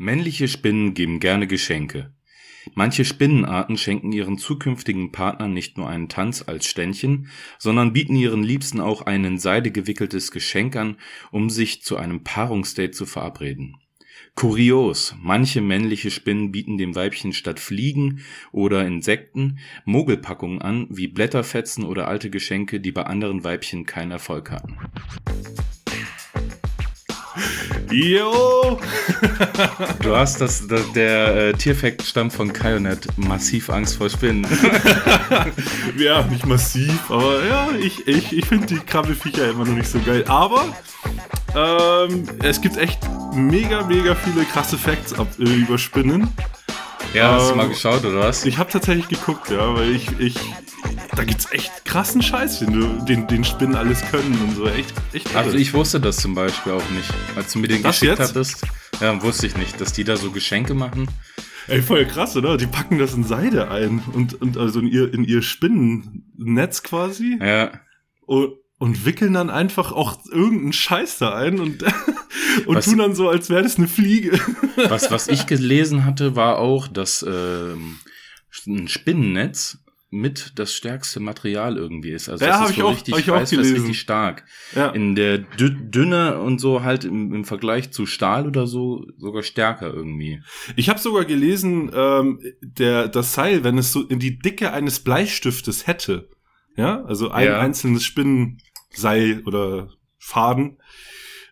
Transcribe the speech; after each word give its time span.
Männliche 0.00 0.46
Spinnen 0.46 0.94
geben 0.94 1.18
gerne 1.18 1.48
Geschenke. 1.48 2.14
Manche 2.76 3.04
Spinnenarten 3.04 3.76
schenken 3.76 4.12
ihren 4.12 4.38
zukünftigen 4.38 5.10
Partnern 5.10 5.52
nicht 5.52 5.76
nur 5.76 5.88
einen 5.88 6.08
Tanz 6.08 6.44
als 6.46 6.66
Ständchen, 6.66 7.26
sondern 7.58 7.92
bieten 7.92 8.14
ihren 8.14 8.44
Liebsten 8.44 8.80
auch 8.80 9.02
ein 9.02 9.24
in 9.24 9.38
Seide 9.38 9.72
gewickeltes 9.72 10.30
Geschenk 10.30 10.76
an, 10.76 10.98
um 11.32 11.50
sich 11.50 11.82
zu 11.82 11.96
einem 11.96 12.22
Paarungsdate 12.22 12.92
zu 12.92 13.06
verabreden. 13.06 13.74
Kurios, 14.36 15.16
manche 15.20 15.60
männliche 15.60 16.12
Spinnen 16.12 16.52
bieten 16.52 16.78
dem 16.78 16.94
Weibchen 16.94 17.32
statt 17.32 17.58
Fliegen 17.58 18.20
oder 18.52 18.86
Insekten 18.86 19.58
Mogelpackungen 19.84 20.62
an, 20.62 20.86
wie 20.90 21.08
Blätterfetzen 21.08 21.82
oder 21.82 22.06
alte 22.06 22.30
Geschenke, 22.30 22.78
die 22.78 22.92
bei 22.92 23.02
anderen 23.02 23.42
Weibchen 23.42 23.84
keinen 23.84 24.12
Erfolg 24.12 24.52
hatten. 24.52 24.76
Jo! 27.90 28.78
Du 30.02 30.16
hast 30.16 30.40
das, 30.40 30.66
das 30.66 30.92
der 30.92 31.36
äh, 31.36 31.52
Tierfact 31.52 32.02
stammt 32.02 32.32
von 32.32 32.52
Kionet, 32.52 33.06
massiv 33.16 33.70
Angst 33.70 33.96
vor 33.96 34.10
Spinnen. 34.10 34.46
ja, 35.98 36.22
nicht 36.24 36.46
massiv, 36.46 37.10
aber 37.10 37.44
ja, 37.44 37.68
ich, 37.80 38.06
ich, 38.06 38.36
ich 38.36 38.46
finde 38.46 38.66
die 38.66 38.78
Krabbelfiecher 38.78 39.50
immer 39.50 39.64
noch 39.64 39.74
nicht 39.74 39.88
so 39.88 39.98
geil. 40.00 40.24
Aber 40.28 40.64
ähm, 41.56 42.24
es 42.42 42.60
gibt 42.60 42.76
echt 42.76 42.98
mega, 43.34 43.84
mega 43.84 44.14
viele 44.14 44.44
krasse 44.44 44.76
Facts 44.76 45.14
ab, 45.14 45.28
äh, 45.38 45.44
über 45.44 45.78
Spinnen. 45.78 46.28
Ja, 47.14 47.32
hast 47.32 47.50
du 47.50 47.54
mal 47.54 47.64
ähm, 47.64 47.70
geschaut, 47.70 48.04
oder 48.04 48.20
was? 48.20 48.44
Ich 48.44 48.58
habe 48.58 48.70
tatsächlich 48.70 49.08
geguckt, 49.08 49.50
ja, 49.50 49.74
weil 49.74 49.94
ich, 49.94 50.08
ich 50.18 50.36
da 51.16 51.24
gibt's 51.24 51.50
echt 51.52 51.84
krassen 51.84 52.22
Scheiß, 52.22 52.60
den, 52.60 52.72
du, 52.72 53.04
den, 53.04 53.26
den 53.26 53.44
Spinnen 53.44 53.74
alles 53.74 54.02
können 54.10 54.38
und 54.40 54.54
so. 54.54 54.66
Echt, 54.68 54.92
echt 55.12 55.34
also 55.34 55.56
ich 55.56 55.74
wusste 55.74 56.00
das 56.00 56.18
zum 56.18 56.34
Beispiel 56.34 56.72
auch 56.72 56.90
nicht. 56.90 57.12
Als 57.34 57.52
du 57.52 57.58
mir 57.58 57.68
den 57.68 57.82
das 57.82 57.98
geschickt 57.98 58.18
jetzt? 58.18 58.30
hattest, 58.30 58.66
ja, 59.00 59.20
wusste 59.22 59.46
ich 59.46 59.56
nicht, 59.56 59.80
dass 59.80 59.92
die 59.92 60.04
da 60.04 60.16
so 60.16 60.30
Geschenke 60.30 60.74
machen. 60.74 61.08
Ey, 61.66 61.82
voll 61.82 62.06
krass, 62.06 62.36
oder? 62.36 62.56
Die 62.56 62.66
packen 62.66 62.98
das 62.98 63.14
in 63.14 63.24
Seide 63.24 63.70
ein 63.70 64.02
und, 64.12 64.40
und 64.40 64.56
also 64.56 64.80
in 64.80 64.86
ihr, 64.86 65.12
in 65.12 65.24
ihr 65.24 65.42
Spinnennetz 65.42 66.82
quasi. 66.82 67.38
Ja. 67.40 67.72
Und, 68.26 68.54
und 68.78 69.04
wickeln 69.04 69.34
dann 69.34 69.50
einfach 69.50 69.92
auch 69.92 70.24
irgendeinen 70.30 70.72
Scheiß 70.72 71.18
da 71.18 71.34
ein 71.34 71.60
und, 71.60 71.82
und 72.66 72.76
was, 72.76 72.84
tun 72.84 72.98
dann 72.98 73.14
so, 73.14 73.28
als 73.28 73.50
wäre 73.50 73.62
das 73.62 73.76
eine 73.76 73.88
Fliege. 73.88 74.38
Was, 74.88 75.10
was 75.10 75.26
ich 75.26 75.48
gelesen 75.48 76.04
hatte, 76.04 76.36
war 76.36 76.58
auch, 76.58 76.86
dass 76.86 77.22
äh, 77.24 77.74
ein 78.68 78.86
Spinnennetz 78.86 79.78
mit 80.10 80.52
das 80.54 80.72
stärkste 80.72 81.18
Material 81.18 81.76
irgendwie 81.76 82.12
ist. 82.12 82.28
Also 82.28 82.44
ja, 82.44 82.60
das 82.60 82.70
ist 82.70 82.76
so 82.76 82.86
auch, 82.86 82.92
richtig 82.92 83.18
ich 83.18 83.28
weiß, 83.28 83.52
auch 83.52 83.58
richtig 83.58 83.98
stark. 83.98 84.44
Ja. 84.74 84.90
In 84.90 85.16
der 85.16 85.38
Dü 85.38 85.70
Dünne 85.70 86.38
und 86.38 86.60
so 86.60 86.82
halt 86.82 87.04
im, 87.04 87.34
im, 87.34 87.44
Vergleich 87.44 87.90
zu 87.90 88.06
Stahl 88.06 88.46
oder 88.46 88.68
so 88.68 89.04
sogar 89.18 89.42
stärker 89.42 89.92
irgendwie. 89.92 90.40
Ich 90.76 90.88
habe 90.88 91.00
sogar 91.00 91.24
gelesen, 91.24 91.90
ähm, 91.92 92.40
der 92.62 93.08
das 93.08 93.34
Seil, 93.34 93.64
wenn 93.64 93.76
es 93.76 93.92
so 93.92 94.02
in 94.02 94.20
die 94.20 94.38
Dicke 94.38 94.72
eines 94.72 95.00
Bleistiftes 95.00 95.86
hätte, 95.86 96.30
ja, 96.78 97.04
also 97.04 97.30
ein 97.30 97.46
ja. 97.46 97.58
einzelnes 97.58 98.04
Spinnenseil 98.04 99.42
oder 99.44 99.90
Faden, 100.16 100.78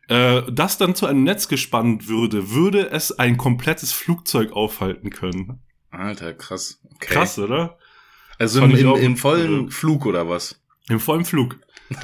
äh, 0.08 0.42
das 0.52 0.78
dann 0.78 0.94
zu 0.94 1.06
einem 1.06 1.24
Netz 1.24 1.48
gespannt 1.48 2.06
würde, 2.06 2.52
würde 2.52 2.90
es 2.90 3.10
ein 3.18 3.36
komplettes 3.36 3.92
Flugzeug 3.92 4.52
aufhalten 4.52 5.10
können. 5.10 5.60
Alter, 5.90 6.32
krass. 6.32 6.80
Okay. 6.94 7.14
Krass, 7.14 7.38
oder? 7.40 7.76
Also 8.38 8.62
im, 8.62 8.70
im, 8.76 8.94
im, 8.94 9.16
vollen 9.16 9.70
Flug 9.70 10.06
oder 10.06 10.28
was? 10.28 10.62
Im 10.88 11.00
vollen 11.00 11.24
Flug. 11.24 11.58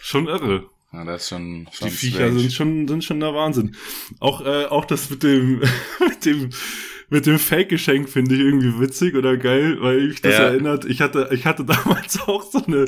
schon 0.00 0.26
irre. 0.26 0.70
Ja, 0.92 1.04
das 1.04 1.24
ist 1.24 1.28
schon, 1.28 1.68
schon 1.72 1.88
Die 1.88 1.94
Viecher 1.94 2.32
sind 2.32 2.52
schon, 2.52 2.88
sind 2.88 3.04
schon 3.04 3.20
der 3.20 3.34
Wahnsinn. 3.34 3.76
Auch, 4.20 4.40
äh, 4.46 4.64
auch 4.66 4.86
das 4.86 5.10
mit 5.10 5.24
dem, 5.24 5.58
mit 6.08 6.24
dem, 6.24 6.50
mit 7.10 7.26
dem 7.26 7.38
Fake-Geschenk 7.38 8.08
finde 8.08 8.34
ich 8.34 8.40
irgendwie 8.40 8.80
witzig 8.80 9.14
oder 9.14 9.36
geil, 9.36 9.78
weil 9.80 10.10
ich 10.10 10.22
das 10.22 10.34
ja. 10.34 10.44
erinnert. 10.44 10.84
Ich 10.84 11.00
hatte, 11.00 11.28
ich 11.32 11.46
hatte 11.46 11.64
damals 11.66 12.20
auch 12.20 12.42
so 12.42 12.64
eine, 12.64 12.86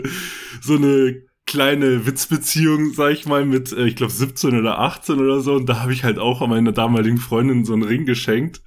so 0.61 0.77
eine 0.77 1.23
kleine 1.47 2.07
Witzbeziehung, 2.07 2.93
sag 2.93 3.13
ich 3.13 3.27
mal, 3.27 3.45
mit, 3.45 3.73
äh, 3.73 3.87
ich 3.87 3.97
glaube, 3.97 4.13
17 4.13 4.59
oder 4.59 4.81
18 4.81 5.21
oder 5.21 5.41
so. 5.41 5.55
Und 5.55 5.69
da 5.69 5.81
habe 5.81 5.93
ich 5.93 6.05
halt 6.05 6.19
auch 6.19 6.43
an 6.43 6.51
meiner 6.51 6.73
damaligen 6.73 7.19
Freundin 7.19 7.65
so 7.65 7.73
einen 7.73 7.85
Ring 7.85 8.05
geschenkt 8.05 8.63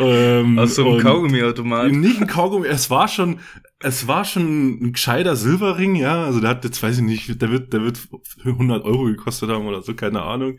ähm, 0.00 0.58
Aus 0.58 0.74
so 0.74 0.88
einem 0.88 1.00
Kaugummiautomat. 1.00 1.92
Nicht 1.92 2.20
ein 2.20 2.26
Kaugummi, 2.26 2.66
es 2.66 2.90
war 2.90 3.08
schon, 3.08 3.40
es 3.82 4.06
war 4.06 4.24
schon 4.24 4.82
ein 4.82 4.92
gescheiter 4.92 5.36
Silberring, 5.36 5.94
ja. 5.96 6.24
Also 6.24 6.40
der 6.40 6.50
hat 6.50 6.64
jetzt, 6.64 6.82
weiß 6.82 6.98
ich 6.98 7.02
nicht, 7.02 7.40
der 7.40 7.50
wird, 7.50 7.72
der 7.72 7.82
wird 7.82 7.98
100 8.44 8.84
Euro 8.84 9.04
gekostet 9.04 9.50
haben 9.50 9.66
oder 9.66 9.82
so, 9.82 9.94
keine 9.94 10.22
Ahnung. 10.22 10.58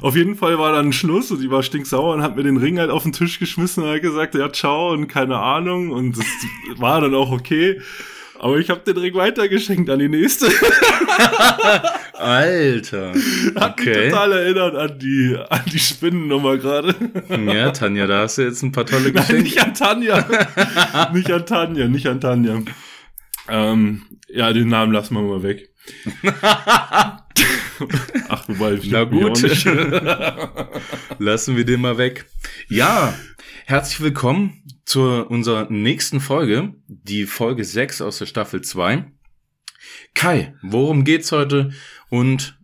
Auf 0.00 0.16
jeden 0.16 0.34
Fall 0.34 0.58
war 0.58 0.72
dann 0.72 0.92
Schluss 0.92 1.30
und 1.30 1.40
die 1.40 1.50
war 1.50 1.62
stinksauer 1.62 2.14
und 2.14 2.22
hat 2.22 2.36
mir 2.36 2.42
den 2.42 2.56
Ring 2.56 2.78
halt 2.78 2.90
auf 2.90 3.04
den 3.04 3.12
Tisch 3.12 3.38
geschmissen 3.38 3.84
und 3.84 3.90
hat 3.90 4.02
gesagt, 4.02 4.34
ja, 4.34 4.50
ciao 4.52 4.92
und 4.92 5.06
keine 5.06 5.38
Ahnung 5.38 5.90
und 5.90 6.18
das 6.18 6.26
war 6.78 7.00
dann 7.00 7.14
auch 7.14 7.30
okay. 7.30 7.80
Aber 8.40 8.56
ich 8.56 8.70
habe 8.70 8.80
den 8.80 8.96
Ring 8.96 9.12
weitergeschenkt 9.14 9.90
an 9.90 9.98
die 9.98 10.08
nächste. 10.08 10.46
Alter. 12.14 13.12
Hat 13.54 13.72
okay. 13.72 13.90
mich 13.90 14.08
total 14.08 14.32
erinnert 14.32 14.74
an 14.76 14.98
die, 14.98 15.36
an 15.50 15.60
die 15.70 15.78
Spinnennummer 15.78 16.56
gerade. 16.56 16.94
Ja, 17.28 17.70
Tanja, 17.70 18.06
da 18.06 18.22
hast 18.22 18.38
du 18.38 18.42
jetzt 18.42 18.62
ein 18.62 18.72
paar 18.72 18.86
tolle 18.86 19.12
Geschenke. 19.12 19.34
Nein, 19.34 19.42
nicht 19.42 19.62
an 19.62 19.74
Tanja. 19.74 20.26
nicht 21.12 21.30
an 21.30 21.44
Tanja, 21.44 21.86
nicht 21.88 22.06
an 22.06 22.18
Tanja. 22.22 22.62
Ähm, 23.46 24.04
ja, 24.28 24.54
den 24.54 24.68
Namen 24.68 24.94
lassen 24.94 25.16
wir 25.16 25.22
mal 25.22 25.42
weg. 25.42 25.68
Ach, 28.30 28.48
wobei, 28.48 28.72
ich 28.72 28.90
Na 28.90 29.04
gut. 29.04 29.42
lassen 31.18 31.58
wir 31.58 31.66
den 31.66 31.82
mal 31.82 31.98
weg. 31.98 32.24
Ja, 32.68 33.12
herzlich 33.66 34.00
willkommen 34.00 34.59
zu 34.90 35.24
unserer 35.24 35.70
nächsten 35.70 36.18
Folge, 36.18 36.74
die 36.88 37.24
Folge 37.26 37.62
6 37.62 38.02
aus 38.02 38.18
der 38.18 38.26
Staffel 38.26 38.60
2. 38.60 39.04
Kai, 40.14 40.56
worum 40.62 41.04
geht's 41.04 41.30
heute 41.30 41.70
und 42.08 42.58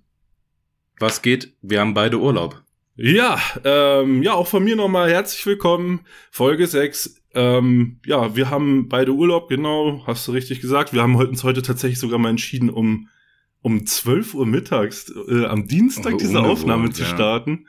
was 0.99 1.23
geht? 1.23 1.55
Wir 1.63 1.79
haben 1.79 1.95
beide 1.95 2.19
Urlaub. 2.19 2.65
Ja, 2.97 3.41
ähm, 3.63 4.25
ja, 4.25 4.33
auch 4.33 4.49
von 4.49 4.65
mir 4.65 4.75
nochmal 4.75 5.09
herzlich 5.09 5.47
willkommen. 5.47 6.01
Folge 6.33 6.67
6. 6.67 7.23
Ähm, 7.35 8.01
ja, 8.05 8.35
wir 8.35 8.51
haben 8.51 8.89
beide 8.89 9.13
Urlaub, 9.13 9.49
genau, 9.49 10.03
hast 10.09 10.27
du 10.27 10.33
richtig 10.33 10.61
gesagt. 10.61 10.93
Wir 10.93 11.03
haben 11.03 11.15
uns 11.15 11.45
heute 11.45 11.63
tatsächlich 11.63 12.01
sogar 12.01 12.19
mal 12.19 12.31
entschieden, 12.31 12.71
um, 12.71 13.09
um 13.63 13.87
12 13.87 14.35
Uhr 14.35 14.47
mittags 14.47 15.13
äh, 15.29 15.45
am 15.45 15.69
Dienstag 15.69 16.15
oh, 16.15 16.19
diese 16.19 16.41
Aufnahme 16.41 16.91
zu 16.91 17.05
starten, 17.05 17.69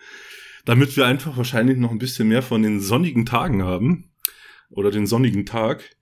damit 0.66 0.98
wir 0.98 1.06
einfach 1.06 1.38
wahrscheinlich 1.38 1.78
noch 1.78 1.92
ein 1.92 2.00
bisschen 2.00 2.28
mehr 2.28 2.42
von 2.42 2.64
den 2.64 2.80
sonnigen 2.80 3.28
Tagen 3.28 3.62
haben 3.62 4.10
oder 4.70 4.92
den 4.92 5.08
sonnigen 5.08 5.46
Tag. 5.46 5.98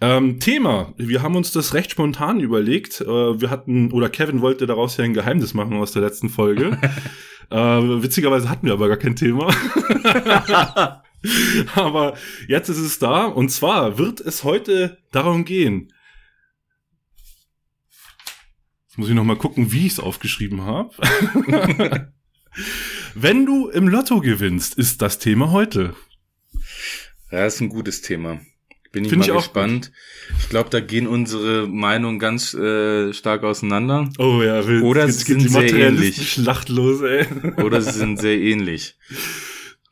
Ähm, 0.00 0.40
Thema. 0.40 0.94
Wir 0.96 1.22
haben 1.22 1.36
uns 1.36 1.52
das 1.52 1.74
recht 1.74 1.90
spontan 1.90 2.40
überlegt. 2.40 3.00
Äh, 3.00 3.40
wir 3.40 3.50
hatten, 3.50 3.92
oder 3.92 4.08
Kevin 4.08 4.40
wollte 4.40 4.66
daraus 4.66 4.96
ja 4.96 5.04
ein 5.04 5.14
Geheimnis 5.14 5.54
machen 5.54 5.76
aus 5.76 5.92
der 5.92 6.02
letzten 6.02 6.28
Folge. 6.28 6.78
äh, 7.50 7.56
witzigerweise 7.56 8.48
hatten 8.48 8.66
wir 8.66 8.72
aber 8.72 8.88
gar 8.88 8.96
kein 8.96 9.16
Thema. 9.16 9.48
aber 11.74 12.14
jetzt 12.48 12.68
ist 12.68 12.78
es 12.78 12.98
da. 12.98 13.26
Und 13.26 13.50
zwar 13.50 13.98
wird 13.98 14.20
es 14.20 14.44
heute 14.44 14.98
darum 15.12 15.44
gehen. 15.44 15.92
Jetzt 18.88 18.98
muss 18.98 19.08
ich 19.08 19.14
noch 19.14 19.24
mal 19.24 19.36
gucken, 19.36 19.72
wie 19.72 19.86
ich 19.86 19.92
es 19.92 20.00
aufgeschrieben 20.00 20.62
habe. 20.62 20.90
Wenn 23.14 23.46
du 23.46 23.68
im 23.68 23.88
Lotto 23.88 24.20
gewinnst, 24.20 24.74
ist 24.74 25.02
das 25.02 25.18
Thema 25.18 25.50
heute. 25.50 25.94
Ja, 27.30 27.46
ist 27.46 27.60
ein 27.60 27.68
gutes 27.68 28.02
Thema. 28.02 28.40
Bin 28.92 29.04
ich 29.04 29.10
Find 29.10 29.20
mal 29.20 29.28
ich 29.28 29.36
gespannt. 29.36 29.92
Ich 30.40 30.48
glaube, 30.48 30.68
da 30.68 30.80
gehen 30.80 31.06
unsere 31.06 31.68
Meinungen 31.68 32.18
ganz 32.18 32.54
äh, 32.54 33.12
stark 33.12 33.44
auseinander. 33.44 34.08
Oh 34.18 34.42
ja, 34.42 34.66
wild. 34.66 34.82
Oder 34.82 35.08
sie 35.08 35.24
sind 35.24 35.48
sehr 35.48 35.72
ähnlich. 35.72 36.32
Schlachtlos, 36.32 37.00
ey. 37.02 37.26
Oder 37.62 37.82
sie 37.82 37.92
sind 37.92 38.18
sehr 38.18 38.36
ähnlich. 38.36 38.96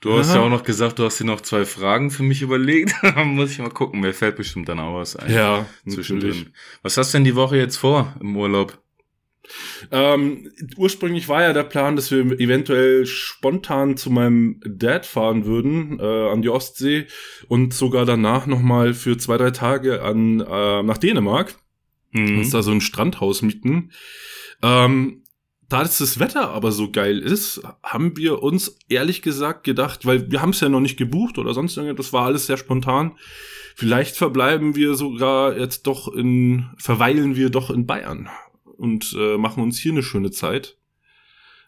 Du 0.01 0.17
hast 0.17 0.31
Aha. 0.31 0.37
ja 0.37 0.43
auch 0.43 0.49
noch 0.49 0.65
gesagt, 0.65 0.99
du 0.99 1.05
hast 1.05 1.19
dir 1.19 1.25
noch 1.25 1.41
zwei 1.41 1.65
Fragen 1.65 2.11
für 2.11 2.25
mich 2.25 2.43
überlegt. 2.43 2.93
Muss 3.25 3.53
ich 3.53 3.59
mal 3.59 3.71
gucken, 3.71 4.01
mir 4.01 4.15
fällt 4.15 4.37
bestimmt 4.37 4.69
dann 4.69 4.81
auch 4.81 4.97
was 4.97 5.15
ein. 5.15 5.33
Ja, 5.33 5.67
zwischendrin. 5.87 6.53
Was 6.83 6.97
hast 6.97 7.15
du 7.15 7.19
denn 7.19 7.25
die 7.25 7.37
Woche 7.37 7.57
jetzt 7.57 7.77
vor 7.77 8.15
im 8.21 8.37
Urlaub? 8.37 8.81
Ähm, 9.91 10.51
ursprünglich 10.77 11.29
war 11.29 11.43
ja 11.43 11.53
der 11.53 11.65
Plan, 11.65 11.97
dass 11.97 12.11
wir 12.11 12.39
eventuell 12.39 13.07
spontan 13.07 13.97
zu 13.97 14.11
meinem 14.11 14.61
Dad 14.65 15.07
fahren 15.07 15.45
würden, 15.45 15.99
äh, 16.01 16.31
an 16.31 16.43
die 16.43 16.51
Ostsee 16.51 17.07
und 17.49 17.75
sogar 17.75 18.05
danach 18.05 18.47
nochmal 18.47 18.95
für 18.95 19.17
zwei, 19.19 19.37
drei 19.37 19.51
Tage 19.51 20.03
an, 20.03 20.41
äh, 20.41 20.83
nach 20.83 20.99
Dänemark. 20.99 21.55
Mhm. 22.13 22.39
Uns 22.39 22.51
da 22.51 22.63
so 22.63 22.71
ein 22.71 22.81
Strandhaus 22.81 23.43
mieten. 23.43 23.93
Ähm, 24.63 25.23
da 25.69 25.83
das 25.83 26.19
Wetter 26.19 26.49
aber 26.51 26.73
so 26.73 26.91
geil 26.91 27.19
ist, 27.19 27.61
haben 27.83 28.17
wir 28.17 28.43
uns 28.43 28.79
ehrlich 28.89 29.21
gesagt 29.21 29.65
gedacht, 29.65 30.07
weil 30.07 30.31
wir 30.31 30.41
haben 30.41 30.51
es 30.51 30.61
ja 30.61 30.71
noch 30.71 30.81
nicht 30.81 30.97
gebucht 30.97 31.37
oder 31.37 31.53
sonst 31.53 31.77
irgendwas, 31.77 32.07
das 32.07 32.13
war 32.15 32.25
alles 32.25 32.47
sehr 32.47 32.57
spontan. 32.57 33.19
Vielleicht 33.77 34.17
verbleiben 34.17 34.75
wir 34.75 34.95
sogar 34.95 35.57
jetzt 35.57 35.87
doch 35.87 36.09
in, 36.09 36.71
verweilen 36.79 37.37
wir 37.37 37.51
doch 37.51 37.71
in 37.71 37.87
Bayern 37.87 38.31
und 38.79 39.15
äh, 39.19 39.37
machen 39.37 39.63
uns 39.63 39.79
hier 39.79 39.93
eine 39.93 40.03
schöne 40.03 40.31
Zeit. 40.31 40.77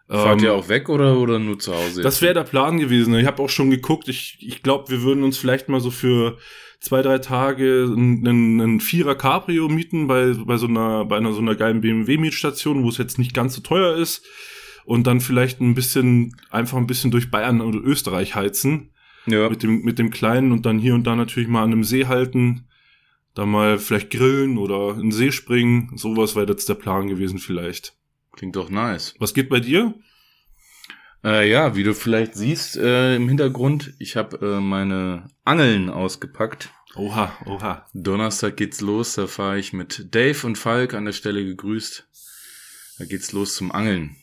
Fahrt 0.08 0.40
Ähm, 0.40 0.44
ihr 0.44 0.54
auch 0.54 0.68
weg 0.68 0.88
oder, 0.88 1.18
oder 1.18 1.38
nur 1.38 1.58
zu 1.58 1.74
Hause? 1.74 2.02
Das 2.02 2.20
wäre 2.20 2.34
der 2.34 2.44
Plan 2.44 2.78
gewesen. 2.78 3.14
Ich 3.14 3.26
habe 3.26 3.42
auch 3.42 3.48
schon 3.48 3.70
geguckt. 3.70 4.08
Ich, 4.08 4.38
ich 4.40 4.62
glaube, 4.62 4.90
wir 4.90 5.02
würden 5.02 5.22
uns 5.22 5.38
vielleicht 5.38 5.68
mal 5.68 5.80
so 5.80 5.90
für 5.90 6.38
zwei, 6.80 7.02
drei 7.02 7.18
Tage 7.18 7.88
einen, 7.96 8.26
einen 8.60 8.80
Vierer 8.80 9.14
Cabrio 9.14 9.68
mieten 9.68 10.08
bei, 10.08 10.34
bei 10.34 10.56
so 10.56 10.66
einer, 10.66 11.04
bei 11.04 11.16
einer 11.16 11.32
so 11.32 11.40
einer 11.40 11.54
geilen 11.54 11.80
BMW-Mietstation, 11.80 12.82
wo 12.82 12.88
es 12.88 12.98
jetzt 12.98 13.18
nicht 13.18 13.34
ganz 13.34 13.54
so 13.54 13.60
teuer 13.60 13.96
ist. 13.96 14.26
Und 14.84 15.06
dann 15.06 15.20
vielleicht 15.20 15.60
ein 15.60 15.74
bisschen, 15.74 16.34
einfach 16.50 16.78
ein 16.78 16.88
bisschen 16.88 17.12
durch 17.12 17.30
Bayern 17.30 17.60
oder 17.60 17.78
Österreich 17.78 18.34
heizen. 18.34 18.90
ja. 19.26 19.48
Mit 19.48 19.62
dem, 19.62 19.82
mit 19.82 20.00
dem 20.00 20.10
Kleinen 20.10 20.50
und 20.50 20.66
dann 20.66 20.80
hier 20.80 20.94
und 20.94 21.06
da 21.06 21.14
natürlich 21.14 21.48
mal 21.48 21.62
an 21.62 21.72
einem 21.72 21.84
See 21.84 22.06
halten. 22.06 22.66
Da 23.40 23.46
mal 23.46 23.78
vielleicht 23.78 24.10
grillen 24.10 24.58
oder 24.58 24.90
in 24.96 25.00
den 25.04 25.12
See 25.12 25.32
springen. 25.32 25.90
Sowas 25.96 26.36
wäre 26.36 26.46
jetzt 26.50 26.68
der 26.68 26.74
Plan 26.74 27.06
gewesen 27.08 27.38
vielleicht. 27.38 27.94
Klingt 28.32 28.54
doch 28.54 28.68
nice. 28.68 29.14
Was 29.18 29.32
geht 29.32 29.48
bei 29.48 29.60
dir? 29.60 29.94
Äh, 31.24 31.50
ja, 31.50 31.74
wie 31.74 31.82
du 31.82 31.94
vielleicht 31.94 32.34
siehst 32.34 32.76
äh, 32.76 33.16
im 33.16 33.28
Hintergrund, 33.28 33.94
ich 33.98 34.16
habe 34.16 34.36
äh, 34.46 34.60
meine 34.60 35.28
Angeln 35.44 35.88
ausgepackt. 35.88 36.68
Oha, 36.96 37.32
oha. 37.46 37.86
Donnerstag 37.94 38.58
geht's 38.58 38.82
los, 38.82 39.14
da 39.14 39.26
fahre 39.26 39.58
ich 39.58 39.72
mit 39.72 40.14
Dave 40.14 40.46
und 40.46 40.58
Falk 40.58 40.92
an 40.92 41.06
der 41.06 41.12
Stelle 41.12 41.42
gegrüßt. 41.42 42.06
Da 42.98 43.06
geht's 43.06 43.32
los 43.32 43.54
zum 43.54 43.72
Angeln 43.72 44.16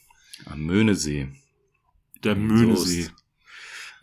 am 0.45 0.61
Möhnesee. 0.63 1.29
Der 2.23 2.35
So 2.35 2.39
Möhnesee. 2.41 2.99
ist- 2.99 3.13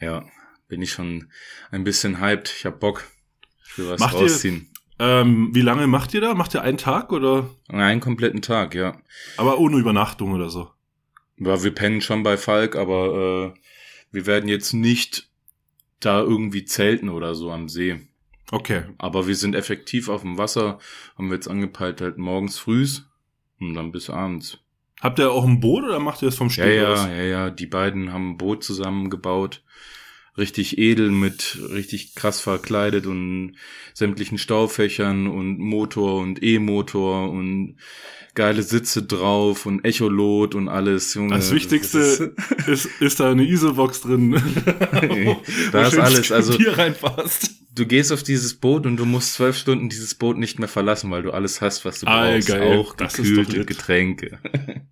Ja, 0.01 0.25
bin 0.67 0.83
ich 0.83 0.91
schon 0.91 1.31
ein 1.71 1.85
bisschen 1.85 2.21
hyped. 2.21 2.53
Ich 2.59 2.67
hab 2.67 2.81
Bock. 2.81 3.05
Ich 3.69 3.79
will 3.79 3.89
was 3.91 4.01
Macht 4.01 4.15
rausziehen. 4.15 4.71
Ähm, 4.99 5.51
wie 5.53 5.61
lange 5.61 5.87
macht 5.87 6.15
ihr 6.15 6.21
da? 6.21 6.35
Macht 6.35 6.55
ihr 6.55 6.63
einen 6.63 6.79
Tag 6.79 7.13
oder? 7.13 7.51
Einen 7.69 8.01
kompletten 8.01 8.43
Tag, 8.43 8.75
ja. 8.75 8.97
Aber 9.37 9.59
ohne 9.59 9.77
Übernachtung 9.79 10.33
oder 10.33 10.51
so. 10.51 10.71
Ja, 11.37 11.63
wir 11.65 11.75
pennen 11.75 12.01
schon 12.01 12.23
bei 12.23 12.37
Falk, 12.37 12.77
aber 12.77 13.53
äh, 13.55 13.61
wir 14.13 14.27
werden 14.27 14.49
jetzt 14.49 14.73
nicht 14.73 15.29
da 15.99 16.21
irgendwie 16.21 16.65
zelten 16.65 17.09
oder 17.09 17.35
so 17.35 17.51
am 17.51 17.69
See. 17.69 18.01
Okay. 18.53 18.83
Aber 18.99 19.27
wir 19.27 19.35
sind 19.35 19.55
effektiv 19.57 20.09
auf 20.09 20.21
dem 20.23 20.39
Wasser, 20.39 20.79
haben 21.19 21.29
wir 21.29 21.35
jetzt 21.35 21.49
angepeilt, 21.49 22.01
halt 22.01 22.19
morgens 22.19 22.59
frühs 22.59 23.09
und 23.59 23.75
dann 23.75 23.91
bis 23.91 24.11
abends. 24.11 24.59
Habt 25.01 25.19
ihr 25.19 25.33
auch 25.33 25.45
ein 25.45 25.61
Boot 25.61 25.83
oder 25.85 25.99
macht 25.99 26.23
ihr 26.23 26.27
das 26.27 26.37
vom 26.37 26.49
Ja, 26.49 26.53
Steg 26.53 26.85
aus? 26.85 27.05
ja, 27.07 27.13
ja, 27.15 27.23
ja, 27.25 27.51
die 27.51 27.67
beiden 27.67 28.13
haben 28.13 28.31
ein 28.33 28.37
Boot 28.39 28.63
zusammengebaut. 28.63 29.63
Richtig 30.37 30.79
edel 30.79 31.11
mit 31.11 31.59
richtig 31.71 32.15
krass 32.17 32.41
verkleidet 32.41 33.07
und 33.07 33.55
sämtlichen 33.93 34.37
Staufächern 34.39 35.29
und 35.29 35.59
Motor 35.59 36.21
und 36.21 36.43
E-Motor 36.43 37.31
und 37.31 37.77
geile 38.35 38.65
Sitze 38.65 39.05
drauf 39.05 39.65
und 39.65 39.85
Echolot 39.85 40.57
und 40.57 40.69
alles, 40.69 41.15
Junge. 41.15 41.37
Das 41.37 41.53
Wichtigste 41.53 41.99
ist- 42.01 42.21
ist, 42.67 42.87
ist 43.01 43.21
da 43.21 43.31
eine 43.31 43.45
Isobox 43.45 44.01
drin. 44.01 44.35
Da 45.73 45.87
ist 45.87 45.99
alles, 45.99 46.33
also- 46.33 46.59
Bier 46.59 46.77
reinpasst. 46.77 47.51
du 47.73 47.87
gehst 47.87 48.11
auf 48.13 48.25
dieses 48.25 48.55
Boot 48.55 48.87
und 48.87 48.97
du 48.97 49.05
musst 49.05 49.35
zwölf 49.35 49.57
Stunden 49.57 49.89
dieses 49.89 50.17
Boot 50.17 50.37
nicht 50.37 50.59
mehr 50.59 50.67
verlassen, 50.69 51.13
weil 51.13 51.23
du 51.23 51.31
alles 51.31 51.61
hast, 51.61 51.85
was 51.85 52.01
du 52.01 52.09
Ah, 52.09 52.33
brauchst. 52.33 52.49
geil. 52.49 52.77
Auch 52.79 52.97
Das 52.97 53.21
ist 53.21 53.31
doch 53.31 53.37
gekühlte. 53.47 53.65
Getränke. 53.67 54.39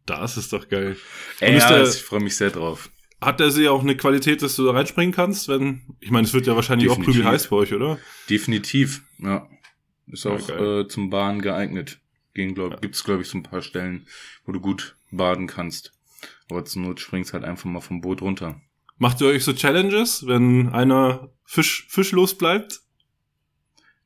Das 0.07 0.37
ist 0.37 0.53
doch 0.53 0.69
geil. 0.69 0.97
Ey, 1.41 1.57
ja, 1.59 1.67
also 1.67 1.97
ich 1.99 2.05
freue 2.05 2.21
mich 2.21 2.37
sehr 2.37 2.51
drauf. 2.51 2.91
Hat 3.23 3.41
der 3.41 3.51
See 3.51 3.69
auch 3.69 3.83
eine 3.83 3.97
Qualität, 3.97 4.43
dass 4.43 4.57
du 4.57 4.65
da 4.67 4.73
reinspringen 4.73 5.15
kannst? 5.15 5.49
Wenn, 5.49 5.83
ich 6.01 6.11
meine, 6.11 6.27
es 6.27 6.35
wird 6.35 6.47
ja 6.47 6.55
wahrscheinlich 6.57 6.89
auch 6.89 6.97
Definitiv. 6.97 7.23
prügel 7.23 7.33
heiß 7.33 7.49
bei 7.49 7.57
euch, 7.57 7.73
oder? 7.73 7.99
Definitiv, 8.29 9.03
ja. 9.19 9.49
Ist 10.09 10.25
Ja, 10.25 10.33
auch 10.33 10.47
geil. 10.47 10.81
äh, 10.81 10.89
zum 10.89 11.09
Baden 11.11 11.41
geeignet. 11.41 12.01
Gehen, 12.35 12.55
glaub, 12.55 12.73
Ja. 12.73 12.77
Gibt's, 12.79 13.05
glaube 13.05 13.23
ich, 13.23 13.29
so 13.29 13.39
ein 13.39 13.43
paar 13.43 13.63
Stellen, 13.63 14.07
wo 14.45 14.53
du 14.53 14.61
gut 14.61 14.97
baden 15.11 15.47
kannst. 15.47 15.93
Aber 16.51 16.65
zur 16.65 16.83
Not 16.83 17.01
springst 17.01 17.33
halt 17.33 17.45
einfach 17.45 17.67
mal 17.67 17.81
vom 17.81 18.01
Boot 18.01 18.21
runter. 18.23 18.61
Macht 18.99 19.21
ihr 19.21 19.29
euch 19.29 19.45
so 19.45 19.53
Challenges, 19.53 20.27
wenn 20.27 20.69
einer 20.71 21.31
Fisch, 21.45 21.87
fischlos 21.89 22.37
bleibt? 22.37 22.81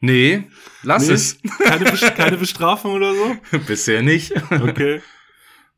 Nee, 0.00 0.44
lass 0.82 1.06
Nee? 1.08 1.14
es. 1.14 1.38
Keine, 1.58 1.84
keine 2.14 2.36
Bestrafung 2.36 2.92
oder 2.92 3.14
so? 3.14 3.36
Bisher 3.66 4.02
nicht. 4.02 4.32
Okay. 4.50 5.00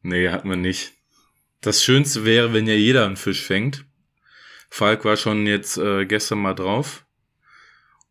Nee, 0.02 0.28
hat 0.28 0.44
man 0.44 0.60
nicht. 0.60 0.92
Das 1.60 1.82
Schönste 1.82 2.24
wäre, 2.24 2.52
wenn 2.52 2.66
ja 2.66 2.74
jeder 2.74 3.04
einen 3.06 3.16
Fisch 3.16 3.44
fängt. 3.44 3.84
Falk 4.70 5.04
war 5.04 5.16
schon 5.16 5.46
jetzt 5.46 5.78
äh, 5.78 6.06
gestern 6.06 6.40
mal 6.40 6.54
drauf 6.54 7.06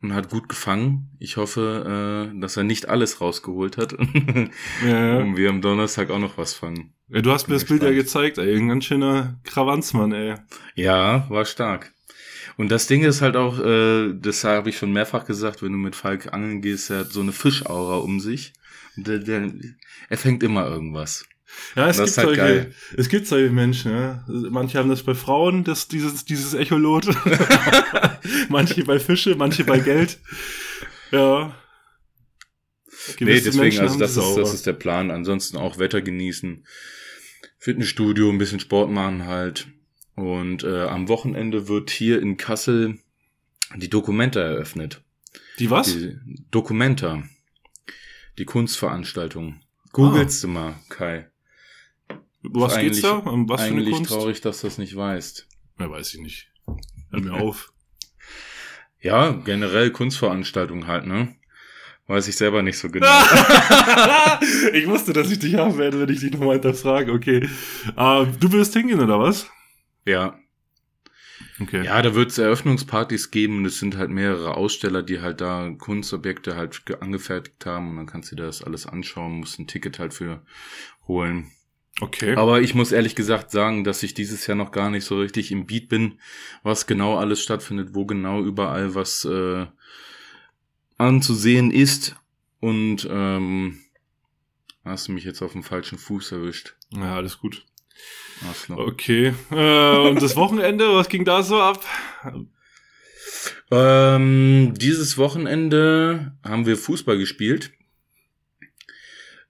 und 0.01 0.13
hat 0.13 0.29
gut 0.29 0.49
gefangen. 0.49 1.11
Ich 1.19 1.37
hoffe, 1.37 2.31
äh, 2.33 2.39
dass 2.39 2.57
er 2.57 2.63
nicht 2.63 2.89
alles 2.89 3.21
rausgeholt 3.21 3.77
hat. 3.77 3.93
Ja, 4.85 5.17
und 5.17 5.37
wir 5.37 5.49
am 5.49 5.61
Donnerstag 5.61 6.09
auch 6.09 6.19
noch 6.19 6.37
was 6.37 6.53
fangen. 6.53 6.93
ja. 7.09 7.21
Du 7.21 7.31
hast 7.31 7.47
mir 7.47 7.55
das 7.55 7.65
Bild 7.65 7.83
ja 7.83 7.91
gezeigt, 7.91 8.37
ey. 8.37 8.55
Ein 8.55 8.67
ganz 8.69 8.85
schöner 8.85 9.39
Krawanzmann, 9.43 10.11
ey. 10.11 10.35
Ja, 10.75 11.29
war 11.29 11.45
stark. 11.45 11.93
Und 12.57 12.69
das 12.69 12.87
Ding 12.87 13.03
ist 13.03 13.21
halt 13.21 13.35
auch, 13.35 13.59
äh, 13.59 14.13
das 14.13 14.43
habe 14.43 14.69
ich 14.69 14.77
schon 14.77 14.91
mehrfach 14.91 15.25
gesagt, 15.25 15.61
wenn 15.61 15.71
du 15.71 15.77
mit 15.77 15.95
Falk 15.95 16.33
angeln 16.33 16.61
gehst, 16.61 16.89
er 16.89 16.99
hat 16.99 17.11
so 17.11 17.21
eine 17.21 17.31
Fischaura 17.31 17.97
um 17.97 18.19
sich. 18.19 18.53
Der, 18.95 19.19
der, 19.19 19.51
er 20.09 20.17
fängt 20.17 20.41
immer 20.43 20.67
irgendwas. 20.67 21.25
Ja, 21.75 21.89
es 21.89 21.97
gibt 21.97 22.17
halt 22.17 22.27
solche, 22.27 22.41
geil. 22.41 22.73
es 22.97 23.09
gibt 23.09 23.27
solche 23.27 23.51
Menschen, 23.51 23.91
ja. 23.91 24.25
Manche 24.27 24.77
haben 24.79 24.89
das 24.89 25.03
bei 25.03 25.13
Frauen, 25.13 25.63
das, 25.63 25.87
dieses, 25.87 26.25
dieses 26.25 26.53
Echolot. 26.53 27.07
manche 28.49 28.83
bei 28.83 28.99
Fische, 28.99 29.35
manche 29.35 29.63
bei 29.63 29.79
Geld. 29.79 30.19
Ja. 31.11 31.55
nee, 32.85 33.13
Gewisse 33.17 33.45
deswegen, 33.45 33.63
Menschen 33.63 33.81
also 33.81 33.99
das 33.99 34.17
ist, 34.17 34.35
das 34.37 34.53
ist 34.53 34.65
der 34.65 34.73
Plan. 34.73 35.11
Ansonsten 35.11 35.57
auch 35.57 35.79
Wetter 35.79 36.01
genießen, 36.01 36.65
Fitnessstudio, 37.59 38.29
ein 38.29 38.37
bisschen 38.37 38.59
Sport 38.59 38.91
machen 38.91 39.25
halt. 39.25 39.67
Und 40.15 40.63
äh, 40.63 40.83
am 40.83 41.07
Wochenende 41.07 41.67
wird 41.67 41.91
hier 41.91 42.21
in 42.21 42.37
Kassel 42.37 42.97
die 43.75 43.89
Documenta 43.89 44.39
eröffnet. 44.39 45.03
Die 45.59 45.69
was? 45.69 45.93
Die 45.93 46.17
Documenta. 46.51 47.23
Die 48.37 48.45
Kunstveranstaltung. 48.45 49.61
Googelst 49.91 50.43
du 50.43 50.47
mal, 50.47 50.75
Kai. 50.89 51.27
Was 52.51 52.77
geht's 52.79 53.01
da? 53.01 53.13
Um 53.17 53.47
was 53.49 53.61
für 53.61 53.67
eine 53.67 53.89
Kunst? 53.89 54.11
traurig, 54.11 54.41
dass 54.41 54.61
du 54.61 54.67
das 54.67 54.77
nicht 54.77 54.95
weißt. 54.95 55.47
Ja, 55.79 55.89
weiß 55.89 56.13
ich 56.13 56.19
nicht. 56.21 56.51
Hör 57.11 57.21
mir 57.21 57.33
auf. 57.33 57.71
Ja, 58.99 59.31
generell 59.31 59.91
Kunstveranstaltungen 59.91 60.87
halt, 60.87 61.05
ne? 61.05 61.35
Weiß 62.07 62.27
ich 62.27 62.35
selber 62.37 62.61
nicht 62.61 62.77
so 62.77 62.89
genau. 62.89 63.07
ich 64.73 64.87
wusste, 64.87 65.11
dass 65.13 65.29
ich 65.29 65.39
dich 65.39 65.55
haben 65.55 65.77
werde, 65.77 65.99
wenn 65.99 66.09
ich 66.09 66.21
dich 66.21 66.31
nochmal 66.31 66.53
hinterfrage. 66.53 67.11
Okay. 67.11 67.47
Ähm, 67.97 68.33
du 68.39 68.51
wirst 68.53 68.73
hingehen, 68.73 68.99
oder 69.01 69.19
was? 69.19 69.47
ja. 70.05 70.39
Okay. 71.59 71.83
Ja, 71.85 71.99
da 72.03 72.13
wird 72.13 72.29
es 72.29 72.37
Eröffnungspartys 72.37 73.31
geben 73.31 73.57
und 73.57 73.65
es 73.65 73.79
sind 73.79 73.97
halt 73.97 74.11
mehrere 74.11 74.55
Aussteller, 74.55 75.01
die 75.01 75.21
halt 75.21 75.41
da 75.41 75.71
Kunstobjekte 75.75 76.55
halt 76.55 76.85
ge- 76.85 76.97
angefertigt 76.99 77.65
haben 77.65 77.89
und 77.89 77.95
dann 77.97 78.05
kannst 78.05 78.31
du 78.31 78.35
dir 78.35 78.43
das 78.43 78.63
alles 78.63 78.85
anschauen, 78.85 79.39
musst 79.39 79.57
ein 79.57 79.65
Ticket 79.65 79.97
halt 79.97 80.13
für 80.13 80.43
holen. 81.07 81.51
Okay. 81.99 82.35
Aber 82.35 82.61
ich 82.61 82.75
muss 82.75 82.91
ehrlich 82.91 83.15
gesagt 83.15 83.51
sagen, 83.51 83.83
dass 83.83 84.03
ich 84.03 84.13
dieses 84.13 84.45
Jahr 84.45 84.55
noch 84.55 84.71
gar 84.71 84.89
nicht 84.89 85.05
so 85.05 85.19
richtig 85.19 85.51
im 85.51 85.65
Beat 85.65 85.89
bin, 85.89 86.19
was 86.61 86.85
genau 86.85 87.17
alles 87.17 87.41
stattfindet, 87.41 87.89
wo 87.93 88.05
genau 88.05 88.43
überall 88.43 88.93
was 88.93 89.25
äh, 89.25 89.65
anzusehen 90.97 91.71
ist. 91.71 92.15
Und 92.59 93.07
ähm, 93.09 93.79
hast 94.83 95.07
du 95.07 95.11
mich 95.11 95.23
jetzt 95.23 95.41
auf 95.41 95.53
dem 95.53 95.63
falschen 95.63 95.97
Fuß 95.97 96.31
erwischt. 96.31 96.75
Ja, 96.91 97.15
alles 97.15 97.39
gut. 97.39 97.65
Arschloch. 98.47 98.77
Okay. 98.77 99.33
Äh, 99.51 99.97
und 100.07 100.21
das 100.21 100.35
Wochenende, 100.35 100.93
was 100.93 101.09
ging 101.09 101.25
da 101.25 101.41
so 101.41 101.59
ab? 101.59 101.83
Ähm, 103.71 104.73
dieses 104.77 105.17
Wochenende 105.17 106.37
haben 106.43 106.65
wir 106.65 106.77
Fußball 106.77 107.17
gespielt. 107.17 107.71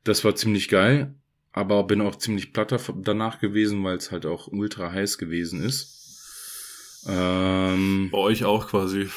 Das 0.04 0.24
war 0.24 0.36
ziemlich 0.36 0.70
geil, 0.70 1.14
aber 1.58 1.84
bin 1.84 2.02
auch 2.02 2.16
ziemlich 2.16 2.54
platter 2.54 2.80
danach 2.96 3.40
gewesen, 3.40 3.84
weil 3.84 3.98
es 3.98 4.12
halt 4.12 4.26
auch 4.26 4.48
ultra 4.48 4.92
heiß 4.92 5.18
gewesen 5.18 5.62
ist. 5.64 7.04
Ähm, 7.08 8.10
Bei 8.12 8.18
euch 8.18 8.44
auch 8.46 8.68
quasi. 8.68 9.10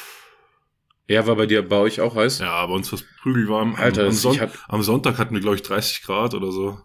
ja, 1.07 1.25
war 1.27 1.35
bei 1.35 1.45
dir, 1.45 1.67
bei 1.67 1.77
euch 1.77 1.99
auch 2.01 2.15
heiß? 2.15 2.39
Ja, 2.39 2.65
bei 2.65 2.73
uns 2.73 2.91
war 2.91 2.99
es 2.99 3.05
prügelwarm. 3.21 3.75
Alter, 3.75 4.01
am, 4.03 4.07
am, 4.09 4.13
Son 4.13 4.39
hab- 4.39 4.57
am 4.69 4.81
Sonntag 4.83 5.17
hatten 5.17 5.33
wir, 5.33 5.41
glaube 5.41 5.55
ich, 5.55 5.61
30 5.63 6.03
Grad 6.03 6.33
oder 6.33 6.51
so. 6.51 6.79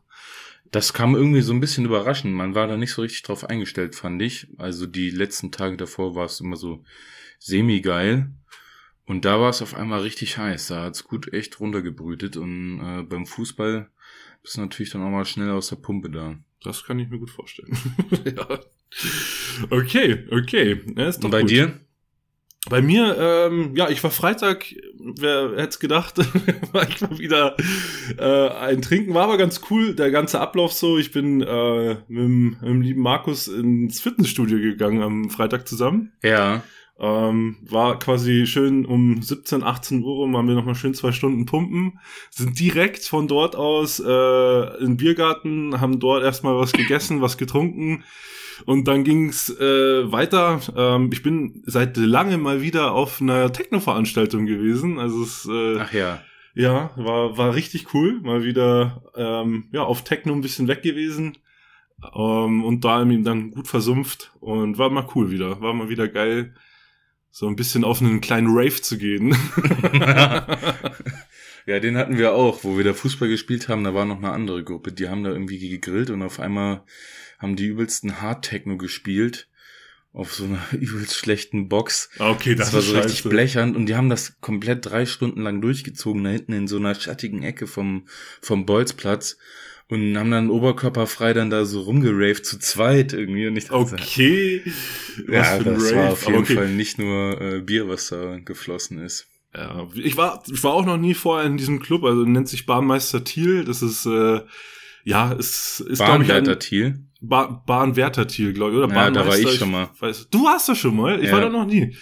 Das 0.72 0.92
kam 0.92 1.14
irgendwie 1.14 1.42
so 1.42 1.52
ein 1.52 1.60
bisschen 1.60 1.84
überraschend. 1.84 2.34
Man 2.34 2.54
war 2.56 2.66
da 2.66 2.76
nicht 2.76 2.92
so 2.92 3.02
richtig 3.02 3.22
drauf 3.22 3.44
eingestellt, 3.44 3.94
fand 3.94 4.20
ich. 4.20 4.48
Also 4.58 4.86
die 4.86 5.10
letzten 5.10 5.52
Tage 5.52 5.76
davor 5.76 6.16
war 6.16 6.26
es 6.26 6.40
immer 6.40 6.56
so 6.56 6.82
semi-geil. 7.38 8.32
Und 9.04 9.24
da 9.24 9.38
war 9.40 9.50
es 9.50 9.62
auf 9.62 9.74
einmal 9.74 10.00
richtig 10.00 10.38
heiß. 10.38 10.66
Da 10.66 10.82
hat's 10.82 11.04
gut 11.04 11.32
echt 11.32 11.60
runtergebrütet. 11.60 12.36
Und 12.36 12.80
äh, 12.80 13.02
beim 13.04 13.26
Fußball 13.26 13.88
bist 14.46 14.58
natürlich 14.58 14.92
dann 14.92 15.02
auch 15.02 15.10
mal 15.10 15.24
schnell 15.24 15.50
aus 15.50 15.68
der 15.68 15.76
Pumpe 15.76 16.08
da. 16.08 16.36
Das 16.62 16.84
kann 16.84 16.98
ich 17.00 17.10
mir 17.10 17.18
gut 17.18 17.30
vorstellen. 17.30 17.76
ja. 18.24 18.60
Okay, 19.70 20.24
okay. 20.30 20.80
Ja, 20.96 21.08
ist 21.08 21.18
doch 21.18 21.24
Und 21.24 21.30
bei 21.32 21.40
gut. 21.40 21.50
dir? 21.50 21.80
Bei 22.68 22.80
mir, 22.82 23.16
ähm, 23.18 23.76
ja, 23.76 23.88
ich 23.90 24.02
war 24.02 24.10
Freitag 24.10 24.74
wer 25.18 25.50
hätte 25.52 25.68
es 25.68 25.78
gedacht, 25.78 26.18
war 26.72 26.88
ich 26.88 27.00
mal 27.00 27.18
wieder 27.18 27.56
äh, 28.18 28.48
ein 28.48 28.82
Trinken. 28.82 29.14
War 29.14 29.24
aber 29.24 29.38
ganz 29.38 29.60
cool, 29.70 29.94
der 29.94 30.10
ganze 30.10 30.40
Ablauf 30.40 30.72
so. 30.72 30.98
Ich 30.98 31.12
bin 31.12 31.40
äh, 31.42 31.94
mit, 32.08 32.08
dem, 32.08 32.50
mit 32.60 32.62
dem 32.62 32.82
lieben 32.82 33.02
Markus 33.02 33.48
ins 33.48 34.00
Fitnessstudio 34.00 34.58
gegangen 34.58 35.02
am 35.02 35.30
Freitag 35.30 35.68
zusammen. 35.68 36.12
Ja. 36.22 36.62
Ähm, 36.98 37.56
war 37.60 37.98
quasi 37.98 38.46
schön 38.46 38.86
um 38.86 39.20
17, 39.20 39.62
18 39.62 40.02
Uhr 40.02 40.14
rum, 40.14 40.32
waren 40.32 40.48
wir 40.48 40.54
nochmal 40.54 40.74
schön 40.74 40.94
zwei 40.94 41.12
Stunden 41.12 41.44
pumpen, 41.44 41.98
sind 42.30 42.58
direkt 42.58 43.04
von 43.04 43.28
dort 43.28 43.54
aus 43.54 44.00
äh, 44.00 44.78
in 44.78 44.92
den 44.92 44.96
Biergarten, 44.96 45.78
haben 45.78 46.00
dort 46.00 46.24
erstmal 46.24 46.56
was 46.56 46.72
gegessen, 46.72 47.20
was 47.20 47.36
getrunken 47.36 48.02
und 48.64 48.88
dann 48.88 49.04
ging's 49.04 49.50
äh, 49.50 50.10
weiter. 50.10 50.60
Ähm, 50.74 51.10
ich 51.12 51.22
bin 51.22 51.62
seit 51.66 51.96
langem 51.96 52.40
mal 52.40 52.62
wieder 52.62 52.92
auf 52.92 53.20
einer 53.20 53.52
Techno-Veranstaltung 53.52 54.46
gewesen, 54.46 54.98
also 54.98 55.22
es 55.22 55.46
äh, 55.50 55.78
Ach 55.80 55.92
ja. 55.92 56.22
ja, 56.54 56.90
war, 56.96 57.36
war 57.36 57.54
richtig 57.54 57.92
cool. 57.92 58.20
Mal 58.22 58.44
wieder 58.44 59.02
ähm, 59.14 59.68
ja, 59.72 59.82
auf 59.82 60.02
Techno 60.04 60.32
ein 60.32 60.40
bisschen 60.40 60.68
weg 60.68 60.82
gewesen. 60.82 61.36
Ähm, 62.14 62.64
und 62.64 62.84
da 62.84 63.02
ihm 63.02 63.24
dann 63.24 63.50
gut 63.50 63.68
versumpft. 63.68 64.32
Und 64.40 64.78
war 64.78 64.90
mal 64.90 65.06
cool 65.14 65.30
wieder. 65.30 65.60
War 65.60 65.74
mal 65.74 65.88
wieder 65.88 66.08
geil, 66.08 66.54
so 67.36 67.46
ein 67.48 67.54
bisschen 67.56 67.84
auf 67.84 68.00
einen 68.00 68.22
kleinen 68.22 68.48
Rave 68.48 68.80
zu 68.80 68.96
gehen. 68.96 69.36
Ja, 71.68 71.80
den 71.80 71.96
hatten 71.96 72.16
wir 72.16 72.32
auch, 72.32 72.62
wo 72.62 72.76
wir 72.76 72.84
da 72.84 72.94
Fußball 72.94 73.28
gespielt 73.28 73.68
haben, 73.68 73.82
da 73.82 73.92
war 73.92 74.04
noch 74.04 74.18
eine 74.18 74.30
andere 74.30 74.62
Gruppe, 74.62 74.92
die 74.92 75.08
haben 75.08 75.24
da 75.24 75.30
irgendwie 75.30 75.58
gegrillt 75.58 76.10
und 76.10 76.22
auf 76.22 76.38
einmal 76.38 76.84
haben 77.40 77.56
die 77.56 77.66
übelsten 77.66 78.22
Hard-Techno 78.22 78.76
gespielt 78.76 79.48
auf 80.12 80.32
so 80.32 80.44
einer 80.44 80.60
übelst 80.72 81.16
schlechten 81.16 81.68
Box. 81.68 82.08
okay, 82.20 82.54
das, 82.54 82.68
Das, 82.68 82.74
war 82.74 82.82
so 82.82 82.94
scheiße. 82.94 83.06
richtig 83.08 83.28
blechernd 83.28 83.74
und 83.74 83.86
die 83.86 83.96
haben 83.96 84.08
das 84.08 84.40
komplett 84.40 84.86
drei 84.86 85.06
Stunden 85.06 85.42
lang 85.42 85.60
durchgezogen, 85.60 86.22
da 86.22 86.30
hinten 86.30 86.52
in 86.52 86.68
so 86.68 86.76
einer 86.76 86.94
schattigen 86.94 87.42
Ecke 87.42 87.66
vom, 87.66 88.06
vom 88.40 88.64
Bolzplatz 88.64 89.36
und 89.88 90.16
haben 90.18 90.30
dann 90.30 90.50
oberkörperfrei 90.50 91.32
dann 91.32 91.50
da 91.50 91.64
so 91.64 91.82
rumgeraved 91.82 92.44
zu 92.44 92.58
zweit 92.58 93.12
irgendwie 93.12 93.46
und 93.46 93.56
ich 93.56 93.66
dachte, 93.68 93.94
Okay. 93.94 94.62
ja, 95.28 95.40
Was 95.40 95.48
für 95.48 95.56
ein 95.58 95.64
das 95.64 95.82
war 95.94 96.02
Rave. 96.02 96.12
auf 96.12 96.22
Aber 96.22 96.30
jeden 96.32 96.44
okay. 96.44 96.54
Fall 96.56 96.68
nicht 96.70 96.98
nur 96.98 97.40
äh, 97.40 97.60
Bier, 97.60 97.88
was 97.88 98.08
da 98.08 98.38
geflossen 98.44 98.98
ist. 98.98 99.28
Ja, 99.54 99.86
ich 99.94 100.16
war, 100.16 100.42
ich 100.52 100.62
war 100.64 100.72
auch 100.74 100.84
noch 100.84 100.98
nie 100.98 101.14
vorher 101.14 101.46
in 101.46 101.56
diesem 101.56 101.80
Club, 101.80 102.04
also 102.04 102.24
nennt 102.24 102.48
sich 102.48 102.66
Bahnmeister 102.66 103.24
Thiel. 103.24 103.64
Das 103.64 103.80
ist, 103.80 104.04
äh, 104.06 104.40
ja, 105.04 105.32
es 105.32 105.80
ist, 105.80 106.00
ein 106.00 106.58
Thiel. 106.58 106.98
ba 107.20 107.62
Bahnwärter 107.66 108.26
Thiel, 108.26 108.52
glaube 108.52 108.72
ich, 108.72 108.78
oder 108.78 108.92
Ja, 108.94 109.10
da 109.10 109.26
war 109.26 109.38
ich 109.38 109.50
schon 109.54 109.70
mal. 109.70 109.88
Weiß, 110.00 110.28
du 110.30 110.44
warst 110.44 110.68
da 110.68 110.74
schon 110.74 110.96
mal? 110.96 111.20
Ich 111.20 111.28
Ja. 111.28 111.32
war 111.32 111.40
da 111.42 111.48
noch 111.48 111.64
nie. 111.64 111.96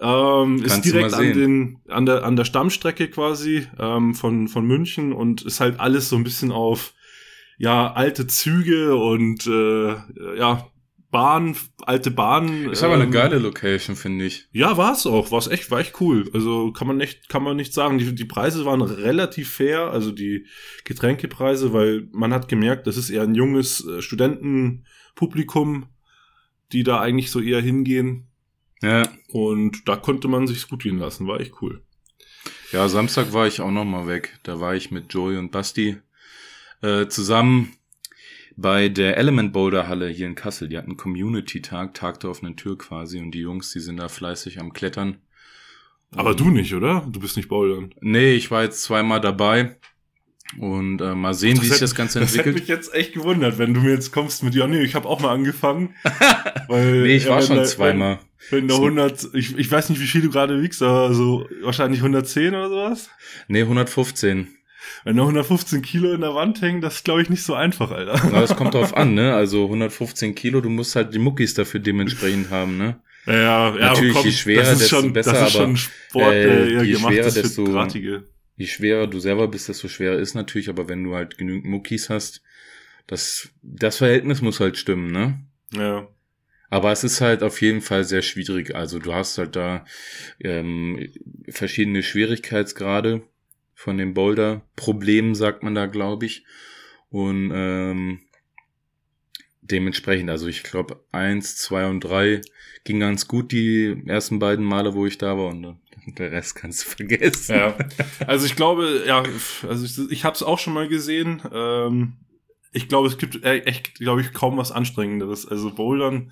Ähm, 0.00 0.56
ist 0.62 0.68
Kannst 0.72 0.84
direkt 0.84 1.14
an, 1.14 1.32
den, 1.32 1.78
an, 1.88 2.06
der, 2.06 2.24
an 2.24 2.36
der 2.36 2.44
Stammstrecke 2.44 3.08
quasi 3.08 3.66
ähm, 3.78 4.14
von, 4.14 4.48
von 4.48 4.66
München 4.66 5.12
und 5.12 5.42
ist 5.42 5.60
halt 5.60 5.80
alles 5.80 6.08
so 6.08 6.16
ein 6.16 6.24
bisschen 6.24 6.52
auf 6.52 6.92
ja 7.58 7.92
alte 7.92 8.26
Züge 8.26 8.96
und 8.96 9.46
äh, 9.46 9.94
ja 10.38 10.72
Bahn, 11.12 11.54
alte 11.82 12.10
Bahn. 12.10 12.70
Ist 12.70 12.82
aber 12.82 12.94
eine 12.94 13.04
ähm, 13.04 13.10
geile 13.10 13.38
Location, 13.38 13.96
finde 13.96 14.24
ich. 14.24 14.48
Ja, 14.50 14.78
war 14.78 14.94
es 14.94 15.06
auch. 15.06 15.30
War 15.30 15.38
es 15.38 15.46
echt, 15.46 15.70
war 15.70 15.78
echt 15.78 16.00
cool. 16.00 16.28
Also 16.32 16.72
kann 16.72 16.88
man 16.88 16.96
nicht, 16.96 17.28
kann 17.28 17.42
man 17.42 17.54
nicht 17.54 17.74
sagen. 17.74 17.98
Die, 17.98 18.14
die 18.14 18.24
Preise 18.24 18.64
waren 18.64 18.80
relativ 18.80 19.50
fair, 19.50 19.90
also 19.90 20.10
die 20.10 20.46
Getränkepreise, 20.84 21.74
weil 21.74 22.08
man 22.12 22.32
hat 22.32 22.48
gemerkt, 22.48 22.86
das 22.86 22.96
ist 22.96 23.10
eher 23.10 23.22
ein 23.22 23.34
junges 23.34 23.86
äh, 23.86 24.00
Studentenpublikum, 24.00 25.86
die 26.72 26.82
da 26.82 27.00
eigentlich 27.00 27.30
so 27.30 27.40
eher 27.40 27.60
hingehen. 27.60 28.28
Ja. 28.80 29.06
Und 29.28 29.86
da 29.86 29.96
konnte 29.96 30.28
man 30.28 30.46
sich's 30.46 30.66
gut 30.66 30.82
gehen 30.82 30.98
lassen. 30.98 31.26
War 31.26 31.40
echt 31.40 31.60
cool. 31.60 31.82
Ja, 32.72 32.88
Samstag 32.88 33.34
war 33.34 33.46
ich 33.46 33.60
auch 33.60 33.70
noch 33.70 33.84
mal 33.84 34.06
weg. 34.06 34.38
Da 34.44 34.60
war 34.60 34.74
ich 34.74 34.90
mit 34.90 35.12
Joey 35.12 35.36
und 35.36 35.52
Basti 35.52 35.98
äh, 36.82 37.06
zusammen 37.08 37.72
bei 38.56 38.88
der 38.90 39.16
Element 39.16 39.52
Boulder 39.52 39.88
Halle 39.88 40.08
hier 40.08 40.26
in 40.26 40.34
Kassel. 40.34 40.68
Die 40.68 40.76
hatten 40.76 40.96
Community-Tag, 40.96 41.94
Tag 41.94 42.20
der 42.20 42.30
offenen 42.30 42.56
Tür 42.56 42.76
quasi. 42.76 43.18
Und 43.18 43.30
die 43.32 43.40
Jungs, 43.40 43.72
die 43.72 43.80
sind 43.80 43.96
da 43.98 44.08
fleißig 44.08 44.60
am 44.60 44.72
Klettern. 44.72 45.18
Aber 46.14 46.30
Und- 46.30 46.40
du 46.40 46.50
nicht, 46.50 46.74
oder? 46.74 47.06
Du 47.10 47.18
bist 47.20 47.36
nicht 47.36 47.48
bouldern. 47.48 47.94
Nee, 48.00 48.34
ich 48.34 48.50
war 48.50 48.62
jetzt 48.62 48.82
zweimal 48.82 49.20
dabei. 49.20 49.76
Und 50.58 51.00
äh, 51.00 51.14
mal 51.14 51.32
sehen, 51.32 51.58
wie 51.62 51.66
sich 51.66 51.78
das 51.78 51.94
Ganze 51.94 52.20
Das 52.20 52.32
hätte 52.32 52.40
entwickelt. 52.50 52.56
mich 52.60 52.68
jetzt 52.68 52.92
echt 52.94 53.14
gewundert, 53.14 53.56
wenn 53.56 53.72
du 53.72 53.80
mir 53.80 53.92
jetzt 53.92 54.12
kommst 54.12 54.42
mit, 54.42 54.54
ja, 54.54 54.66
nee, 54.66 54.82
ich 54.82 54.94
habe 54.94 55.08
auch 55.08 55.18
mal 55.20 55.32
angefangen. 55.32 55.94
weil, 56.68 57.02
Nee, 57.04 57.16
ich 57.16 57.26
war 57.26 57.38
wenn 57.38 57.46
schon 57.46 57.56
da- 57.56 57.64
zweimal. 57.64 58.18
Wenn 58.50 58.68
da 58.68 58.74
100, 58.74 59.30
ich, 59.32 59.56
ich 59.56 59.70
weiß 59.70 59.88
nicht, 59.88 60.02
wie 60.02 60.06
viel 60.06 60.20
du 60.20 60.28
gerade 60.28 60.60
wiegst, 60.60 60.82
aber 60.82 61.14
so 61.14 61.48
wahrscheinlich 61.62 62.00
110 62.00 62.54
oder 62.54 62.68
sowas. 62.68 63.08
Nee, 63.48 63.62
115. 63.62 64.48
Wenn 65.04 65.16
da 65.16 65.22
115 65.22 65.82
Kilo 65.82 66.12
in 66.12 66.20
der 66.20 66.34
Wand 66.34 66.60
hängen, 66.62 66.80
das 66.80 66.96
ist, 66.96 67.04
glaube 67.04 67.22
ich, 67.22 67.30
nicht 67.30 67.42
so 67.42 67.54
einfach, 67.54 67.90
Alter. 67.90 68.20
Na, 68.32 68.40
das 68.40 68.56
kommt 68.56 68.74
drauf 68.74 68.96
an, 68.96 69.14
ne? 69.14 69.34
Also 69.34 69.64
115 69.64 70.34
Kilo, 70.34 70.60
du 70.60 70.68
musst 70.70 70.96
halt 70.96 71.14
die 71.14 71.18
Muckis 71.18 71.54
dafür 71.54 71.80
dementsprechend 71.80 72.50
haben, 72.50 72.78
ne? 72.78 73.00
Ja, 73.26 73.34
ja, 73.34 73.70
Natürlich, 73.76 74.22
je 74.24 74.32
schwerer, 74.32 74.62
das 74.62 74.72
ist 74.72 74.80
desto 74.82 74.96
schon, 75.00 75.12
besser, 75.12 75.32
Das 75.32 75.48
ist 75.50 75.56
aber, 75.56 75.64
schon 75.66 75.76
Sport, 75.76 76.34
äh, 76.34 76.72
eher 76.74 76.82
je 76.82 76.92
gemacht 76.94 77.12
schwerer, 77.12 77.30
desto- 77.30 77.64
Drahtige. 77.72 78.24
Je 78.56 78.66
schwerer 78.66 79.06
du 79.06 79.18
selber 79.20 79.48
bist, 79.48 79.68
desto 79.68 79.88
schwerer 79.88 80.18
ist 80.18 80.34
natürlich, 80.34 80.68
aber 80.68 80.88
wenn 80.88 81.04
du 81.04 81.14
halt 81.14 81.38
genügend 81.38 81.64
Muckis 81.64 82.10
hast, 82.10 82.42
das, 83.06 83.48
das 83.62 83.96
Verhältnis 83.98 84.42
muss 84.42 84.60
halt 84.60 84.76
stimmen, 84.76 85.10
ne? 85.10 85.40
Ja. 85.72 86.06
Aber 86.68 86.90
es 86.90 87.04
ist 87.04 87.20
halt 87.20 87.42
auf 87.42 87.60
jeden 87.60 87.80
Fall 87.82 88.04
sehr 88.04 88.22
schwierig. 88.22 88.74
Also 88.74 88.98
du 88.98 89.12
hast 89.12 89.36
halt 89.38 89.56
da 89.56 89.84
ähm, 90.40 91.06
verschiedene 91.48 92.02
Schwierigkeitsgrade 92.02 93.22
von 93.82 93.98
dem 93.98 94.14
Boulder-Problem, 94.14 95.34
sagt 95.34 95.64
man 95.64 95.74
da, 95.74 95.86
glaube 95.86 96.26
ich. 96.26 96.44
Und 97.10 97.50
ähm, 97.52 98.20
dementsprechend, 99.60 100.30
also 100.30 100.46
ich 100.46 100.62
glaube, 100.62 101.04
eins, 101.10 101.56
zwei 101.56 101.86
und 101.88 101.98
drei 101.98 102.42
ging 102.84 103.00
ganz 103.00 103.26
gut 103.26 103.50
die 103.50 104.00
ersten 104.06 104.38
beiden 104.38 104.64
Male, 104.64 104.94
wo 104.94 105.04
ich 105.04 105.18
da 105.18 105.36
war. 105.36 105.48
Und 105.48 105.80
der 106.16 106.30
Rest 106.30 106.54
kannst 106.54 106.84
du 106.84 106.90
vergessen. 106.90 107.56
Ja. 107.56 107.76
Also 108.24 108.46
ich 108.46 108.54
glaube, 108.54 109.02
ja, 109.04 109.24
also 109.68 109.84
ich, 109.84 110.12
ich 110.12 110.24
habe 110.24 110.36
es 110.36 110.44
auch 110.44 110.60
schon 110.60 110.74
mal 110.74 110.86
gesehen. 110.86 111.42
Ähm, 111.52 112.18
ich 112.70 112.88
glaube, 112.88 113.08
es 113.08 113.18
gibt 113.18 113.44
äh, 113.44 113.62
echt, 113.64 113.96
glaube 113.96 114.20
ich, 114.20 114.32
kaum 114.32 114.58
was 114.58 114.70
Anstrengenderes. 114.70 115.44
Also 115.44 115.74
Bouldern 115.74 116.30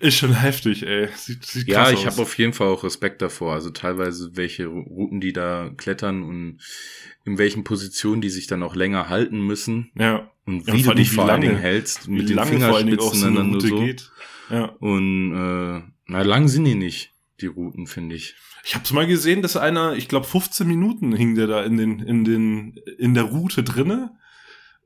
ist 0.00 0.16
schon 0.16 0.34
heftig, 0.34 0.86
ey. 0.86 1.08
Sieht, 1.14 1.44
sieht 1.44 1.68
Ja, 1.68 1.90
ich 1.90 2.06
habe 2.06 2.22
auf 2.22 2.36
jeden 2.38 2.52
Fall 2.52 2.68
auch 2.68 2.84
Respekt 2.84 3.22
davor. 3.22 3.54
Also 3.54 3.70
teilweise 3.70 4.36
welche 4.36 4.66
Routen, 4.66 5.20
die 5.20 5.32
da 5.32 5.70
klettern 5.76 6.22
und 6.22 6.58
in 7.24 7.38
welchen 7.38 7.64
Positionen 7.64 8.20
die 8.20 8.30
sich 8.30 8.46
dann 8.46 8.62
auch 8.62 8.74
länger 8.74 9.08
halten 9.08 9.40
müssen 9.40 9.90
ja, 9.94 10.30
und 10.46 10.66
Ja, 10.66 10.74
wie 10.74 10.82
vor 10.82 10.94
du 10.94 11.00
dich 11.00 11.10
vor 11.10 11.28
allen 11.28 11.42
Dingen 11.42 11.58
hältst 11.58 12.08
mit 12.08 12.28
den 12.28 12.42
Fingerspitzen 12.42 13.20
so 13.20 13.26
dann 13.26 13.50
nur 13.50 13.60
Route 13.60 13.68
so. 13.68 13.80
geht. 13.80 14.10
Ja. 14.50 14.64
Und 14.80 15.32
äh, 15.32 15.82
na 16.06 16.22
lang 16.22 16.48
sind 16.48 16.64
die 16.64 16.74
nicht, 16.74 17.12
die 17.40 17.46
Routen, 17.46 17.86
finde 17.86 18.16
ich. 18.16 18.34
Ich 18.64 18.74
habe 18.74 18.94
mal 18.94 19.06
gesehen, 19.06 19.42
dass 19.42 19.56
einer, 19.56 19.94
ich 19.94 20.08
glaube 20.08 20.26
15 20.26 20.66
Minuten 20.66 21.14
hing 21.14 21.34
der 21.34 21.46
da 21.46 21.62
in 21.62 21.76
den 21.76 22.00
in 22.00 22.24
den 22.24 22.80
in 22.98 23.14
der 23.14 23.24
Route 23.24 23.62
drinne. 23.62 24.12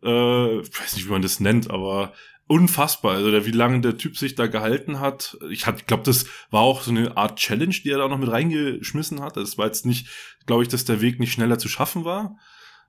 Äh, 0.02 0.60
ich 0.60 0.80
weiß 0.80 0.96
nicht, 0.96 1.06
wie 1.06 1.12
man 1.12 1.22
das 1.22 1.40
nennt, 1.40 1.70
aber 1.70 2.12
unfassbar. 2.46 3.14
Also 3.16 3.30
der, 3.30 3.46
wie 3.46 3.52
lange 3.52 3.80
der 3.80 3.96
Typ 3.96 4.16
sich 4.16 4.34
da 4.34 4.46
gehalten 4.46 5.00
hat. 5.00 5.38
Ich 5.50 5.64
glaube, 5.86 6.02
das 6.04 6.26
war 6.50 6.62
auch 6.62 6.82
so 6.82 6.90
eine 6.90 7.16
Art 7.16 7.38
Challenge, 7.38 7.74
die 7.74 7.90
er 7.90 7.98
da 7.98 8.08
noch 8.08 8.18
mit 8.18 8.30
reingeschmissen 8.30 9.20
hat. 9.20 9.36
Das 9.36 9.58
war 9.58 9.66
jetzt 9.66 9.86
nicht, 9.86 10.08
glaube 10.46 10.62
ich, 10.62 10.68
dass 10.68 10.84
der 10.84 11.00
Weg 11.00 11.20
nicht 11.20 11.32
schneller 11.32 11.58
zu 11.58 11.68
schaffen 11.68 12.04
war, 12.04 12.36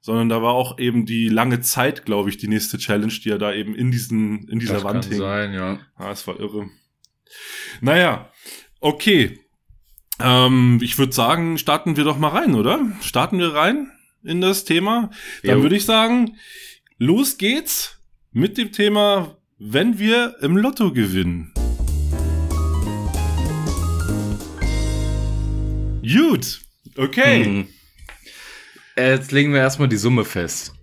sondern 0.01 0.27
da 0.29 0.41
war 0.41 0.53
auch 0.53 0.79
eben 0.79 1.05
die 1.05 1.29
lange 1.29 1.61
Zeit, 1.61 2.05
glaube 2.05 2.29
ich, 2.29 2.37
die 2.37 2.47
nächste 2.47 2.77
Challenge, 2.77 3.13
die 3.13 3.29
er 3.29 3.37
da 3.37 3.53
eben 3.53 3.73
in 3.73 3.91
diesen 3.91 4.47
in 4.49 4.59
dieser 4.59 4.75
das 4.75 4.83
Wand 4.83 5.03
kann 5.03 5.11
hing. 5.11 5.19
sein, 5.19 5.53
ja. 5.53 5.79
Ah, 5.95 6.11
es 6.11 6.27
war 6.27 6.39
irre. 6.39 6.69
Naja, 7.81 8.31
okay. 8.79 9.39
Ähm, 10.19 10.79
ich 10.81 10.97
würde 10.97 11.13
sagen, 11.13 11.57
starten 11.57 11.95
wir 11.95 12.03
doch 12.03 12.17
mal 12.17 12.29
rein, 12.29 12.55
oder? 12.55 12.91
Starten 13.01 13.39
wir 13.39 13.53
rein 13.53 13.91
in 14.23 14.41
das 14.41 14.65
Thema. 14.65 15.09
Dann 15.43 15.61
würde 15.61 15.75
ich 15.75 15.85
sagen, 15.85 16.37
los 16.97 17.37
geht's 17.37 17.99
mit 18.31 18.57
dem 18.57 18.71
Thema, 18.71 19.37
wenn 19.65 19.97
wir 19.97 20.35
im 20.41 20.57
Lotto 20.57 20.91
gewinnen. 20.91 21.53
Gut, 26.01 26.59
okay. 26.97 27.45
Hm. 27.45 27.67
Äh, 28.97 29.11
Jetzt 29.15 29.31
legen 29.31 29.53
wir 29.53 29.61
erstmal 29.61 29.87
die 29.87 29.95
Summe 29.95 30.25
fest. 30.25 30.73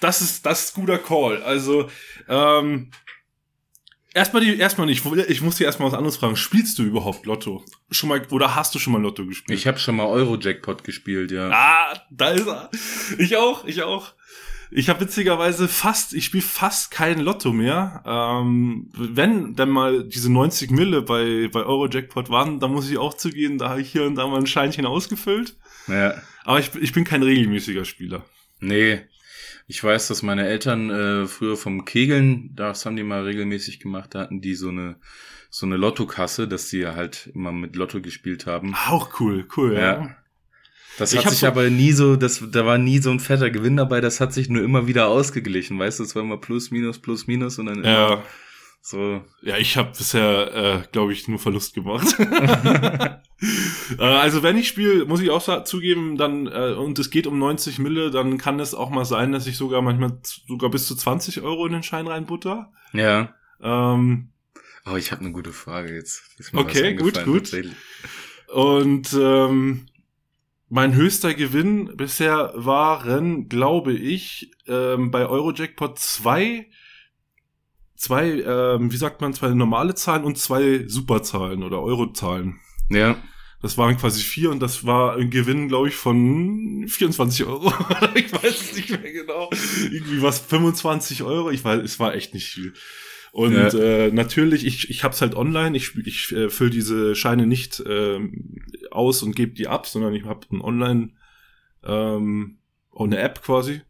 Das 0.00 0.20
ist 0.20 0.44
das 0.44 0.64
ist 0.64 0.74
guter 0.74 0.98
Call. 0.98 1.42
Also 1.44 1.88
ähm, 2.28 2.90
erstmal 4.12 4.44
die 4.44 4.58
erstmal 4.58 4.88
nicht. 4.88 5.04
Ich 5.28 5.40
muss 5.40 5.56
dir 5.56 5.64
erstmal 5.64 5.92
was 5.92 5.96
anderes 5.96 6.16
fragen. 6.16 6.34
Spielst 6.34 6.78
du 6.80 6.82
überhaupt 6.82 7.24
Lotto? 7.26 7.64
Schon 7.92 8.08
mal 8.08 8.26
oder 8.30 8.56
hast 8.56 8.74
du 8.74 8.80
schon 8.80 8.92
mal 8.92 9.00
Lotto 9.00 9.24
gespielt? 9.24 9.56
Ich 9.56 9.68
habe 9.68 9.78
schon 9.78 9.94
mal 9.94 10.06
Euro-Jackpot 10.06 10.82
gespielt, 10.82 11.30
ja. 11.30 11.48
Ah, 11.50 12.02
da 12.10 12.30
ist 12.30 12.46
er. 12.48 12.70
Ich 13.18 13.36
auch, 13.36 13.64
ich 13.64 13.82
auch. 13.84 14.14
Ich 14.70 14.88
habe 14.88 15.00
witzigerweise 15.00 15.68
fast, 15.68 16.14
ich 16.14 16.24
spiele 16.24 16.42
fast 16.42 16.90
kein 16.90 17.20
Lotto 17.20 17.52
mehr. 17.52 18.02
Ähm, 18.06 18.90
wenn 18.94 19.54
dann 19.54 19.70
mal 19.70 20.04
diese 20.04 20.32
90 20.32 20.70
Mille 20.70 21.02
bei, 21.02 21.48
bei 21.52 21.62
Eurojackpot 21.62 22.30
waren, 22.30 22.60
da 22.60 22.68
muss 22.68 22.90
ich 22.90 22.98
auch 22.98 23.14
zugehen, 23.14 23.58
da 23.58 23.70
habe 23.70 23.80
ich 23.80 23.90
hier 23.92 24.04
und 24.04 24.16
da 24.16 24.26
mal 24.26 24.40
ein 24.40 24.46
Scheinchen 24.46 24.86
ausgefüllt. 24.86 25.56
Ja. 25.86 26.14
Aber 26.44 26.58
ich, 26.58 26.74
ich 26.74 26.92
bin 26.92 27.04
kein 27.04 27.22
regelmäßiger 27.22 27.84
Spieler. 27.84 28.24
Nee. 28.60 29.00
Ich 29.66 29.82
weiß, 29.82 30.08
dass 30.08 30.22
meine 30.22 30.46
Eltern 30.46 30.90
äh, 30.90 31.26
früher 31.26 31.56
vom 31.56 31.84
Kegeln, 31.84 32.50
das 32.54 32.84
haben 32.84 32.96
die 32.96 33.02
mal 33.02 33.22
regelmäßig 33.22 33.80
gemacht, 33.80 34.14
da 34.14 34.20
hatten 34.20 34.40
die 34.40 34.54
so 34.54 34.68
eine 34.68 34.96
so 35.54 35.66
eine 35.66 35.76
Lottokasse, 35.76 36.48
dass 36.48 36.68
sie 36.68 36.84
halt 36.84 37.30
immer 37.32 37.52
mit 37.52 37.76
Lotto 37.76 38.00
gespielt 38.00 38.44
haben. 38.44 38.74
Auch 38.88 39.20
cool, 39.20 39.46
cool, 39.56 39.74
ja. 39.74 39.80
ja. 39.80 40.16
Das 40.98 41.12
ich 41.12 41.24
hat 41.24 41.30
sich 41.30 41.40
so 41.40 41.46
aber 41.46 41.70
nie 41.70 41.92
so, 41.92 42.16
das, 42.16 42.42
da 42.50 42.64
war 42.64 42.78
nie 42.78 42.98
so 42.98 43.10
ein 43.10 43.20
fetter 43.20 43.50
Gewinn 43.50 43.76
dabei, 43.76 44.00
das 44.00 44.20
hat 44.20 44.32
sich 44.32 44.48
nur 44.48 44.62
immer 44.62 44.86
wieder 44.86 45.08
ausgeglichen, 45.08 45.78
weißt 45.78 45.98
du, 45.98 46.04
es 46.04 46.14
war 46.14 46.22
immer 46.22 46.36
plus, 46.36 46.70
minus, 46.70 46.98
plus, 47.00 47.26
minus 47.26 47.58
und 47.58 47.66
dann 47.66 47.78
immer 47.78 47.88
ja. 47.88 48.22
so. 48.80 49.22
Ja, 49.42 49.56
ich 49.56 49.76
habe 49.76 49.90
bisher, 49.96 50.54
äh, 50.54 50.82
glaube 50.92 51.12
ich, 51.12 51.26
nur 51.26 51.38
Verlust 51.40 51.74
gemacht. 51.74 52.16
äh, 52.20 53.18
also 53.98 54.42
wenn 54.44 54.56
ich 54.56 54.68
spiele, 54.68 55.04
muss 55.06 55.20
ich 55.20 55.30
auch 55.30 55.64
zugeben, 55.64 56.16
dann, 56.16 56.46
äh, 56.46 56.74
und 56.74 56.98
es 56.98 57.10
geht 57.10 57.26
um 57.26 57.38
90 57.38 57.80
Mille, 57.80 58.10
dann 58.10 58.38
kann 58.38 58.60
es 58.60 58.74
auch 58.74 58.90
mal 58.90 59.04
sein, 59.04 59.32
dass 59.32 59.48
ich 59.48 59.56
sogar 59.56 59.82
manchmal 59.82 60.18
sogar 60.46 60.70
bis 60.70 60.86
zu 60.86 60.94
20 60.94 61.42
Euro 61.42 61.66
in 61.66 61.72
den 61.72 61.82
Schein 61.82 62.06
reinbutter. 62.06 62.70
Ja. 62.92 63.34
Ähm, 63.60 64.30
oh, 64.86 64.96
ich 64.96 65.10
habe 65.10 65.22
eine 65.22 65.32
gute 65.32 65.52
Frage 65.52 65.92
jetzt. 65.92 66.22
okay, 66.52 66.94
gut, 66.94 67.24
gut. 67.24 67.52
Und 68.52 69.12
ähm, 69.14 69.86
mein 70.68 70.94
höchster 70.94 71.34
Gewinn 71.34 71.96
bisher 71.96 72.52
waren, 72.54 73.48
glaube 73.48 73.92
ich, 73.92 74.50
ähm, 74.66 75.10
bei 75.10 75.26
Eurojackpot 75.26 75.98
zwei, 75.98 76.66
zwei, 77.96 78.40
ähm, 78.40 78.90
wie 78.90 78.96
sagt 78.96 79.20
man, 79.20 79.32
zwei 79.34 79.50
normale 79.50 79.94
Zahlen 79.94 80.24
und 80.24 80.38
zwei 80.38 80.84
Superzahlen 80.86 81.62
oder 81.62 81.80
Eurozahlen. 81.80 82.60
Ja. 82.90 83.16
Das 83.64 83.78
waren 83.78 83.96
quasi 83.96 84.22
vier 84.22 84.50
und 84.50 84.60
das 84.60 84.84
war 84.84 85.16
ein 85.16 85.30
Gewinn, 85.30 85.68
glaube 85.68 85.88
ich, 85.88 85.96
von 85.96 86.84
24 86.86 87.46
Euro. 87.46 87.72
ich 88.14 88.30
weiß 88.30 88.60
es 88.60 88.76
nicht 88.76 88.90
mehr 88.90 89.10
genau. 89.10 89.48
Irgendwie 89.90 90.20
was 90.20 90.38
25 90.40 91.22
Euro. 91.22 91.50
Ich 91.50 91.64
weiß, 91.64 91.82
es 91.82 91.98
war 91.98 92.14
echt 92.14 92.34
nicht 92.34 92.48
viel. 92.48 92.74
Und 93.34 93.54
ja. 93.54 93.68
äh, 93.74 94.12
natürlich, 94.12 94.64
ich, 94.64 94.90
ich 94.90 95.02
habe 95.02 95.12
es 95.12 95.20
halt 95.20 95.34
online. 95.34 95.76
Ich, 95.76 95.96
ich 95.96 96.30
äh, 96.30 96.48
fülle 96.50 96.70
diese 96.70 97.16
Scheine 97.16 97.48
nicht 97.48 97.80
äh, 97.80 98.20
aus 98.92 99.24
und 99.24 99.34
gebe 99.34 99.54
die 99.54 99.66
ab, 99.66 99.88
sondern 99.88 100.14
ich 100.14 100.24
habe 100.24 100.46
ein 100.52 100.60
Online, 100.60 101.10
ähm, 101.82 102.58
auch 102.92 103.06
eine 103.06 103.18
App 103.18 103.42
quasi. 103.42 103.82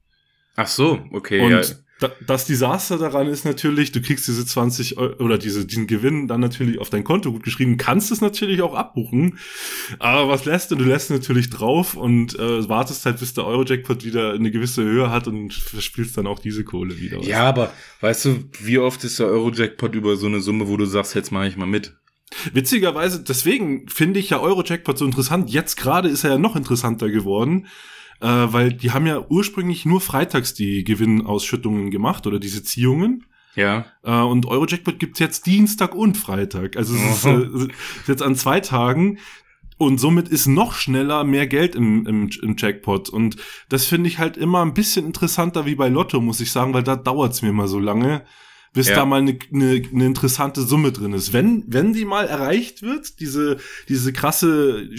Ach 0.57 0.67
so, 0.67 1.05
okay. 1.13 1.41
Und 1.41 1.51
ja 1.51 1.84
das 2.27 2.47
Desaster 2.47 2.99
daran 2.99 3.29
ist 3.29 3.45
natürlich, 3.45 3.93
du 3.93 4.03
kriegst 4.03 4.27
diese 4.27 4.45
20 4.45 4.99
Euro 4.99 5.23
oder 5.23 5.39
diese, 5.39 5.65
diesen 5.65 5.87
Gewinn 5.87 6.27
dann 6.27 6.41
natürlich 6.41 6.81
auf 6.81 6.91
dein 6.91 7.05
Konto 7.05 7.31
gut 7.31 7.45
geschrieben, 7.45 7.77
kannst 7.77 8.11
es 8.11 8.21
natürlich 8.21 8.63
auch 8.63 8.75
abbuchen. 8.75 9.39
Aber 10.01 10.29
was 10.29 10.45
lässt 10.45 10.71
du? 10.71 10.75
Du 10.75 10.85
lässt 10.85 11.11
natürlich 11.11 11.51
drauf 11.51 11.95
und 11.95 12.39
äh, 12.39 12.69
wartest 12.69 13.07
halt, 13.07 13.21
bis 13.21 13.35
der 13.35 13.47
Euro-Jackpot 13.47 14.05
wieder 14.05 14.33
eine 14.33 14.51
gewisse 14.51 14.83
Höhe 14.83 15.11
hat 15.11 15.29
und 15.29 15.55
verspielst 15.55 16.17
dann 16.17 16.27
auch 16.27 16.41
diese 16.41 16.65
Kohle 16.65 16.99
wieder. 16.99 17.21
Ja, 17.23 17.45
aber 17.45 17.73
weißt 18.01 18.25
du, 18.25 18.45
wie 18.61 18.79
oft 18.79 19.05
ist 19.05 19.21
der 19.21 19.27
Euro-Jackpot 19.27 19.95
über 19.95 20.17
so 20.17 20.27
eine 20.27 20.41
Summe, 20.41 20.69
wo 20.69 20.77
du 20.77 20.87
sagst, 20.87 21.15
jetzt 21.15 21.31
mache 21.31 21.47
ich 21.47 21.57
mal 21.57 21.67
mit? 21.67 21.97
Witzigerweise, 22.53 23.23
deswegen 23.23 23.89
finde 23.89 24.19
ich 24.19 24.31
ja 24.31 24.41
Euro-Jackpot 24.41 24.99
so 24.99 25.05
interessant. 25.05 25.51
Jetzt 25.51 25.77
gerade 25.77 26.09
ist 26.09 26.25
er 26.25 26.31
ja 26.31 26.39
noch 26.39 26.57
interessanter 26.57 27.09
geworden 27.09 27.69
äh, 28.25 28.53
weil 28.53 28.73
die 28.73 28.93
haben 28.93 29.07
ja 29.07 29.23
ursprünglich 29.29 29.85
nur 29.85 30.01
freitags 30.01 30.55
die 30.55 30.83
Gewinnausschüttungen 30.83 31.91
gemacht 31.91 32.27
oder 32.27 32.39
diese 32.39 32.65
Ziehungen. 32.65 33.27
Ja. 33.55 33.85
Äh, 34.03 34.23
und 34.23 34.47
Eurojackpot 34.47 34.99
gibt's 34.99 35.19
jetzt 35.19 35.45
Dienstag 35.45 35.95
und 35.95 36.17
Freitag. 36.17 36.77
Also 36.79 36.95
es 36.95 37.19
ist, 37.19 37.25
äh, 37.27 37.45
ist 37.45 38.09
jetzt 38.09 38.23
an 38.23 38.35
zwei 38.35 38.61
Tagen. 38.61 39.19
Und 39.77 39.99
somit 39.99 40.29
ist 40.29 40.47
noch 40.47 40.73
schneller 40.73 41.25
mehr 41.25 41.47
Geld 41.47 41.75
im, 41.75 42.07
im, 42.07 42.31
im 42.43 42.57
Jackpot. 42.57 43.11
Und 43.11 43.37
das 43.69 43.85
finde 43.85 44.09
ich 44.09 44.19
halt 44.19 44.39
immer 44.39 44.65
ein 44.65 44.73
bisschen 44.73 45.05
interessanter 45.05 45.67
wie 45.67 45.75
bei 45.75 45.89
Lotto, 45.89 46.21
muss 46.21 46.41
ich 46.41 46.51
sagen, 46.51 46.73
weil 46.73 46.85
da 46.85 46.97
dauert's 46.97 47.43
mir 47.43 47.51
immer 47.51 47.69
so 47.69 47.79
lange 47.79 48.23
bis 48.75 48.89
ja. 48.89 48.97
da 48.97 49.07
mal 49.07 49.21
eine, 49.21 49.39
eine, 49.53 49.83
eine 49.91 50.05
interessante 50.05 50.63
Summe 50.63 50.93
drin 50.93 51.15
ist. 51.15 51.33
Wenn, 51.33 51.65
wenn 51.69 51.93
die 51.93 52.05
mal 52.05 52.27
erreicht 52.27 52.83
wird, 52.83 53.21
diese, 53.21 53.57
diese 53.89 54.13
krasse, 54.13 54.91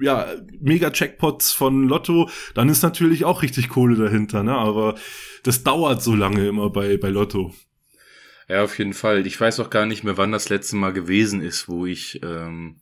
ja, 0.00 0.26
Mega-Jackpots 0.60 1.52
von 1.52 1.88
Lotto, 1.88 2.28
dann 2.54 2.68
ist 2.68 2.82
natürlich 2.82 3.24
auch 3.24 3.42
richtig 3.42 3.68
Kohle 3.68 3.96
dahinter, 3.96 4.42
ne? 4.42 4.54
Aber 4.54 4.96
das 5.44 5.62
dauert 5.62 6.02
so 6.02 6.14
lange 6.14 6.46
immer 6.46 6.70
bei, 6.70 6.96
bei 6.96 7.08
Lotto. 7.08 7.54
Ja, 8.48 8.64
auf 8.64 8.76
jeden 8.78 8.94
Fall. 8.94 9.24
Ich 9.26 9.40
weiß 9.40 9.60
auch 9.60 9.70
gar 9.70 9.86
nicht 9.86 10.02
mehr, 10.02 10.18
wann 10.18 10.32
das 10.32 10.48
letzte 10.48 10.74
Mal 10.74 10.92
gewesen 10.92 11.40
ist, 11.40 11.68
wo 11.68 11.86
ich, 11.86 12.20
ähm, 12.24 12.80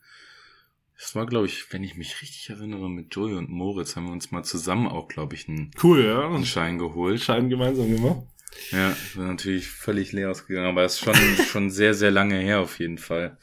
das 0.99 1.15
war, 1.15 1.27
glaube 1.27 1.47
ich, 1.47 1.71
wenn 1.75 1.85
ich 1.85 1.95
mich 1.95 2.23
richtig 2.23 2.49
erinnere, 2.49 2.89
mit 2.89 3.15
Joey 3.15 3.35
und 3.35 3.51
Moritz 3.51 3.95
haben 3.95 4.07
wir 4.07 4.13
uns 4.13 4.31
mal 4.31 4.45
zusammen 4.45 4.89
auch, 4.89 5.09
glaube 5.09 5.35
ich, 5.35 5.47
einen, 5.47 5.73
cool, 5.83 6.07
ja. 6.07 6.27
einen 6.27 6.47
Schein 6.47 6.79
geholt. 6.79 7.21
Schein 7.21 7.51
gemeinsam 7.51 7.95
gemacht. 7.95 8.23
Ja, 8.71 8.97
natürlich 9.17 9.69
völlig 9.69 10.13
leer 10.13 10.31
ausgegangen, 10.31 10.67
aber 10.67 10.85
es 10.85 10.95
ist 10.95 11.01
schon, 11.01 11.15
schon 11.51 11.71
sehr, 11.71 11.95
sehr 11.95 12.11
lange 12.11 12.39
her 12.39 12.61
auf 12.61 12.79
jeden 12.79 12.99
Fall. 12.99 13.39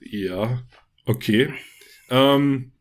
Ja, 0.00 0.62
okay. 1.04 1.52
Ähm, 2.10 2.72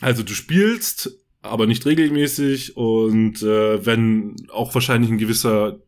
also 0.00 0.22
du 0.22 0.34
spielst, 0.34 1.18
aber 1.42 1.66
nicht 1.66 1.86
regelmäßig 1.86 2.76
und 2.76 3.42
äh, 3.42 3.84
wenn 3.84 4.36
auch 4.50 4.74
wahrscheinlich 4.74 5.10
ein 5.10 5.18
gewisser 5.18 5.80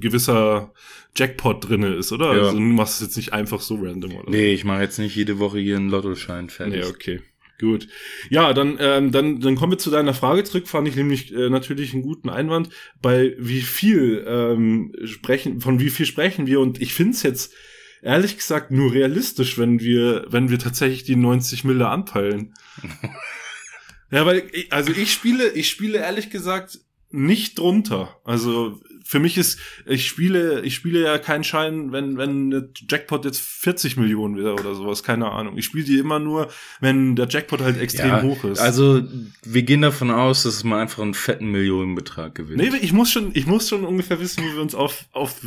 gewisser 0.00 0.72
Jackpot 1.16 1.68
drinne 1.68 1.94
ist, 1.94 2.12
oder? 2.12 2.36
Ja. 2.36 2.42
Also 2.44 2.52
du 2.54 2.60
machst 2.60 3.00
es 3.00 3.08
jetzt 3.08 3.16
nicht 3.16 3.32
einfach 3.32 3.60
so 3.60 3.76
random, 3.76 4.16
oder? 4.16 4.30
Nee, 4.30 4.52
ich 4.52 4.64
mache 4.64 4.82
jetzt 4.82 4.98
nicht 4.98 5.16
jede 5.16 5.38
Woche 5.38 5.58
hier 5.58 5.76
einen 5.76 5.90
Lottoschein 5.90 6.50
fertig. 6.50 6.84
Nee, 6.84 6.84
okay. 6.84 7.20
Gut. 7.60 7.88
Ja, 8.30 8.52
dann, 8.52 8.76
ähm, 8.80 9.10
dann, 9.10 9.40
dann 9.40 9.56
kommen 9.56 9.72
wir 9.72 9.78
zu 9.78 9.90
deiner 9.90 10.14
Frage 10.14 10.44
zurück. 10.44 10.68
Fand 10.68 10.86
ich 10.86 10.94
nämlich 10.94 11.34
äh, 11.34 11.50
natürlich 11.50 11.92
einen 11.92 12.02
guten 12.02 12.28
Einwand. 12.28 12.70
Bei 13.02 13.34
wie 13.38 13.62
viel 13.62 14.24
ähm, 14.28 14.94
sprechen, 15.04 15.60
von 15.60 15.80
wie 15.80 15.90
viel 15.90 16.06
sprechen 16.06 16.46
wir? 16.46 16.60
Und 16.60 16.80
ich 16.80 16.94
finde 16.94 17.14
es 17.14 17.24
jetzt 17.24 17.52
ehrlich 18.00 18.36
gesagt 18.36 18.70
nur 18.70 18.92
realistisch, 18.92 19.58
wenn 19.58 19.80
wir, 19.80 20.26
wenn 20.28 20.50
wir 20.50 20.60
tatsächlich 20.60 21.02
die 21.02 21.16
90 21.16 21.64
Mille 21.64 21.88
anpeilen. 21.88 22.54
ja, 24.12 24.24
weil, 24.24 24.48
also 24.70 24.92
ich 24.92 25.12
spiele, 25.12 25.50
ich 25.50 25.68
spiele 25.68 25.98
ehrlich 25.98 26.30
gesagt 26.30 26.78
nicht 27.10 27.58
drunter. 27.58 28.20
Also 28.22 28.80
für 29.08 29.20
mich 29.20 29.38
ist, 29.38 29.58
ich 29.86 30.06
spiele, 30.06 30.60
ich 30.60 30.74
spiele 30.74 31.02
ja 31.02 31.16
keinen 31.16 31.42
Schein, 31.42 31.92
wenn, 31.92 32.18
wenn 32.18 32.50
der 32.50 32.68
Jackpot 32.74 33.24
jetzt 33.24 33.40
40 33.40 33.96
Millionen 33.96 34.36
wäre 34.36 34.52
oder 34.52 34.74
sowas, 34.74 35.02
keine 35.02 35.32
Ahnung. 35.32 35.56
Ich 35.56 35.64
spiele 35.64 35.84
die 35.84 35.96
immer 35.96 36.18
nur, 36.18 36.50
wenn 36.80 37.16
der 37.16 37.26
Jackpot 37.26 37.62
halt 37.62 37.80
extrem 37.80 38.08
ja, 38.08 38.22
hoch 38.22 38.44
ist. 38.44 38.58
Also, 38.58 39.02
wir 39.44 39.62
gehen 39.62 39.80
davon 39.80 40.10
aus, 40.10 40.42
dass 40.42 40.62
man 40.62 40.80
einfach 40.80 41.02
einen 41.02 41.14
fetten 41.14 41.50
Millionenbetrag 41.50 42.34
gewinnt. 42.34 42.58
Nee, 42.58 42.70
ich 42.82 42.92
muss 42.92 43.10
schon, 43.10 43.30
ich 43.32 43.46
muss 43.46 43.70
schon 43.70 43.86
ungefähr 43.86 44.20
wissen, 44.20 44.44
wo 44.44 44.54
wir 44.54 44.60
uns 44.60 44.74
auf, 44.74 45.06
auf 45.12 45.40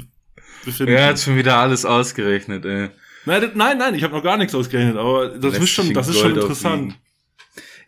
befinden. 0.66 0.94
Er 0.94 1.10
hat 1.10 1.20
schon 1.20 1.38
wieder 1.38 1.58
alles 1.58 1.86
ausgerechnet, 1.86 2.66
ey. 2.66 2.90
Nein, 3.26 3.52
nein, 3.54 3.78
nein, 3.78 3.94
ich 3.94 4.04
habe 4.04 4.16
noch 4.16 4.24
gar 4.24 4.38
nichts 4.38 4.56
ausgerechnet, 4.56 4.98
aber 4.98 5.38
das 5.38 5.60
ist 5.60 5.70
schon, 5.70 5.94
das 5.94 6.08
ist 6.08 6.18
schon 6.18 6.32
interessant. 6.32 6.96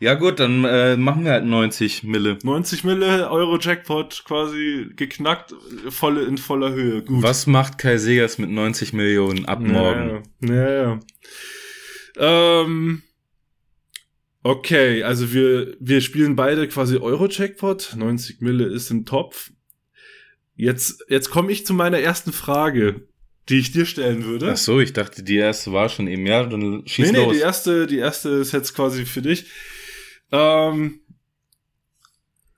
Ja 0.03 0.15
gut, 0.15 0.41
dann 0.41 0.65
äh, 0.65 0.97
machen 0.97 1.23
wir 1.23 1.31
halt 1.31 1.45
90 1.45 2.03
Mille. 2.03 2.37
90 2.43 2.83
Mille, 2.83 3.31
Euro 3.31 3.57
Jackpot 3.57 4.23
quasi 4.25 4.89
geknackt, 4.97 5.55
volle 5.87 6.25
in 6.25 6.37
voller 6.37 6.73
Höhe. 6.73 7.03
Gut. 7.03 7.23
Was 7.23 7.47
macht 7.47 7.77
Kai 7.77 7.97
Segers 7.97 8.37
mit 8.37 8.49
90 8.49 8.91
Millionen 8.91 9.45
ab 9.45 9.61
morgen? 9.61 10.23
Naja. 10.41 10.99
naja. 12.17 12.63
Ähm, 12.65 13.03
okay, 14.43 15.03
also 15.03 15.31
wir, 15.31 15.73
wir 15.79 16.01
spielen 16.01 16.35
beide 16.35 16.67
quasi 16.67 16.97
Euro 16.97 17.29
Jackpot. 17.29 17.93
90 17.95 18.41
Mille 18.41 18.65
ist 18.65 18.91
im 18.91 19.05
Topf. 19.05 19.51
Jetzt, 20.55 21.05
jetzt 21.07 21.29
komme 21.29 21.49
ich 21.53 21.65
zu 21.65 21.73
meiner 21.73 21.99
ersten 21.99 22.33
Frage 22.33 23.07
die 23.49 23.59
ich 23.59 23.73
dir 23.73 23.85
stellen 23.85 24.23
würde. 24.23 24.51
Ach 24.53 24.57
so, 24.57 24.79
ich 24.79 24.93
dachte, 24.93 25.21
die 25.21 25.35
erste 25.35 25.73
war 25.73 25.89
schon 25.89 26.07
eben, 26.07 26.25
ja, 26.25 26.45
dann 26.45 26.83
schieß 26.85 27.11
nee, 27.11 27.17
nee, 27.17 27.25
los. 27.25 27.33
die 27.33 27.41
erste, 27.41 27.87
die 27.87 27.97
erste 27.97 28.29
ist 28.29 28.53
jetzt 28.53 28.73
quasi 28.73 29.05
für 29.05 29.21
dich. 29.21 29.47
Ähm, 30.33 30.99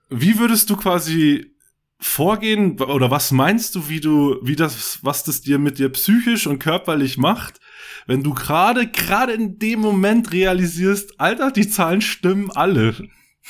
wie 0.09 0.39
würdest 0.39 0.69
du 0.69 0.77
quasi 0.77 1.51
vorgehen 1.99 2.79
oder 2.79 3.11
was 3.11 3.31
meinst 3.31 3.75
du, 3.75 3.89
wie 3.89 3.99
du, 3.99 4.39
wie 4.41 4.55
das, 4.55 4.99
was 5.01 5.23
das 5.23 5.41
dir 5.41 5.59
mit 5.59 5.77
dir 5.77 5.89
psychisch 5.89 6.47
und 6.47 6.59
körperlich 6.59 7.17
macht, 7.17 7.59
wenn 8.07 8.23
du 8.23 8.33
gerade, 8.33 8.88
gerade 8.88 9.33
in 9.33 9.59
dem 9.59 9.79
Moment 9.79 10.31
realisierst, 10.31 11.19
Alter, 11.19 11.51
die 11.51 11.67
Zahlen 11.67 12.01
stimmen 12.01 12.49
alle. 12.51 12.95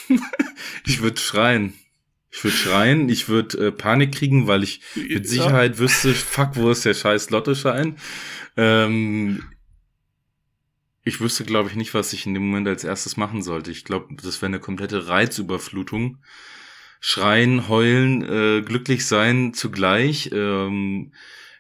ich 0.85 1.01
würde 1.01 1.19
schreien. 1.19 1.73
Ich 2.31 2.43
würde 2.43 2.57
schreien, 2.57 3.09
ich 3.09 3.29
würde 3.29 3.67
äh, 3.67 3.71
Panik 3.71 4.13
kriegen, 4.13 4.47
weil 4.47 4.63
ich 4.63 4.81
mit 4.95 5.27
Sicherheit 5.27 5.77
wüsste, 5.77 6.13
fuck, 6.13 6.55
wo 6.55 6.69
ist 6.69 6.83
der 6.83 6.93
scheiß 6.93 7.29
Lottoschein? 7.29 7.97
Ähm, 8.57 9.43
ich 11.05 11.21
wüsste, 11.21 11.45
glaube 11.45 11.69
ich, 11.69 11.75
nicht, 11.75 11.93
was 11.93 12.11
ich 12.13 12.25
in 12.25 12.33
dem 12.33 12.47
Moment 12.47 12.67
als 12.67 12.83
erstes 12.83 13.15
machen 13.15 13.43
sollte. 13.43 13.71
Ich 13.71 13.85
glaube, 13.85 14.15
das 14.21 14.41
wäre 14.41 14.47
eine 14.47 14.59
komplette 14.59 15.07
Reizüberflutung. 15.07 16.17
schreien, 16.99 17.67
heulen, 17.69 18.23
äh, 18.23 18.61
glücklich 18.63 19.05
sein 19.05 19.53
zugleich. 19.53 20.31
Ähm, 20.33 21.13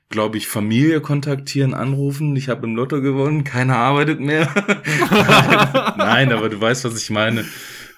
glaube 0.09 0.37
ich, 0.37 0.47
Familie 0.47 1.01
kontaktieren, 1.01 1.75
anrufen. 1.75 2.35
Ich 2.35 2.49
habe 2.49 2.65
im 2.65 2.75
Lotto 2.75 3.01
gewonnen, 3.01 3.43
keiner 3.43 3.77
arbeitet 3.77 4.19
mehr. 4.19 4.47
Nein, 5.97 6.31
aber 6.31 6.49
du 6.49 6.59
weißt, 6.59 6.85
was 6.85 6.99
ich 7.01 7.11
meine. 7.11 7.45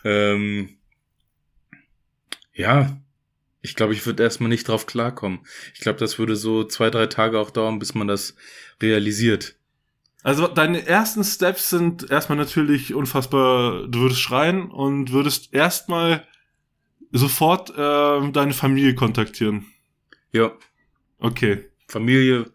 Ähm, 0.03 0.77
ja, 2.53 2.97
ich 3.61 3.75
glaube, 3.75 3.93
ich 3.93 4.05
würde 4.05 4.23
erstmal 4.23 4.49
nicht 4.49 4.67
drauf 4.67 4.85
klarkommen. 4.85 5.39
Ich 5.73 5.79
glaube, 5.79 5.99
das 5.99 6.19
würde 6.19 6.35
so 6.35 6.65
zwei, 6.65 6.89
drei 6.89 7.07
Tage 7.07 7.39
auch 7.39 7.51
dauern, 7.51 7.79
bis 7.79 7.95
man 7.95 8.07
das 8.07 8.35
realisiert. 8.81 9.56
Also 10.23 10.47
deine 10.47 10.85
ersten 10.85 11.23
Steps 11.23 11.69
sind 11.69 12.09
erstmal 12.09 12.37
natürlich 12.37 12.93
unfassbar, 12.93 13.87
du 13.87 13.99
würdest 13.99 14.19
schreien 14.19 14.69
und 14.69 15.11
würdest 15.11 15.53
erstmal 15.53 16.27
sofort 17.11 17.69
äh, 17.71 18.31
deine 18.31 18.53
Familie 18.53 18.95
kontaktieren. 18.95 19.67
Ja. 20.31 20.51
Okay. 21.19 21.69
Familie 21.87 22.51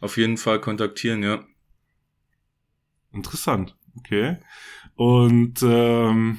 auf 0.00 0.16
jeden 0.16 0.36
Fall 0.36 0.60
kontaktieren, 0.60 1.22
ja. 1.22 1.44
Interessant. 3.12 3.76
Okay. 3.98 4.36
Und 4.94 5.62
ähm, 5.62 6.38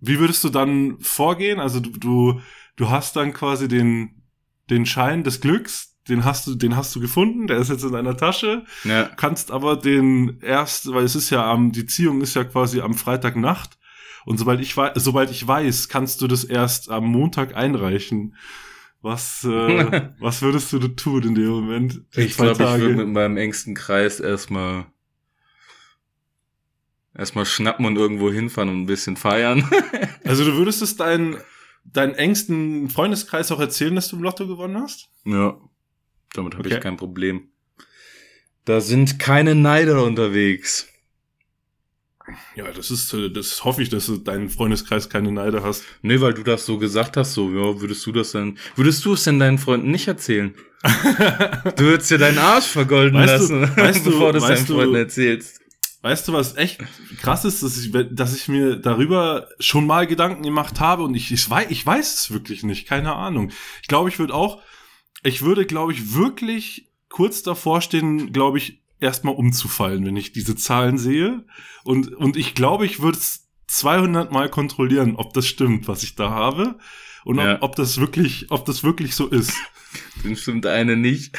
wie 0.00 0.18
würdest 0.18 0.44
du 0.44 0.50
dann 0.50 1.00
vorgehen? 1.00 1.60
Also 1.60 1.80
du, 1.80 1.90
du, 1.90 2.40
du 2.76 2.90
hast 2.90 3.16
dann 3.16 3.32
quasi 3.32 3.68
den, 3.68 4.22
den 4.70 4.86
Schein 4.86 5.24
des 5.24 5.40
Glücks, 5.40 5.93
den 6.08 6.24
hast 6.24 6.46
du, 6.46 6.54
den 6.54 6.76
hast 6.76 6.94
du 6.94 7.00
gefunden, 7.00 7.46
der 7.46 7.58
ist 7.58 7.70
jetzt 7.70 7.84
in 7.84 7.92
deiner 7.92 8.16
Tasche. 8.16 8.64
Ja. 8.84 9.10
Kannst 9.16 9.50
aber 9.50 9.76
den 9.76 10.38
erst, 10.42 10.92
weil 10.92 11.04
es 11.04 11.14
ist 11.14 11.30
ja 11.30 11.50
am, 11.50 11.72
die 11.72 11.86
Ziehung 11.86 12.20
ist 12.20 12.34
ja 12.34 12.44
quasi 12.44 12.80
am 12.80 12.94
Freitagnacht. 12.94 13.78
Und 14.26 14.38
sobald 14.38 14.60
ich 14.60 14.76
weiß, 14.76 14.92
sobald 14.96 15.30
ich 15.30 15.46
weiß, 15.46 15.88
kannst 15.88 16.20
du 16.20 16.26
das 16.26 16.44
erst 16.44 16.90
am 16.90 17.06
Montag 17.06 17.56
einreichen. 17.56 18.36
Was, 19.00 19.44
äh, 19.44 20.10
was 20.18 20.42
würdest 20.42 20.72
du 20.72 20.78
tun 20.88 21.22
in 21.22 21.34
dem 21.34 21.48
Moment? 21.48 22.02
Ich 22.14 22.36
glaube, 22.36 22.52
ich 22.52 22.80
würde 22.80 22.96
mit 22.96 23.08
meinem 23.08 23.36
engsten 23.36 23.74
Kreis 23.74 24.20
erstmal 24.20 24.86
erstmal 27.16 27.46
schnappen 27.46 27.86
und 27.86 27.96
irgendwo 27.96 28.30
hinfahren 28.30 28.70
und 28.70 28.82
ein 28.82 28.86
bisschen 28.86 29.16
feiern. 29.16 29.70
also 30.24 30.44
du 30.44 30.56
würdest 30.56 30.82
es 30.82 30.96
deinen 30.96 31.36
deinen 31.84 32.14
engsten 32.14 32.88
Freundeskreis 32.88 33.52
auch 33.52 33.60
erzählen, 33.60 33.94
dass 33.94 34.08
du 34.08 34.16
im 34.16 34.22
Lotto 34.22 34.46
gewonnen 34.46 34.80
hast? 34.80 35.10
Ja, 35.24 35.58
damit 36.34 36.54
habe 36.54 36.66
okay. 36.66 36.76
ich 36.76 36.82
kein 36.82 36.96
Problem. 36.96 37.48
Da 38.64 38.80
sind 38.80 39.18
keine 39.18 39.54
Neider 39.54 40.04
unterwegs. 40.04 40.88
Ja, 42.54 42.70
das 42.72 42.90
ist, 42.90 43.12
äh, 43.12 43.30
das 43.30 43.64
hoffe 43.64 43.82
ich, 43.82 43.90
dass 43.90 44.06
du 44.06 44.16
deinen 44.16 44.48
Freundeskreis 44.48 45.10
keine 45.10 45.30
Neider 45.30 45.62
hast. 45.62 45.84
Nee, 46.02 46.20
weil 46.20 46.32
du 46.32 46.42
das 46.42 46.64
so 46.64 46.78
gesagt 46.78 47.16
hast, 47.16 47.34
so, 47.34 47.50
ja, 47.50 47.80
würdest 47.80 48.04
du 48.06 48.12
das 48.12 48.32
denn, 48.32 48.58
würdest 48.76 49.04
du 49.04 49.12
es 49.12 49.24
denn 49.24 49.38
deinen 49.38 49.58
Freunden 49.58 49.90
nicht 49.90 50.08
erzählen? 50.08 50.54
du 51.76 51.84
würdest 51.84 52.10
dir 52.10 52.18
deinen 52.18 52.38
Arsch 52.38 52.66
vergolden 52.66 53.18
weißt 53.18 53.32
lassen, 53.32 53.60
du, 53.76 53.76
weißt 53.76 54.04
bevor 54.04 54.32
du 54.32 54.38
es 54.38 54.44
deinen 54.44 54.66
Freunden 54.66 54.94
erzählst. 54.94 55.60
Weißt 56.00 56.28
du, 56.28 56.34
was 56.34 56.56
echt 56.56 56.80
krass 57.22 57.46
ist, 57.46 57.62
dass 57.62 57.78
ich, 57.78 57.90
dass 58.10 58.36
ich 58.36 58.48
mir 58.48 58.76
darüber 58.76 59.48
schon 59.58 59.86
mal 59.86 60.06
Gedanken 60.06 60.42
gemacht 60.42 60.78
habe 60.78 61.02
und 61.02 61.14
ich, 61.14 61.32
ich 61.32 61.48
weiß, 61.48 61.66
ich 61.70 61.84
weiß 61.84 62.14
es 62.14 62.30
wirklich 62.30 62.62
nicht, 62.62 62.86
keine 62.86 63.14
Ahnung. 63.14 63.50
Ich 63.80 63.88
glaube, 63.88 64.10
ich 64.10 64.18
würde 64.18 64.34
auch, 64.34 64.60
ich 65.24 65.42
würde, 65.42 65.66
glaube 65.66 65.92
ich, 65.92 66.14
wirklich 66.14 66.88
kurz 67.08 67.42
davor 67.42 67.80
stehen, 67.80 68.32
glaube 68.32 68.58
ich, 68.58 68.82
erstmal 69.00 69.34
umzufallen, 69.34 70.04
wenn 70.04 70.16
ich 70.16 70.32
diese 70.32 70.56
Zahlen 70.56 70.98
sehe. 70.98 71.44
Und, 71.82 72.12
und 72.14 72.36
ich 72.36 72.54
glaube, 72.54 72.86
ich 72.86 73.00
würde 73.00 73.18
es 73.18 73.48
200 73.68 74.32
Mal 74.32 74.48
kontrollieren, 74.48 75.16
ob 75.16 75.32
das 75.34 75.46
stimmt, 75.46 75.88
was 75.88 76.02
ich 76.02 76.14
da 76.14 76.30
habe. 76.30 76.78
Und 77.24 77.38
ja. 77.38 77.56
ob, 77.56 77.62
ob 77.62 77.76
das 77.76 77.98
wirklich, 77.98 78.46
ob 78.50 78.64
das 78.64 78.84
wirklich 78.84 79.14
so 79.14 79.26
ist. 79.28 79.54
Dann 80.22 80.36
stimmt 80.36 80.66
eine 80.66 80.96
nicht. 80.96 81.38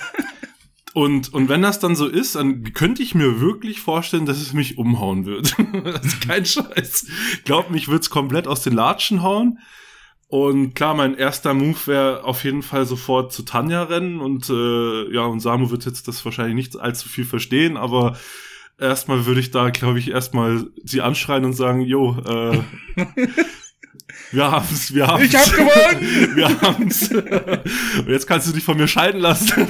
Und, 0.93 1.33
und 1.33 1.49
wenn 1.49 1.61
das 1.61 1.79
dann 1.79 1.95
so 1.95 2.07
ist, 2.07 2.35
dann 2.35 2.71
könnte 2.73 3.03
ich 3.03 3.15
mir 3.15 3.41
wirklich 3.41 3.81
vorstellen, 3.81 4.25
dass 4.25 4.39
es 4.39 4.53
mich 4.53 4.77
umhauen 4.77 5.25
wird. 5.25 5.55
das 5.83 6.05
ist 6.05 6.27
kein 6.27 6.45
Scheiß. 6.45 7.07
Glaub 7.43 7.69
mich, 7.69 7.89
wird's 7.89 8.09
komplett 8.09 8.47
aus 8.47 8.63
den 8.63 8.73
Latschen 8.73 9.21
hauen. 9.21 9.59
Und 10.27 10.73
klar, 10.73 10.95
mein 10.95 11.15
erster 11.15 11.53
Move 11.53 11.77
wäre 11.85 12.23
auf 12.23 12.43
jeden 12.43 12.63
Fall 12.63 12.85
sofort 12.85 13.31
zu 13.31 13.43
Tanja 13.43 13.83
rennen 13.83 14.19
und 14.21 14.49
äh, 14.49 15.13
ja, 15.13 15.21
und 15.25 15.39
Samu 15.39 15.69
wird 15.69 15.85
jetzt 15.85 16.07
das 16.07 16.25
wahrscheinlich 16.25 16.55
nicht 16.55 16.79
allzu 16.79 17.07
viel 17.07 17.25
verstehen, 17.25 17.77
aber 17.77 18.17
erstmal 18.79 19.25
würde 19.27 19.39
ich 19.39 19.51
da, 19.51 19.69
glaube 19.69 19.99
ich, 19.99 20.09
erstmal 20.09 20.65
sie 20.83 21.01
anschreien 21.01 21.45
und 21.45 21.53
sagen, 21.53 21.81
jo, 21.81 22.17
äh, 22.27 22.57
wir 24.31 24.51
haben's, 24.51 24.93
wir 24.95 25.07
haben's. 25.07 25.25
Ich 25.25 25.35
hab 25.35 25.51
gewonnen! 25.51 26.35
Wir 26.35 26.61
haben's. 26.61 27.09
Und 27.11 28.07
jetzt 28.07 28.27
kannst 28.27 28.47
du 28.47 28.51
dich 28.51 28.63
von 28.63 28.77
mir 28.77 28.87
scheiden 28.87 29.21
lassen. 29.21 29.51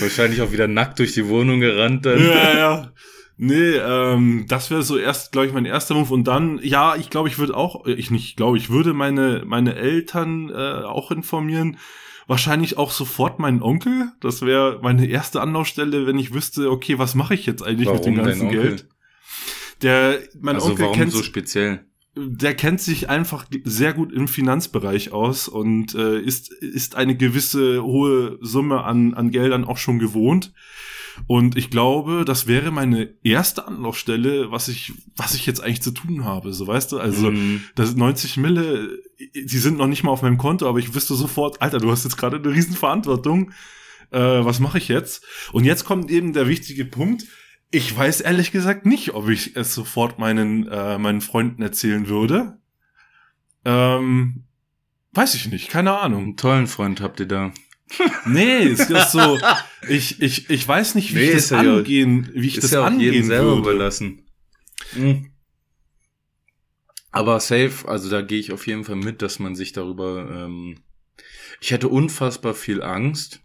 Wahrscheinlich 0.00 0.42
auch 0.42 0.52
wieder 0.52 0.68
nackt 0.68 0.98
durch 0.98 1.12
die 1.12 1.28
Wohnung 1.28 1.60
gerannt 1.60 2.04
dann. 2.04 2.18
Ja, 2.18 2.58
ja. 2.58 2.92
Nee, 3.36 3.76
ähm, 3.76 4.46
das 4.48 4.70
wäre 4.70 4.82
so 4.82 4.96
erst, 4.96 5.32
glaube 5.32 5.48
ich, 5.48 5.52
mein 5.52 5.64
erster 5.64 5.94
Move. 5.94 6.12
Und 6.12 6.24
dann, 6.24 6.60
ja, 6.62 6.94
ich 6.96 7.10
glaube, 7.10 7.28
ich 7.28 7.38
würde 7.38 7.56
auch, 7.56 7.84
ich 7.86 8.10
nicht, 8.10 8.36
glaube 8.36 8.58
ich, 8.58 8.70
würde 8.70 8.94
meine, 8.94 9.42
meine 9.44 9.74
Eltern 9.74 10.50
äh, 10.50 10.84
auch 10.84 11.10
informieren. 11.10 11.78
Wahrscheinlich 12.26 12.78
auch 12.78 12.90
sofort 12.90 13.38
meinen 13.38 13.60
Onkel. 13.60 14.12
Das 14.20 14.42
wäre 14.42 14.78
meine 14.82 15.06
erste 15.06 15.40
Anlaufstelle, 15.40 16.06
wenn 16.06 16.18
ich 16.18 16.32
wüsste, 16.32 16.70
okay, 16.70 16.98
was 16.98 17.14
mache 17.14 17.34
ich 17.34 17.44
jetzt 17.44 17.62
eigentlich 17.62 17.88
warum 17.88 17.98
mit 17.98 18.06
dem 18.06 18.24
ganzen 18.24 18.48
Geld? 18.50 18.88
Der, 19.82 20.20
mein 20.40 20.54
also 20.54 20.68
Onkel 20.68 20.84
warum 20.84 20.96
kennt 20.96 21.12
so 21.12 21.22
speziell? 21.22 21.84
der 22.16 22.54
kennt 22.54 22.80
sich 22.80 23.08
einfach 23.10 23.46
sehr 23.64 23.92
gut 23.92 24.12
im 24.12 24.28
Finanzbereich 24.28 25.12
aus 25.12 25.48
und 25.48 25.94
äh, 25.94 26.20
ist, 26.20 26.52
ist 26.52 26.94
eine 26.94 27.16
gewisse 27.16 27.82
hohe 27.82 28.38
Summe 28.40 28.84
an, 28.84 29.14
an 29.14 29.30
Geldern 29.30 29.64
auch 29.64 29.78
schon 29.78 29.98
gewohnt. 29.98 30.52
Und 31.26 31.56
ich 31.56 31.70
glaube, 31.70 32.24
das 32.24 32.46
wäre 32.46 32.70
meine 32.70 33.14
erste 33.22 33.66
Anlaufstelle, 33.68 34.50
was 34.50 34.68
ich, 34.68 34.92
was 35.16 35.34
ich 35.34 35.46
jetzt 35.46 35.62
eigentlich 35.62 35.82
zu 35.82 35.92
tun 35.92 36.24
habe. 36.24 36.52
So 36.52 36.66
weißt 36.66 36.92
du, 36.92 36.98
also 36.98 37.30
Mhm. 37.30 37.62
das 37.76 37.94
90 37.94 38.36
Mille, 38.36 38.98
die 39.34 39.58
sind 39.58 39.78
noch 39.78 39.86
nicht 39.86 40.02
mal 40.02 40.10
auf 40.10 40.22
meinem 40.22 40.38
Konto, 40.38 40.68
aber 40.68 40.78
ich 40.78 40.94
wüsste 40.94 41.14
sofort, 41.14 41.62
Alter, 41.62 41.78
du 41.78 41.90
hast 41.90 42.04
jetzt 42.04 42.16
gerade 42.16 42.36
eine 42.38 42.48
riesen 42.52 42.74
Verantwortung. 42.74 43.52
Äh, 44.10 44.18
was 44.44 44.60
mache 44.60 44.78
ich 44.78 44.88
jetzt? 44.88 45.24
Und 45.52 45.64
jetzt 45.64 45.84
kommt 45.84 46.10
eben 46.10 46.32
der 46.32 46.48
wichtige 46.48 46.84
Punkt. 46.84 47.24
Ich 47.70 47.96
weiß 47.96 48.20
ehrlich 48.20 48.52
gesagt 48.52 48.86
nicht, 48.86 49.14
ob 49.14 49.28
ich 49.28 49.56
es 49.56 49.74
sofort 49.74 50.18
meinen, 50.18 50.68
äh, 50.68 50.98
meinen 50.98 51.20
Freunden 51.20 51.62
erzählen 51.62 52.06
würde. 52.08 52.58
Ähm, 53.64 54.44
weiß 55.12 55.34
ich 55.34 55.46
nicht, 55.50 55.68
keine 55.70 55.98
Ahnung. 55.98 56.22
Einen 56.24 56.36
tollen 56.36 56.66
Freund 56.66 57.00
habt 57.00 57.20
ihr 57.20 57.26
da. 57.26 57.52
Nee, 58.26 58.68
es 58.68 58.88
ist 58.90 59.12
so, 59.12 59.38
ich, 59.88 60.20
ich, 60.22 60.48
ich 60.50 60.66
weiß 60.66 60.94
nicht, 60.94 61.14
wie 61.14 61.18
Nee, 61.18 61.24
ich 61.28 61.32
das 61.34 61.50
ja- 61.50 61.58
angehen, 61.60 62.30
wie 62.34 62.46
ich 62.48 62.56
ist 62.56 62.64
das 62.64 62.70
ja 62.72 62.80
auch 62.86 62.90
jedem 62.90 62.98
angehen 63.08 63.24
selber 63.26 63.44
würde. 63.56 63.60
überlassen. 63.60 64.26
Mhm. 64.94 65.30
Aber 67.10 67.38
safe, 67.40 67.86
also 67.88 68.10
da 68.10 68.22
gehe 68.22 68.38
ich 68.40 68.52
auf 68.52 68.66
jeden 68.66 68.84
Fall 68.84 68.96
mit, 68.96 69.22
dass 69.22 69.38
man 69.38 69.54
sich 69.54 69.72
darüber. 69.72 70.28
Ähm, 70.46 70.80
ich 71.60 71.70
hätte 71.70 71.88
unfassbar 71.88 72.54
viel 72.54 72.82
Angst. 72.82 73.40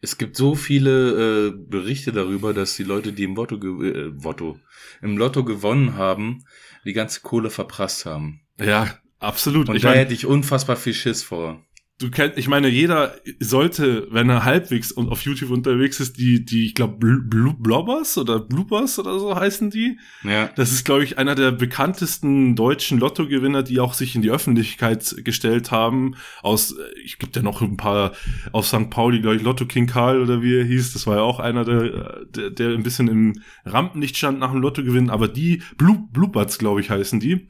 Es 0.00 0.18
gibt 0.18 0.36
so 0.36 0.54
viele 0.54 1.48
äh, 1.48 1.50
Berichte 1.56 2.12
darüber, 2.12 2.52
dass 2.54 2.76
die 2.76 2.84
Leute, 2.84 3.12
die 3.12 3.24
im 3.24 3.34
Lotto, 3.34 3.56
äh, 3.82 4.12
Lotto, 4.22 4.60
im 5.02 5.16
Lotto 5.16 5.44
gewonnen 5.44 5.94
haben, 5.94 6.44
die 6.84 6.92
ganze 6.92 7.20
Kohle 7.22 7.50
verprasst 7.50 8.04
haben. 8.06 8.42
Ja, 8.60 8.98
absolut. 9.18 9.68
Und 9.68 9.76
ich 9.76 9.82
da 9.82 9.88
meine, 9.88 10.00
hätte 10.02 10.14
ich 10.14 10.26
unfassbar 10.26 10.76
viel 10.76 10.94
Schiss 10.94 11.22
vor. 11.22 11.64
Du 11.98 12.10
kennst, 12.10 12.38
ich 12.38 12.46
meine, 12.46 12.68
jeder 12.68 13.16
sollte, 13.40 14.06
wenn 14.10 14.30
er 14.30 14.44
halbwegs 14.44 14.92
und 14.92 15.08
auf 15.10 15.22
YouTube 15.22 15.50
unterwegs 15.50 15.98
ist, 15.98 16.16
die, 16.16 16.44
die, 16.44 16.66
ich 16.66 16.74
glaube, 16.74 16.96
Bl 16.98 17.20
Bl 17.22 17.54
Blobbers 17.58 18.16
oder 18.16 18.38
Bloopers 18.38 18.98
oder 19.00 19.18
so 19.18 19.34
heißen 19.34 19.70
die. 19.70 19.98
Ja. 20.22 20.48
Das 20.54 20.70
ist, 20.70 20.84
glaube 20.84 21.02
ich, 21.02 21.18
einer 21.18 21.34
der 21.34 21.50
bekanntesten 21.50 22.54
deutschen 22.54 22.98
Lottogewinner, 22.98 23.64
die 23.64 23.80
auch 23.80 23.94
sich 23.94 24.14
in 24.14 24.22
die 24.22 24.30
Öffentlichkeit 24.30 25.16
gestellt 25.24 25.72
haben. 25.72 26.14
Aus, 26.42 26.76
ich 27.02 27.18
gibt 27.18 27.34
ja 27.34 27.42
noch 27.42 27.60
ein 27.60 27.76
paar 27.76 28.12
auf 28.52 28.68
St. 28.68 28.90
Pauli, 28.90 29.20
glaube 29.20 29.36
ich, 29.36 29.42
Lotto 29.42 29.66
King 29.66 29.88
Karl 29.88 30.22
oder 30.22 30.40
wie 30.40 30.56
er 30.56 30.64
hieß. 30.64 30.92
Das 30.92 31.06
war 31.06 31.16
ja 31.16 31.22
auch 31.22 31.40
einer, 31.40 31.64
der, 31.64 32.26
der, 32.26 32.50
der 32.50 32.70
ein 32.70 32.84
bisschen 32.84 33.08
im 33.08 33.42
Rampenlicht 33.64 34.16
stand 34.16 34.38
nach 34.38 34.52
dem 34.52 34.62
Lottogewinn. 34.62 35.10
Aber 35.10 35.26
die 35.26 35.62
Blue, 35.76 36.08
Blueberts, 36.12 36.58
glaube 36.58 36.80
ich, 36.80 36.90
heißen 36.90 37.18
die. 37.18 37.48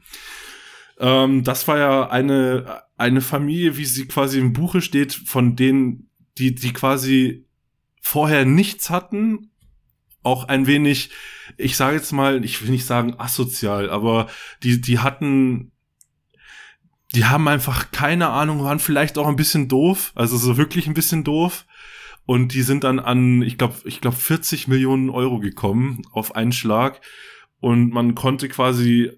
Ähm, 0.99 1.43
das 1.43 1.67
war 1.67 1.77
ja 1.77 2.09
eine, 2.09 2.81
eine 2.99 3.21
Familie, 3.21 3.77
wie 3.77 3.85
sie 3.85 4.07
quasi 4.07 4.39
im 4.39 4.53
Buche 4.53 4.81
steht, 4.81 5.13
von 5.13 5.55
denen, 5.55 6.09
die, 6.37 6.53
die 6.53 6.73
quasi 6.73 7.45
vorher 8.01 8.45
nichts 8.45 8.89
hatten, 8.89 9.51
auch 10.21 10.45
ein 10.45 10.67
wenig, 10.67 11.11
ich 11.57 11.77
sage 11.77 11.95
jetzt 11.95 12.11
mal, 12.11 12.43
ich 12.43 12.61
will 12.61 12.71
nicht 12.71 12.85
sagen 12.85 13.15
asozial, 13.17 13.89
aber 13.89 14.27
die, 14.63 14.81
die 14.81 14.99
hatten, 14.99 15.71
die 17.15 17.25
haben 17.25 17.47
einfach 17.47 17.91
keine 17.91 18.29
Ahnung, 18.29 18.63
waren 18.63 18.79
vielleicht 18.79 19.17
auch 19.17 19.27
ein 19.27 19.37
bisschen 19.37 19.69
doof, 19.69 20.11
also 20.15 20.37
so 20.37 20.57
wirklich 20.57 20.87
ein 20.87 20.93
bisschen 20.93 21.23
doof. 21.23 21.65
Und 22.25 22.53
die 22.53 22.61
sind 22.61 22.83
dann 22.83 22.99
an, 22.99 23.41
ich 23.41 23.57
glaube, 23.57 23.75
ich 23.85 24.01
glaube 24.01 24.17
40 24.17 24.67
Millionen 24.67 25.09
Euro 25.09 25.39
gekommen 25.39 26.03
auf 26.11 26.35
einen 26.35 26.51
Schlag. 26.51 27.01
Und 27.59 27.89
man 27.89 28.13
konnte 28.13 28.49
quasi 28.49 29.11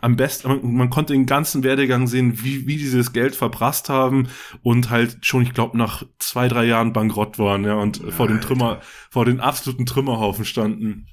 am 0.00 0.16
besten, 0.16 0.48
man, 0.48 0.74
man, 0.74 0.90
konnte 0.90 1.12
den 1.12 1.26
ganzen 1.26 1.62
Werdegang 1.62 2.06
sehen, 2.06 2.42
wie, 2.42 2.66
wie 2.66 2.76
dieses 2.76 3.12
Geld 3.12 3.34
verprasst 3.36 3.88
haben 3.88 4.28
und 4.62 4.90
halt 4.90 5.18
schon, 5.24 5.42
ich 5.42 5.54
glaube, 5.54 5.76
nach 5.78 6.04
zwei, 6.18 6.48
drei 6.48 6.64
Jahren 6.64 6.92
bankrott 6.92 7.38
waren, 7.38 7.64
ja, 7.64 7.74
und 7.74 8.02
ja, 8.02 8.10
vor 8.10 8.28
den 8.28 8.40
Trümmer, 8.40 8.80
vor 9.10 9.24
den 9.24 9.40
absoluten 9.40 9.86
Trümmerhaufen 9.86 10.44
standen. 10.44 11.06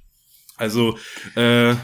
Also, 0.57 0.97
äh, 1.35 1.75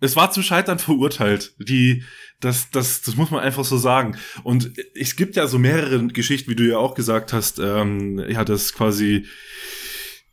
es 0.00 0.16
war 0.16 0.30
zum 0.30 0.42
Scheitern 0.42 0.78
verurteilt. 0.78 1.54
Die, 1.58 2.02
das, 2.40 2.70
das, 2.70 3.02
das 3.02 3.16
muss 3.16 3.30
man 3.30 3.40
einfach 3.40 3.64
so 3.64 3.78
sagen. 3.78 4.16
Und 4.42 4.72
es 4.94 5.16
gibt 5.16 5.36
ja 5.36 5.46
so 5.46 5.58
mehrere 5.58 6.06
Geschichten, 6.08 6.50
wie 6.50 6.56
du 6.56 6.68
ja 6.68 6.78
auch 6.78 6.94
gesagt 6.94 7.32
hast, 7.32 7.58
ähm, 7.58 8.22
ja, 8.28 8.44
das 8.44 8.74
quasi 8.74 9.26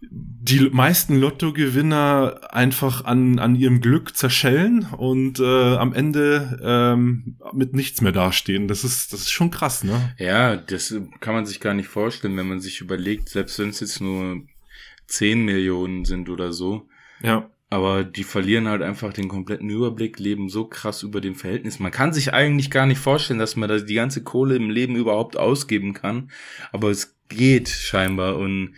die 0.09 0.69
meisten 0.71 1.15
Lottogewinner 1.15 2.41
einfach 2.51 3.05
an, 3.05 3.39
an 3.39 3.55
ihrem 3.55 3.81
Glück 3.81 4.15
zerschellen 4.15 4.85
und 4.97 5.39
äh, 5.39 5.75
am 5.75 5.93
Ende 5.93 6.59
ähm, 6.63 7.37
mit 7.53 7.73
nichts 7.73 8.01
mehr 8.01 8.11
dastehen. 8.11 8.67
Das 8.67 8.83
ist, 8.83 9.13
das 9.13 9.21
ist 9.21 9.31
schon 9.31 9.51
krass, 9.51 9.83
ne? 9.83 10.13
Ja, 10.17 10.55
das 10.57 10.93
kann 11.19 11.33
man 11.33 11.45
sich 11.45 11.59
gar 11.59 11.73
nicht 11.73 11.87
vorstellen, 11.87 12.35
wenn 12.37 12.49
man 12.49 12.59
sich 12.59 12.81
überlegt, 12.81 13.29
selbst 13.29 13.57
wenn 13.59 13.69
es 13.69 13.79
jetzt 13.79 14.01
nur 14.01 14.43
10 15.07 15.45
Millionen 15.45 16.05
sind 16.05 16.29
oder 16.29 16.51
so. 16.51 16.87
Ja. 17.21 17.49
Aber 17.69 18.03
die 18.03 18.23
verlieren 18.23 18.67
halt 18.67 18.83
einfach 18.83 19.13
den 19.13 19.27
kompletten 19.27 19.67
Überblick, 19.69 20.19
leben 20.19 20.47
so 20.47 20.65
krass 20.65 21.01
über 21.01 21.21
dem 21.21 21.33
Verhältnis. 21.33 21.79
Man 21.79 21.91
kann 21.91 22.13
sich 22.13 22.31
eigentlich 22.31 22.69
gar 22.69 22.85
nicht 22.85 22.99
vorstellen, 22.99 23.39
dass 23.39 23.55
man 23.55 23.67
da 23.67 23.79
die 23.79 23.95
ganze 23.95 24.21
Kohle 24.21 24.55
im 24.55 24.69
Leben 24.69 24.95
überhaupt 24.95 25.37
ausgeben 25.37 25.93
kann. 25.93 26.29
Aber 26.71 26.91
es 26.91 27.15
geht 27.29 27.69
scheinbar 27.69 28.37
und 28.37 28.75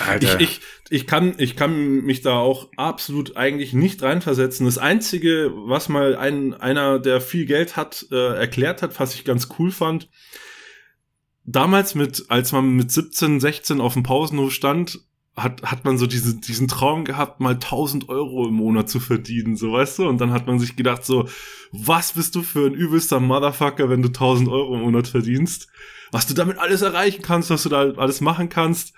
Alter. 0.00 0.40
Ich, 0.40 0.48
ich, 0.48 0.60
ich, 0.90 1.06
kann, 1.06 1.34
ich 1.38 1.56
kann 1.56 2.02
mich 2.02 2.20
da 2.20 2.38
auch 2.38 2.68
absolut 2.76 3.36
eigentlich 3.36 3.72
nicht 3.72 4.02
reinversetzen. 4.02 4.66
Das 4.66 4.78
Einzige, 4.78 5.50
was 5.54 5.88
mal 5.88 6.16
ein, 6.16 6.54
einer, 6.54 6.98
der 6.98 7.20
viel 7.20 7.46
Geld 7.46 7.76
hat, 7.76 8.06
äh, 8.10 8.36
erklärt 8.36 8.82
hat, 8.82 8.98
was 9.00 9.14
ich 9.14 9.24
ganz 9.24 9.48
cool 9.58 9.70
fand, 9.70 10.08
damals 11.44 11.94
mit, 11.94 12.26
als 12.28 12.52
man 12.52 12.76
mit 12.76 12.90
17, 12.90 13.40
16 13.40 13.80
auf 13.80 13.94
dem 13.94 14.02
Pausenhof 14.02 14.52
stand, 14.52 15.00
hat, 15.36 15.62
hat 15.62 15.84
man 15.84 15.98
so 15.98 16.06
diese, 16.06 16.36
diesen 16.36 16.68
Traum 16.68 17.04
gehabt, 17.04 17.40
mal 17.40 17.54
1000 17.54 18.08
Euro 18.08 18.48
im 18.48 18.54
Monat 18.54 18.88
zu 18.88 19.00
verdienen, 19.00 19.56
so 19.56 19.72
weißt 19.72 20.00
du? 20.00 20.08
Und 20.08 20.20
dann 20.20 20.32
hat 20.32 20.46
man 20.46 20.58
sich 20.58 20.76
gedacht 20.76 21.04
so, 21.04 21.28
was 21.70 22.12
bist 22.12 22.34
du 22.34 22.42
für 22.42 22.66
ein 22.66 22.74
übelster 22.74 23.20
Motherfucker, 23.20 23.88
wenn 23.88 24.02
du 24.02 24.08
1000 24.08 24.48
Euro 24.48 24.74
im 24.74 24.82
Monat 24.82 25.08
verdienst? 25.08 25.68
Was 26.12 26.26
du 26.26 26.34
damit 26.34 26.58
alles 26.58 26.82
erreichen 26.82 27.22
kannst, 27.22 27.50
was 27.50 27.62
du 27.62 27.68
da 27.68 27.92
alles 27.96 28.20
machen 28.20 28.48
kannst. 28.48 28.94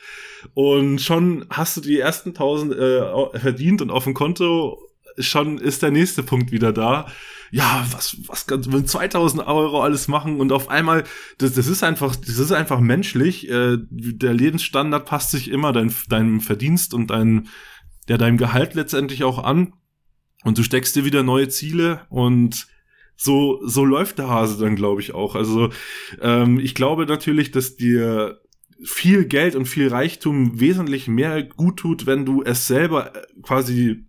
Und 0.55 1.01
schon 1.01 1.46
hast 1.51 1.77
du 1.77 1.81
die 1.81 1.99
ersten 1.99 2.35
tausend 2.35 2.75
äh, 2.75 3.38
verdient 3.38 3.83
und 3.83 3.90
auf 3.90 4.05
dem 4.05 4.14
Konto 4.14 4.79
schon 5.18 5.59
ist 5.59 5.83
der 5.83 5.90
nächste 5.90 6.23
Punkt 6.23 6.53
wieder 6.53 6.73
da. 6.73 7.07
Ja, 7.51 7.85
was, 7.90 8.16
was 8.27 8.46
kannst 8.46 8.66
du 8.66 8.77
mit 8.77 8.88
2000 8.88 9.44
Euro 9.46 9.83
alles 9.83 10.07
machen 10.07 10.38
und 10.38 10.53
auf 10.53 10.68
einmal, 10.68 11.05
das, 11.38 11.53
das 11.55 11.66
ist 11.66 11.83
einfach, 11.83 12.14
das 12.14 12.38
ist 12.38 12.53
einfach 12.53 12.81
menschlich. 12.81 13.51
Äh, 13.51 13.79
der 13.90 14.35
Lebensstandard 14.35 15.05
passt 15.05 15.33
sich 15.33 15.51
immer 15.51 15.73
dein, 15.73 15.92
deinem 16.09 16.40
Verdienst 16.40 16.94
und 16.94 17.09
dein, 17.09 17.49
der 18.09 18.18
deinem 18.18 18.37
Gehalt 18.37 18.75
letztendlich 18.75 19.25
auch 19.25 19.42
an. 19.42 19.73
Und 20.44 20.59
du 20.59 20.62
steckst 20.62 20.96
dir 20.96 21.05
wieder 21.05 21.23
neue 21.23 21.49
Ziele 21.49 22.07
und 22.09 22.66
so, 23.22 23.61
so 23.66 23.85
läuft 23.85 24.18
der 24.18 24.28
Hase 24.28 24.59
dann, 24.59 24.76
glaube 24.76 25.02
ich, 25.02 25.12
auch. 25.12 25.35
Also 25.35 25.68
ähm, 26.22 26.59
ich 26.59 26.74
glaube 26.74 27.04
natürlich, 27.04 27.50
dass 27.50 27.76
dir 27.76 28.40
viel 28.83 29.26
Geld 29.26 29.54
und 29.56 29.66
viel 29.66 29.88
Reichtum 29.88 30.59
wesentlich 30.59 31.06
mehr 31.06 31.42
gut 31.42 31.76
tut, 31.76 32.06
wenn 32.06 32.24
du 32.24 32.42
es 32.42 32.66
selber 32.66 33.14
äh, 33.14 33.26
quasi 33.42 34.06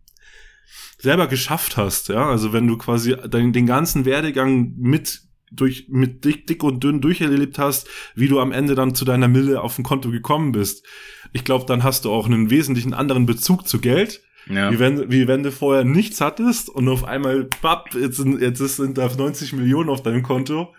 selber 0.97 1.27
geschafft 1.27 1.75
hast, 1.75 2.09
ja, 2.09 2.29
also 2.29 2.53
wenn 2.53 2.67
du 2.67 2.77
quasi 2.77 3.17
den, 3.27 3.51
den 3.51 3.65
ganzen 3.65 4.05
Werdegang 4.05 4.75
mit 4.77 5.23
durch 5.51 5.87
mit 5.89 6.23
dick, 6.23 6.47
dick 6.47 6.63
und 6.63 6.81
dünn 6.81 7.01
durcherlebt 7.01 7.59
hast, 7.59 7.89
wie 8.15 8.29
du 8.29 8.39
am 8.39 8.53
Ende 8.53 8.75
dann 8.75 8.95
zu 8.95 9.03
deiner 9.03 9.27
Mille 9.27 9.61
auf 9.61 9.75
dem 9.75 9.83
Konto 9.83 10.09
gekommen 10.09 10.53
bist. 10.53 10.85
Ich 11.33 11.43
glaube, 11.43 11.65
dann 11.65 11.83
hast 11.83 12.05
du 12.05 12.11
auch 12.11 12.27
einen 12.27 12.49
wesentlichen 12.49 12.93
anderen 12.93 13.25
Bezug 13.25 13.67
zu 13.67 13.81
Geld 13.81 14.21
ja. 14.47 14.71
Wie, 14.71 14.79
wenn, 14.79 15.11
wie 15.11 15.27
wenn 15.27 15.43
du 15.43 15.51
vorher 15.51 15.83
nichts 15.83 16.21
hattest 16.21 16.69
und 16.69 16.87
auf 16.89 17.03
einmal, 17.03 17.45
papp, 17.61 17.93
jetzt 17.95 18.17
sind, 18.17 18.41
jetzt 18.41 18.59
sind 18.59 18.97
da 18.97 19.07
90 19.07 19.53
Millionen 19.53 19.89
auf 19.89 20.01
deinem 20.01 20.23
Konto. 20.23 20.73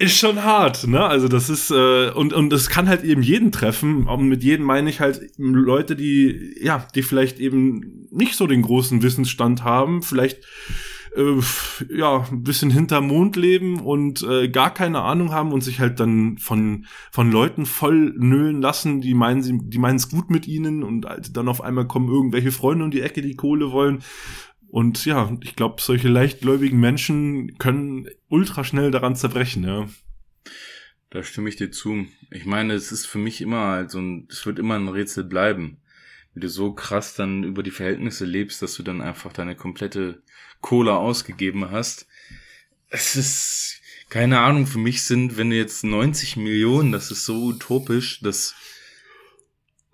Ist 0.00 0.16
schon 0.16 0.44
hart, 0.44 0.86
ne? 0.86 1.04
Also 1.04 1.26
das 1.26 1.50
ist, 1.50 1.72
äh, 1.72 2.10
und, 2.10 2.32
und 2.32 2.50
das 2.50 2.68
kann 2.68 2.88
halt 2.88 3.02
eben 3.02 3.20
jeden 3.20 3.50
treffen. 3.50 4.06
Und 4.06 4.28
mit 4.28 4.44
jedem 4.44 4.64
meine 4.64 4.90
ich 4.90 5.00
halt 5.00 5.20
Leute, 5.38 5.96
die, 5.96 6.54
ja, 6.60 6.86
die 6.94 7.02
vielleicht 7.02 7.40
eben 7.40 8.06
nicht 8.10 8.36
so 8.36 8.46
den 8.46 8.62
großen 8.62 9.02
Wissensstand 9.02 9.64
haben, 9.64 10.02
vielleicht 10.02 10.44
äh, 11.16 11.40
ja, 11.94 12.26
ein 12.30 12.42
bisschen 12.42 12.70
hinter 12.70 13.00
Mond 13.00 13.36
leben 13.36 13.80
und 13.80 14.22
äh, 14.22 14.48
gar 14.48 14.72
keine 14.72 15.02
Ahnung 15.02 15.32
haben 15.32 15.52
und 15.52 15.62
sich 15.62 15.80
halt 15.80 16.00
dann 16.00 16.38
von, 16.38 16.86
von 17.10 17.30
Leuten 17.30 17.66
voll 17.66 18.14
nölen 18.16 18.60
lassen, 18.60 19.00
die 19.00 19.14
meinen, 19.14 19.42
sie, 19.42 19.58
die 19.62 19.78
meinen 19.78 19.96
es 19.96 20.10
gut 20.10 20.30
mit 20.30 20.46
ihnen 20.46 20.82
und 20.82 21.06
dann 21.32 21.48
auf 21.48 21.62
einmal 21.62 21.86
kommen 21.86 22.08
irgendwelche 22.08 22.52
Freunde 22.52 22.84
um 22.84 22.90
die 22.90 23.02
Ecke, 23.02 23.22
die 23.22 23.36
Kohle 23.36 23.72
wollen. 23.72 24.00
Und 24.68 25.06
ja, 25.06 25.34
ich 25.42 25.56
glaube, 25.56 25.80
solche 25.80 26.08
leichtgläubigen 26.08 26.78
Menschen 26.78 27.56
können 27.58 28.08
ultra 28.28 28.64
schnell 28.64 28.90
daran 28.90 29.16
zerbrechen, 29.16 29.64
ja. 29.64 29.88
Da 31.10 31.22
stimme 31.22 31.48
ich 31.48 31.56
dir 31.56 31.70
zu. 31.70 32.06
Ich 32.30 32.44
meine, 32.44 32.74
es 32.74 32.92
ist 32.92 33.06
für 33.06 33.18
mich 33.18 33.40
immer 33.40 33.68
halt 33.68 33.90
so 33.90 33.98
ein, 33.98 34.28
es 34.30 34.44
wird 34.44 34.58
immer 34.58 34.74
ein 34.74 34.88
Rätsel 34.88 35.24
bleiben. 35.24 35.78
Wie 36.34 36.40
du 36.40 36.48
so 36.50 36.74
krass 36.74 37.14
dann 37.14 37.44
über 37.44 37.62
die 37.62 37.70
Verhältnisse 37.70 38.26
lebst, 38.26 38.60
dass 38.60 38.74
du 38.74 38.82
dann 38.82 39.00
einfach 39.00 39.32
deine 39.32 39.56
komplette 39.56 40.22
Cola 40.60 40.96
ausgegeben 40.96 41.70
hast. 41.70 42.06
Es 42.90 43.16
ist, 43.16 43.80
keine 44.08 44.40
Ahnung, 44.40 44.66
für 44.66 44.78
mich 44.78 45.02
sind, 45.02 45.36
wenn 45.36 45.50
du 45.50 45.56
jetzt 45.56 45.84
90 45.84 46.36
Millionen, 46.36 46.92
das 46.92 47.10
ist 47.10 47.24
so 47.24 47.46
utopisch, 47.46 48.20
dass, 48.20 48.54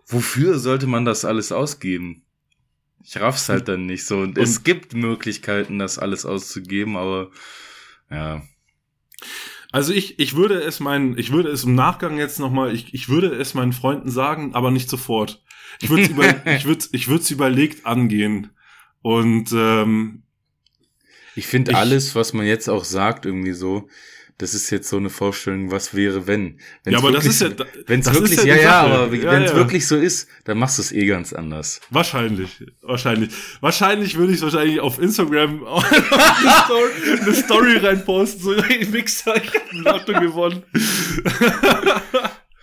wofür 0.06 0.58
sollte 0.58 0.86
man 0.86 1.04
das 1.04 1.24
alles 1.24 1.52
ausgeben? 1.52 2.22
Ich 3.02 3.20
raff's 3.20 3.48
halt 3.48 3.68
dann 3.68 3.86
nicht 3.86 4.06
so. 4.06 4.20
Und, 4.20 4.38
Und 4.38 4.44
es 4.44 4.62
gibt 4.62 4.94
Möglichkeiten, 4.94 5.78
das 5.78 5.98
alles 5.98 6.24
auszugeben, 6.24 6.96
aber, 6.96 7.30
ja. 8.10 8.42
Also 9.72 9.92
ich, 9.92 10.20
ich 10.20 10.36
würde 10.36 10.62
es 10.62 10.78
meinen, 10.80 11.18
ich 11.18 11.32
würde 11.32 11.50
es 11.50 11.64
im 11.64 11.74
Nachgang 11.74 12.16
jetzt 12.16 12.38
nochmal, 12.38 12.72
ich, 12.72 12.94
ich 12.94 13.08
würde 13.08 13.34
es 13.34 13.54
meinen 13.54 13.72
Freunden 13.72 14.08
sagen, 14.08 14.54
aber 14.54 14.70
nicht 14.70 14.88
sofort. 14.88 15.42
Ich 15.80 15.90
würde 15.90 16.04
es 16.04 16.08
über, 16.10 16.46
ich 16.46 16.64
würde, 16.64 16.84
ich 16.92 17.08
würde 17.08 17.22
es 17.22 17.30
überlegt 17.30 17.84
angehen. 17.84 18.50
Und 19.02 19.50
ähm, 19.52 20.22
ich 21.34 21.46
finde 21.46 21.74
alles, 21.74 22.14
was 22.14 22.32
man 22.32 22.46
jetzt 22.46 22.68
auch 22.68 22.84
sagt, 22.84 23.26
irgendwie 23.26 23.52
so, 23.52 23.88
das 24.38 24.52
ist 24.52 24.70
jetzt 24.70 24.88
so 24.88 24.96
eine 24.96 25.10
Vorstellung, 25.10 25.70
was 25.70 25.94
wäre, 25.94 26.26
wenn. 26.26 26.58
Wenn's 26.82 26.92
ja, 26.92 26.98
aber 26.98 27.12
wirklich, 27.12 27.38
das 27.38 27.40
ist 27.40 27.58
ja, 27.58 27.66
wenn 27.86 28.00
es 28.00 28.12
wirklich, 28.12 28.44
ja, 28.44 28.56
ja, 28.56 28.62
ja, 28.62 28.80
aber 28.80 29.14
ja, 29.14 29.30
wenn 29.30 29.42
es 29.44 29.52
ja. 29.52 29.56
wirklich 29.56 29.86
so 29.86 29.96
ist, 29.96 30.28
dann 30.44 30.58
machst 30.58 30.78
du 30.78 30.82
es 30.82 30.90
eh 30.90 31.06
ganz 31.06 31.32
anders. 31.32 31.80
Wahrscheinlich, 31.90 32.50
wahrscheinlich. 32.82 33.30
Wahrscheinlich 33.60 34.16
würde 34.16 34.32
ich 34.32 34.42
wahrscheinlich 34.42 34.80
auf 34.80 35.00
Instagram 35.00 35.64
eine, 35.66 35.82
Story, 36.64 37.20
eine 37.20 37.34
Story 37.34 37.76
reinposten, 37.76 38.42
so, 38.42 38.62
hey, 38.64 38.86
Mixer, 38.86 39.36
ich 39.36 39.54
hab 39.54 39.72
ein 39.72 39.78
Lotto 39.78 40.12
gewonnen. 40.20 40.62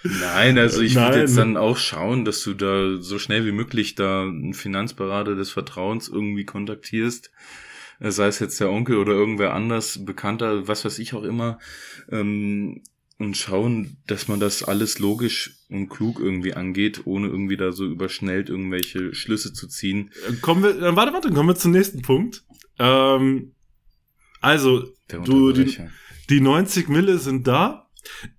Nein, 0.03 0.57
also 0.57 0.81
ich 0.81 0.95
würde 0.95 1.19
jetzt 1.19 1.37
dann 1.37 1.55
auch 1.55 1.77
schauen, 1.77 2.25
dass 2.25 2.43
du 2.43 2.53
da 2.53 2.97
so 2.99 3.17
schnell 3.17 3.45
wie 3.45 3.51
möglich 3.51 3.95
da 3.95 4.23
einen 4.23 4.53
Finanzberater 4.53 5.35
des 5.35 5.51
Vertrauens 5.51 6.09
irgendwie 6.09 6.43
kontaktierst 6.43 7.31
sei 8.09 8.27
es 8.27 8.39
jetzt 8.39 8.59
der 8.59 8.71
Onkel 8.71 8.97
oder 8.97 9.13
irgendwer 9.13 9.53
anders, 9.53 10.03
Bekannter, 10.05 10.67
was 10.67 10.83
weiß 10.85 10.97
ich 10.99 11.13
auch 11.13 11.23
immer, 11.23 11.59
ähm, 12.09 12.81
und 13.19 13.37
schauen, 13.37 13.97
dass 14.07 14.27
man 14.27 14.39
das 14.39 14.63
alles 14.63 14.97
logisch 14.97 15.57
und 15.69 15.89
klug 15.89 16.19
irgendwie 16.19 16.55
angeht, 16.55 17.05
ohne 17.05 17.27
irgendwie 17.27 17.55
da 17.57 17.71
so 17.71 17.85
überschnellt 17.85 18.49
irgendwelche 18.49 19.13
Schlüsse 19.13 19.53
zu 19.53 19.67
ziehen. 19.67 20.09
Äh, 20.27 20.33
kommen 20.37 20.63
wir, 20.63 20.75
äh, 20.81 20.95
warte, 20.95 21.13
warte, 21.13 21.31
kommen 21.31 21.49
wir 21.49 21.55
zum 21.55 21.71
nächsten 21.71 22.01
Punkt. 22.01 22.43
Ähm, 22.79 23.53
also, 24.41 24.87
du, 25.07 25.51
die, 25.51 25.77
die 26.29 26.41
90 26.41 26.89
Mille 26.89 27.19
sind 27.19 27.45
da. 27.45 27.91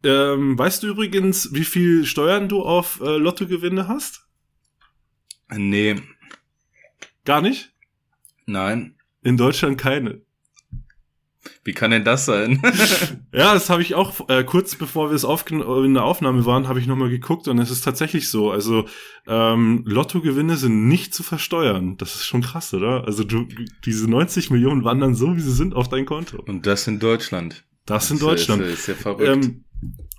Ähm, 0.03 0.59
weißt 0.59 0.83
du 0.83 0.88
übrigens, 0.88 1.55
wie 1.55 1.64
viel 1.64 2.05
Steuern 2.05 2.48
du 2.48 2.62
auf 2.62 3.01
äh, 3.01 3.16
Lottogewinne 3.16 3.87
hast? 3.87 4.27
Nee. 5.55 5.96
Gar 7.25 7.40
nicht? 7.40 7.72
Nein. 8.46 8.96
In 9.22 9.37
Deutschland 9.37 9.78
keine. 9.78 10.20
Wie 11.64 11.72
kann 11.72 11.90
denn 11.90 12.04
das 12.04 12.24
sein? 12.24 12.61
ja, 13.32 13.54
das 13.54 13.68
habe 13.68 13.82
ich 13.82 13.94
auch 13.94 14.28
äh, 14.28 14.44
kurz 14.44 14.76
bevor 14.76 15.11
wir 15.11 15.16
es 15.16 15.24
in 15.24 15.94
der 15.94 16.04
Aufnahme 16.04 16.44
waren, 16.46 16.68
habe 16.68 16.78
ich 16.78 16.87
nochmal 16.87 17.08
geguckt 17.08 17.48
und 17.48 17.58
es 17.58 17.70
ist 17.70 17.82
tatsächlich 17.82 18.28
so. 18.28 18.50
Also 18.50 18.87
ähm, 19.26 19.82
Lottogewinne 19.87 20.56
sind 20.56 20.87
nicht 20.88 21.14
zu 21.14 21.22
versteuern. 21.22 21.96
Das 21.98 22.14
ist 22.14 22.26
schon 22.26 22.42
krass, 22.42 22.72
oder? 22.74 23.04
Also 23.06 23.24
du, 23.24 23.46
diese 23.85 24.08
90 24.08 24.50
Millionen 24.50 24.85
wandern 24.85 25.14
so, 25.14 25.37
wie 25.37 25.40
sie 25.40 25.52
sind, 25.52 25.74
auf 25.74 25.88
dein 25.88 26.06
Konto. 26.06 26.40
Und 26.46 26.66
das 26.66 26.87
in 26.87 26.98
Deutschland. 27.00 27.64
Das 27.87 28.11
in 28.11 28.18
Deutschland. 28.18 28.62
Ist, 28.62 28.80
ist 28.80 28.87
ja 28.88 28.94
verrückt. 28.94 29.28
Ähm, 29.28 29.64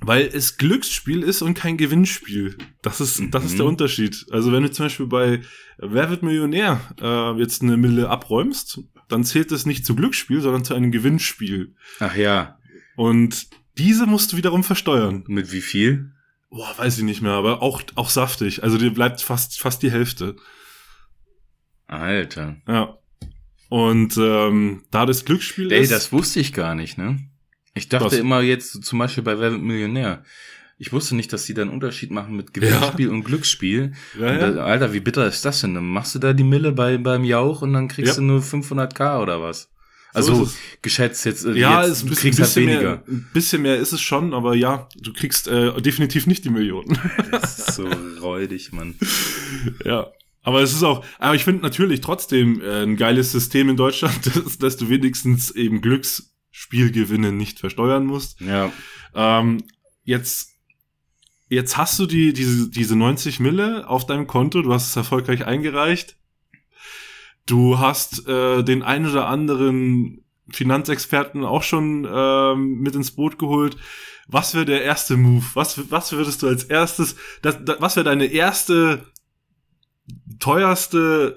weil 0.02 0.30
es 0.34 0.58
Glücksspiel 0.58 1.24
ist 1.24 1.42
und 1.42 1.54
kein 1.54 1.78
Gewinnspiel. 1.78 2.58
Das 2.82 3.00
ist, 3.00 3.22
das 3.32 3.46
ist 3.46 3.58
der 3.58 3.66
Mhm. 3.66 3.72
Unterschied. 3.72 4.26
Also 4.32 4.52
wenn 4.52 4.64
du 4.64 4.72
zum 4.72 4.88
Beispiel 4.88 5.08
bei 5.08 5.42
Wer 5.78 6.10
wird 6.10 6.24
Millionär 6.24 6.82
äh, 7.02 7.40
jetzt 7.40 7.62
eine 7.62 7.78
Mille 7.78 8.10
abräumst, 8.10 8.82
dann 9.08 9.24
zählt 9.24 9.52
es 9.52 9.66
nicht 9.66 9.86
zu 9.86 9.96
Glücksspiel, 9.96 10.42
sondern 10.42 10.64
zu 10.66 10.74
einem 10.74 10.92
Gewinnspiel. 10.92 11.76
Ach 12.00 12.16
ja, 12.16 12.58
Und 12.96 13.48
diese 13.78 14.06
musst 14.06 14.32
du 14.34 14.38
wiederum 14.38 14.64
versteuern. 14.64 15.24
mit 15.28 15.52
wie 15.52 15.62
viel? 15.62 16.12
Boah, 16.50 16.74
weiß 16.78 17.00
ich 17.00 17.04
nicht 17.04 17.22
mehr, 17.22 17.32
aber 17.32 17.62
auch, 17.64 17.82
auch 17.96 18.10
saftig. 18.10 18.62
Also 18.62 18.78
dir 18.78 18.94
bleibt 18.94 19.22
fast, 19.22 19.60
fast 19.60 19.82
die 19.82 19.92
Hälfte. 19.92 20.36
Alter. 21.88 22.58
Ja. 22.68 22.98
Und 23.70 24.16
ähm, 24.18 24.84
da 24.92 25.06
das 25.08 25.26
Glücksspiel 25.26 25.72
Ey, 25.72 25.82
ist. 25.82 25.92
das 25.92 26.12
wusste 26.12 26.40
ich 26.40 26.54
gar 26.54 26.76
nicht, 26.76 26.98
ne? 26.98 27.20
Ich 27.74 27.90
dachte 27.90 28.06
Was? 28.06 28.14
immer 28.14 28.42
jetzt 28.42 28.84
zum 28.84 29.00
Beispiel 29.00 29.24
bei 29.24 29.40
Wer 29.40 29.52
wird 29.52 29.64
Millionär. 29.64 30.24
Ich 30.86 30.92
wusste 30.92 31.16
nicht, 31.16 31.32
dass 31.32 31.46
die 31.46 31.54
da 31.54 31.62
einen 31.62 31.72
Unterschied 31.72 32.12
machen 32.12 32.36
mit 32.36 32.54
Gewinnspiel 32.54 33.08
und 33.08 33.24
Glücksspiel. 33.24 33.94
ja, 34.20 34.28
Und 34.28 34.40
ja. 34.42 34.52
da, 34.52 34.64
Alter, 34.66 34.92
wie 34.92 35.00
bitter 35.00 35.26
ist 35.26 35.46
das 35.46 35.62
denn? 35.62 35.76
Dann 35.76 35.88
machst 35.88 36.14
du 36.14 36.20
da 36.20 36.34
die 36.34 36.44
Mille 36.44 36.74
bei, 36.74 36.98
beim 36.98 37.24
Jauch 37.24 37.62
und 37.62 37.72
dann 37.72 37.88
kriegst 37.88 38.16
Ja. 38.16 38.16
du 38.20 38.24
nur 38.24 38.42
500k 38.42 39.22
oder 39.22 39.42
was? 39.42 39.70
So 40.12 40.18
Also, 40.20 40.44
es. 40.44 40.58
geschätzt 40.82 41.26
jetzt, 41.26 41.46
äh, 41.46 41.54
Ja, 41.54 41.82
jetzt 41.84 41.92
ist 41.92 42.02
ein 42.04 42.06
du 42.06 42.10
bisschen, 42.10 42.22
kriegst 42.32 42.40
halt 42.42 42.50
bisschen 42.56 42.68
weniger. 42.68 42.82
mehr, 42.92 43.04
ein 43.08 43.30
bisschen 43.34 43.62
mehr 43.62 43.78
ist 43.78 43.94
es 43.94 44.02
schon, 44.02 44.34
aber 44.34 44.56
ja, 44.56 44.90
du 45.02 45.14
kriegst 45.14 45.48
äh, 45.48 45.82
definitiv 45.82 46.28
nicht 46.28 46.44
die 46.44 46.50
Millionen. 46.50 47.00
Das 47.32 47.60
ist 47.60 47.76
so 47.76 47.88
räudig, 48.22 48.74
Mann. 48.74 48.96
ja. 49.86 50.08
Aber 50.44 50.62
es 50.62 50.74
ist 50.74 50.84
auch, 50.84 51.06
aber 51.20 51.36
ich 51.36 51.46
finde 51.46 51.62
natürlich 51.62 52.02
trotzdem 52.02 52.60
äh, 52.62 52.84
ein 52.84 52.98
geiles 52.98 53.32
System 53.32 53.70
in 53.70 53.78
Deutschland, 53.78 54.20
dass, 54.36 54.58
dass 54.58 54.76
du 54.76 54.90
wenigstens 54.90 55.50
eben 55.52 55.80
Glücksspielgewinne 55.80 57.32
nicht 57.32 57.60
versteuern 57.60 58.06
musst. 58.06 58.42
Ja. 58.42 58.70
Ähm, 59.16 59.64
jetzt, 60.04 60.53
jetzt 61.54 61.78
hast 61.78 62.00
du 62.00 62.06
die, 62.06 62.34
diese, 62.34 62.70
diese 62.70 62.96
90 62.96 63.40
Mille 63.40 63.88
auf 63.88 64.06
deinem 64.06 64.28
Konto, 64.28 64.62
du 64.62 64.74
hast 64.74 64.88
es 64.88 64.96
erfolgreich 64.96 65.46
eingereicht. 65.46 66.18
Du 67.46 67.80
hast 67.80 68.28
äh, 68.28 68.64
den 68.64 68.84
ein 68.84 69.06
oder 69.10 69.28
anderen 69.28 70.24
Finanzexperten 70.50 71.44
auch 71.44 71.64
schon 71.64 72.08
ähm, 72.10 72.80
mit 72.80 72.96
ins 72.96 73.12
Boot 73.12 73.38
geholt. 73.38 73.78
Was 74.28 74.54
wäre 74.54 74.66
der 74.66 74.84
erste 74.84 75.18
Move? 75.18 75.46
Was, 75.54 75.92
was 75.92 76.12
würdest 76.14 76.42
du 76.42 76.48
als 76.48 76.64
erstes, 76.64 77.16
das, 77.42 77.64
das, 77.64 77.82
was 77.82 77.96
wäre 77.96 78.06
deine 78.06 78.26
erste, 78.26 79.06
teuerste 80.40 81.36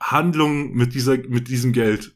Handlung 0.00 0.72
mit 0.72 0.94
dieser, 0.94 1.18
mit 1.18 1.48
diesem 1.48 1.72
Geld? 1.72 2.15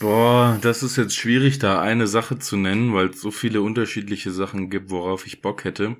Boah, 0.00 0.58
das 0.62 0.82
ist 0.82 0.96
jetzt 0.96 1.14
schwierig, 1.14 1.58
da 1.58 1.80
eine 1.80 2.06
Sache 2.06 2.38
zu 2.38 2.56
nennen, 2.56 2.94
weil 2.94 3.10
es 3.10 3.20
so 3.20 3.30
viele 3.30 3.60
unterschiedliche 3.60 4.30
Sachen 4.32 4.70
gibt, 4.70 4.90
worauf 4.90 5.26
ich 5.26 5.42
Bock 5.42 5.62
hätte. 5.64 5.96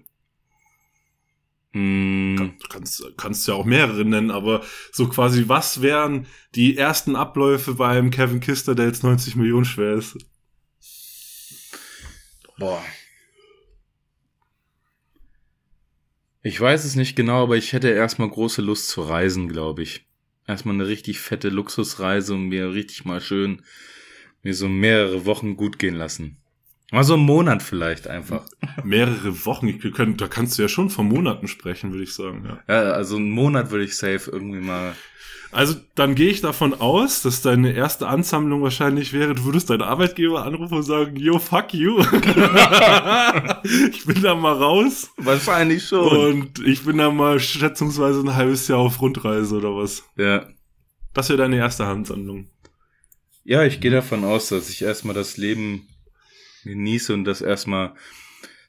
Hm, 1.73 2.55
Du 2.59 2.69
kannst, 2.69 3.05
kannst 3.17 3.47
ja 3.47 3.55
auch 3.55 3.65
mehrere 3.67 4.05
nennen, 4.05 4.31
aber 4.31 4.65
so 4.91 5.09
quasi, 5.09 5.45
was 5.49 5.83
wären 5.83 6.27
die 6.55 6.77
ersten 6.77 7.15
Abläufe 7.15 7.75
beim 7.75 8.11
Kevin 8.11 8.41
Kister, 8.41 8.75
der 8.75 8.87
jetzt 8.87 9.05
90 9.05 9.37
Millionen 9.37 9.65
schwer 9.67 9.95
ist? 9.95 10.17
boah. 12.59 12.83
Ich 16.43 16.59
weiß 16.61 16.85
es 16.85 16.97
nicht 16.97 17.17
genau, 17.17 17.43
aber 17.43 17.57
ich 17.57 17.73
hätte 17.73 17.89
erstmal 17.91 18.31
große 18.31 18.63
Lust 18.63 18.89
zu 18.89 19.03
reisen, 19.03 19.49
glaube 19.49 19.83
ich. 19.83 20.10
Erstmal 20.51 20.75
eine 20.75 20.89
richtig 20.89 21.21
fette 21.21 21.49
Luxusreise 21.49 22.35
und 22.35 22.49
mir 22.49 22.73
richtig 22.73 23.05
mal 23.05 23.21
schön 23.21 23.63
mir 24.43 24.53
so 24.53 24.69
mehrere 24.69 25.25
Wochen 25.25 25.57
gut 25.57 25.79
gehen 25.79 25.95
lassen. 25.95 26.40
Mal 26.93 27.05
so 27.05 27.15
einen 27.15 27.23
Monat 27.25 27.63
vielleicht 27.63 28.09
einfach. 28.09 28.43
Mehrere 28.83 29.45
Wochen, 29.47 29.69
ich, 29.69 29.81
können, 29.93 30.17
da 30.17 30.27
kannst 30.27 30.59
du 30.59 30.63
ja 30.63 30.69
schon 30.69 30.91
von 30.91 31.07
Monaten 31.07 31.47
sprechen, 31.47 31.93
würde 31.93 32.03
ich 32.05 32.15
sagen. 32.15 32.45
Ja. 32.47 32.59
Ja, 32.75 32.91
also 32.93 33.17
einen 33.17 33.31
Monat 33.31 33.71
würde 33.71 33.85
ich 33.85 33.97
safe 33.97 34.31
irgendwie 34.31 34.61
mal. 34.61 34.95
Also 35.53 35.75
dann 35.97 36.15
gehe 36.15 36.31
ich 36.31 36.41
davon 36.43 36.75
aus, 36.75 37.23
dass 37.23 37.43
deine 37.43 37.73
erste 37.73 38.07
Ansammlung 38.07 38.63
wahrscheinlich 38.63 39.13
wäre, 39.13 39.35
du 39.35 39.45
würdest 39.45 39.69
deinen 39.69 39.83
Arbeitgeber 39.83 40.45
anrufen 40.45 40.75
und 40.77 40.83
sagen, 40.85 41.17
yo, 41.17 41.41
fuck 41.41 41.75
you. 41.75 41.99
ich 43.91 44.05
bin 44.05 44.23
da 44.23 44.37
mal 44.37 44.53
raus 44.53 45.11
Wahrscheinlich 45.17 45.87
schon. 45.89 46.09
und 46.09 46.65
ich 46.65 46.85
bin 46.85 46.99
da 46.99 47.11
mal 47.11 47.41
schätzungsweise 47.41 48.21
ein 48.21 48.37
halbes 48.37 48.69
Jahr 48.69 48.79
auf 48.79 49.01
Rundreise 49.01 49.57
oder 49.57 49.77
was. 49.77 50.05
ja. 50.17 50.47
Das 51.13 51.29
wäre 51.29 51.39
deine 51.39 51.57
erste 51.57 51.85
Ansammlung. 51.85 52.47
Ja, 53.43 53.65
ich 53.65 53.81
gehe 53.81 53.91
davon 53.91 54.23
aus, 54.23 54.51
dass 54.51 54.71
ich 54.71 54.81
erstmal 54.83 55.13
das 55.13 55.37
Leben 55.37 55.89
genieße 56.65 57.15
und 57.15 57.25
das 57.25 57.41
erstmal 57.41 57.95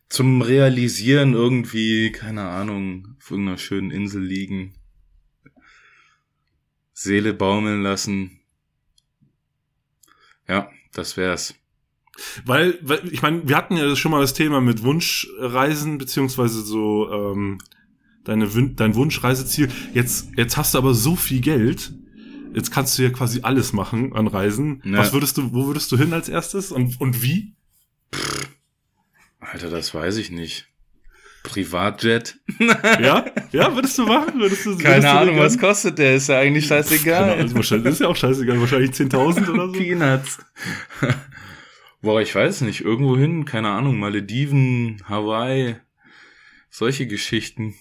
zum 0.10 0.42
Realisieren 0.42 1.34
irgendwie, 1.34 2.12
keine 2.12 2.44
Ahnung, 2.44 3.16
auf 3.18 3.32
irgendeiner 3.32 3.58
schönen 3.58 3.92
Insel 3.92 4.24
liegen, 4.24 4.74
Seele 6.94 7.34
baumeln 7.34 7.82
lassen. 7.82 8.42
Ja, 10.48 10.70
das 10.94 11.16
wär's. 11.16 11.56
Weil, 12.46 12.78
weil 12.82 13.08
ich 13.12 13.22
meine, 13.22 13.48
wir 13.48 13.56
hatten 13.56 13.78
ja 13.78 13.96
schon 13.96 14.12
mal 14.12 14.22
das 14.22 14.34
Thema 14.34 14.60
mit 14.60 14.84
Wunschreisen, 14.84 15.98
beziehungsweise 15.98 16.62
so 16.62 17.10
ähm, 17.10 17.60
deine, 18.26 18.48
dein 18.76 18.96
Wunschreiseziel. 18.96 19.70
Jetzt, 19.94 20.30
jetzt 20.36 20.58
hast 20.58 20.74
du 20.74 20.78
aber 20.78 20.94
so 20.94 21.16
viel 21.16 21.40
Geld. 21.42 21.94
Jetzt 22.54 22.72
kannst 22.72 22.98
du 22.98 23.04
ja 23.04 23.10
quasi 23.10 23.40
alles 23.44 23.72
machen 23.72 24.14
an 24.14 24.28
Reisen. 24.28 24.82
Ja. 24.84 24.98
Was 24.98 25.14
würdest 25.14 25.38
du, 25.38 25.54
wo 25.54 25.68
würdest 25.68 25.92
du 25.92 25.98
hin 25.98 26.12
als 26.12 26.28
erstes 26.28 26.72
und, 26.72 27.00
und 27.00 27.24
wie? 27.24 27.56
Alter, 29.40 29.70
das 29.70 29.94
weiß 29.94 30.18
ich 30.18 30.32
nicht. 30.32 30.68
Privatjet? 31.44 32.38
Ja? 33.00 33.26
Ja, 33.52 33.74
würdest 33.76 33.98
du 33.98 34.06
machen? 34.06 34.40
Würdest 34.40 34.66
du, 34.66 34.70
würdest 34.72 34.86
Keine 34.86 34.98
du 34.98 35.02
dir 35.02 35.20
Ahnung, 35.20 35.40
was 35.40 35.58
kostet 35.58 35.98
der? 35.98 36.16
Ist 36.16 36.30
ja 36.30 36.40
eigentlich 36.40 36.68
scheißegal. 36.68 37.54
Wahrscheinlich, 37.54 37.94
ist 37.94 38.02
ja 38.02 38.08
auch 38.08 38.16
scheißegal. 38.16 38.60
Wahrscheinlich 38.60 38.92
10.000 38.92 39.50
oder 39.50 39.68
so. 39.68 39.72
Peanuts. 39.74 40.38
Boah, 42.02 42.22
ich 42.22 42.34
weiß 42.34 42.62
nicht. 42.62 42.82
Irgendwo 42.82 43.18
hin, 43.18 43.46
keine 43.46 43.70
Ahnung, 43.70 43.98
Malediven, 44.00 45.04
Hawaii, 45.08 45.76
solche 46.70 47.08
Geschichten. 47.08 47.76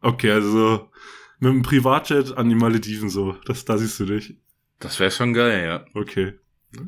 Okay, 0.00 0.30
also 0.30 0.90
mit 1.38 1.50
einem 1.50 1.62
Privatjet 1.62 2.36
an 2.36 2.48
die 2.48 2.54
Malediven 2.54 3.08
so. 3.08 3.32
Das, 3.46 3.64
da 3.64 3.78
siehst 3.78 4.00
du 4.00 4.06
dich. 4.06 4.36
Das 4.78 4.98
wäre 5.00 5.10
schon 5.10 5.32
geil, 5.32 5.64
ja. 5.64 5.84
Okay. 5.94 6.34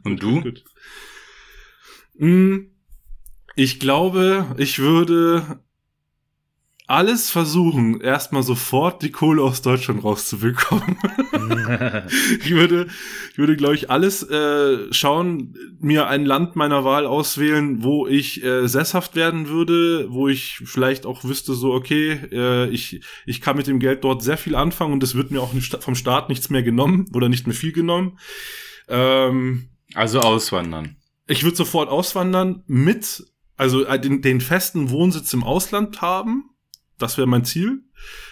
Und 0.03 0.23
du? 0.23 0.41
Gut. 0.41 0.65
Mm, 2.17 2.71
Ich 3.57 3.79
glaube, 3.79 4.55
ich 4.59 4.79
würde 4.79 5.61
alles 6.87 7.31
versuchen, 7.31 8.01
erstmal 8.03 8.43
sofort 8.43 9.03
die 9.03 9.11
Kohle 9.11 9.43
aus 9.43 9.63
Deutschland 9.63 10.05
rauszubekommen. 10.05 10.99
ich 12.41 12.51
würde, 12.51 12.89
ich 13.33 13.39
würde, 13.39 13.57
glaube 13.57 13.75
ich, 13.75 13.91
alles 13.91 14.23
äh, 14.23 14.93
schauen, 14.93 15.57
mir 15.81 16.09
ein 16.09 16.27
Land 16.27 16.57
meiner 16.57 16.85
Wahl 16.85 17.07
auswählen, 17.07 17.83
wo 17.83 18.07
ich 18.07 18.45
äh, 18.45 18.67
sesshaft 18.69 19.17
werden 19.17 19.49
würde, 19.49 20.09
wo 20.11 20.29
ich 20.29 20.61
vielleicht 20.65 21.07
auch 21.07 21.25
wüsste, 21.25 21.55
so, 21.55 21.73
okay, 21.73 22.19
äh, 22.31 22.69
ich, 22.69 23.01
ich 23.25 23.41
kann 23.41 23.57
mit 23.57 23.67
dem 23.67 23.79
Geld 23.79 24.05
dort 24.05 24.23
sehr 24.23 24.37
viel 24.37 24.55
anfangen 24.55 24.93
und 24.93 25.03
es 25.03 25.15
wird 25.15 25.31
mir 25.31 25.41
auch 25.41 25.55
nicht, 25.55 25.75
vom 25.83 25.95
Staat 25.95 26.29
nichts 26.29 26.51
mehr 26.51 26.63
genommen 26.63 27.07
oder 27.15 27.31
nicht 27.31 27.47
mehr 27.47 27.57
viel 27.57 27.73
genommen. 27.73 28.19
Ähm, 28.89 29.71
also 29.95 30.21
auswandern. 30.21 30.97
ich 31.27 31.45
würde 31.45 31.57
sofort 31.57 31.89
auswandern 31.89 32.63
mit, 32.67 33.25
also 33.57 33.85
äh, 33.85 34.01
den, 34.01 34.23
den 34.23 34.41
festen 34.41 34.91
Wohnsitz 34.91 35.33
im 35.33 35.45
Ausland 35.45 36.01
haben. 36.01 36.51
Das 36.99 37.19
wäre 37.19 37.27
mein 37.27 37.45
Ziel. 37.45 37.83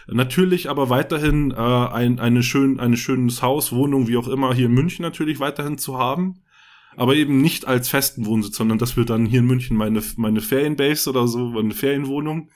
Natürlich 0.06 0.68
aber 0.68 0.90
weiterhin 0.90 1.50
äh, 1.50 1.54
ein 1.54 2.18
eine 2.20 2.42
schön, 2.42 2.78
ein 2.80 2.96
schönes 2.96 3.42
Haus, 3.42 3.72
Wohnung, 3.72 4.08
wie 4.08 4.16
auch 4.16 4.28
immer, 4.28 4.54
hier 4.54 4.66
in 4.66 4.72
München 4.72 5.02
natürlich 5.02 5.40
weiterhin 5.40 5.78
zu 5.78 5.98
haben. 5.98 6.42
Aber 6.94 7.14
eben 7.14 7.40
nicht 7.40 7.66
als 7.66 7.88
festen 7.88 8.26
Wohnsitz, 8.26 8.56
sondern 8.56 8.76
das 8.76 8.98
wird 8.98 9.08
dann 9.08 9.24
hier 9.24 9.40
in 9.40 9.46
München 9.46 9.78
meine, 9.78 10.02
meine 10.16 10.42
Ferienbase 10.42 11.08
oder 11.08 11.26
so, 11.26 11.46
meine 11.50 11.72
Ferienwohnung. 11.72 12.50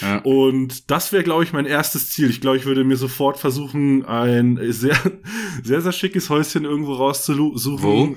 Ja. 0.00 0.18
Und 0.22 0.90
das 0.90 1.12
wäre, 1.12 1.22
glaube 1.22 1.44
ich, 1.44 1.52
mein 1.52 1.66
erstes 1.66 2.10
Ziel. 2.10 2.28
Ich 2.28 2.40
glaube, 2.40 2.56
ich 2.56 2.64
würde 2.64 2.82
mir 2.82 2.96
sofort 2.96 3.38
versuchen, 3.38 4.04
ein 4.04 4.58
sehr, 4.72 4.96
sehr, 5.62 5.80
sehr 5.80 5.92
schickes 5.92 6.28
Häuschen 6.28 6.64
irgendwo 6.64 6.94
rauszusuchen. 6.94 8.16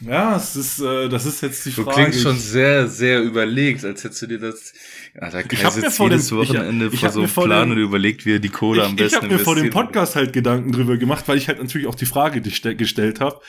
Ja, 0.00 0.36
es 0.36 0.56
ist, 0.56 0.80
äh, 0.80 1.08
das 1.08 1.24
ist 1.26 1.40
jetzt 1.42 1.64
die 1.66 1.70
Du 1.72 1.84
Frage. 1.84 2.02
klingst 2.02 2.22
schon 2.22 2.36
sehr, 2.38 2.88
sehr 2.88 3.22
überlegt, 3.22 3.84
als 3.84 4.02
hättest 4.04 4.22
du 4.22 4.26
dir 4.26 4.38
das. 4.38 4.72
Alter, 5.18 5.42
Kai 5.44 5.48
Ich 5.52 5.64
hab 5.64 5.76
mir 5.76 5.90
vor 5.90 6.08
dem- 6.08 6.18
jedes 6.18 6.32
Wochenende 6.32 6.86
ich- 6.88 6.94
ich 6.94 7.00
vor 7.00 7.10
so 7.10 7.20
einem 7.20 7.28
Plan 7.30 7.68
dem- 7.68 7.76
und 7.78 7.82
überlegt, 7.84 8.26
wie 8.26 8.32
er 8.34 8.38
die 8.40 8.48
Kohle 8.48 8.84
am 8.84 8.90
ich, 8.92 8.96
besten 8.96 9.16
ich 9.18 9.22
habe 9.22 9.32
mir 9.34 9.38
vor 9.38 9.54
dem. 9.54 9.70
Podcast 9.70 10.16
halt 10.16 10.32
Gedanken 10.32 10.72
drüber 10.72 10.96
gemacht, 10.96 11.24
weil 11.28 11.38
ich 11.38 11.48
halt 11.48 11.62
natürlich 11.62 11.86
auch 11.86 11.94
die 11.94 12.06
Frage 12.06 12.40
gestellt 12.40 13.20
habe. 13.20 13.40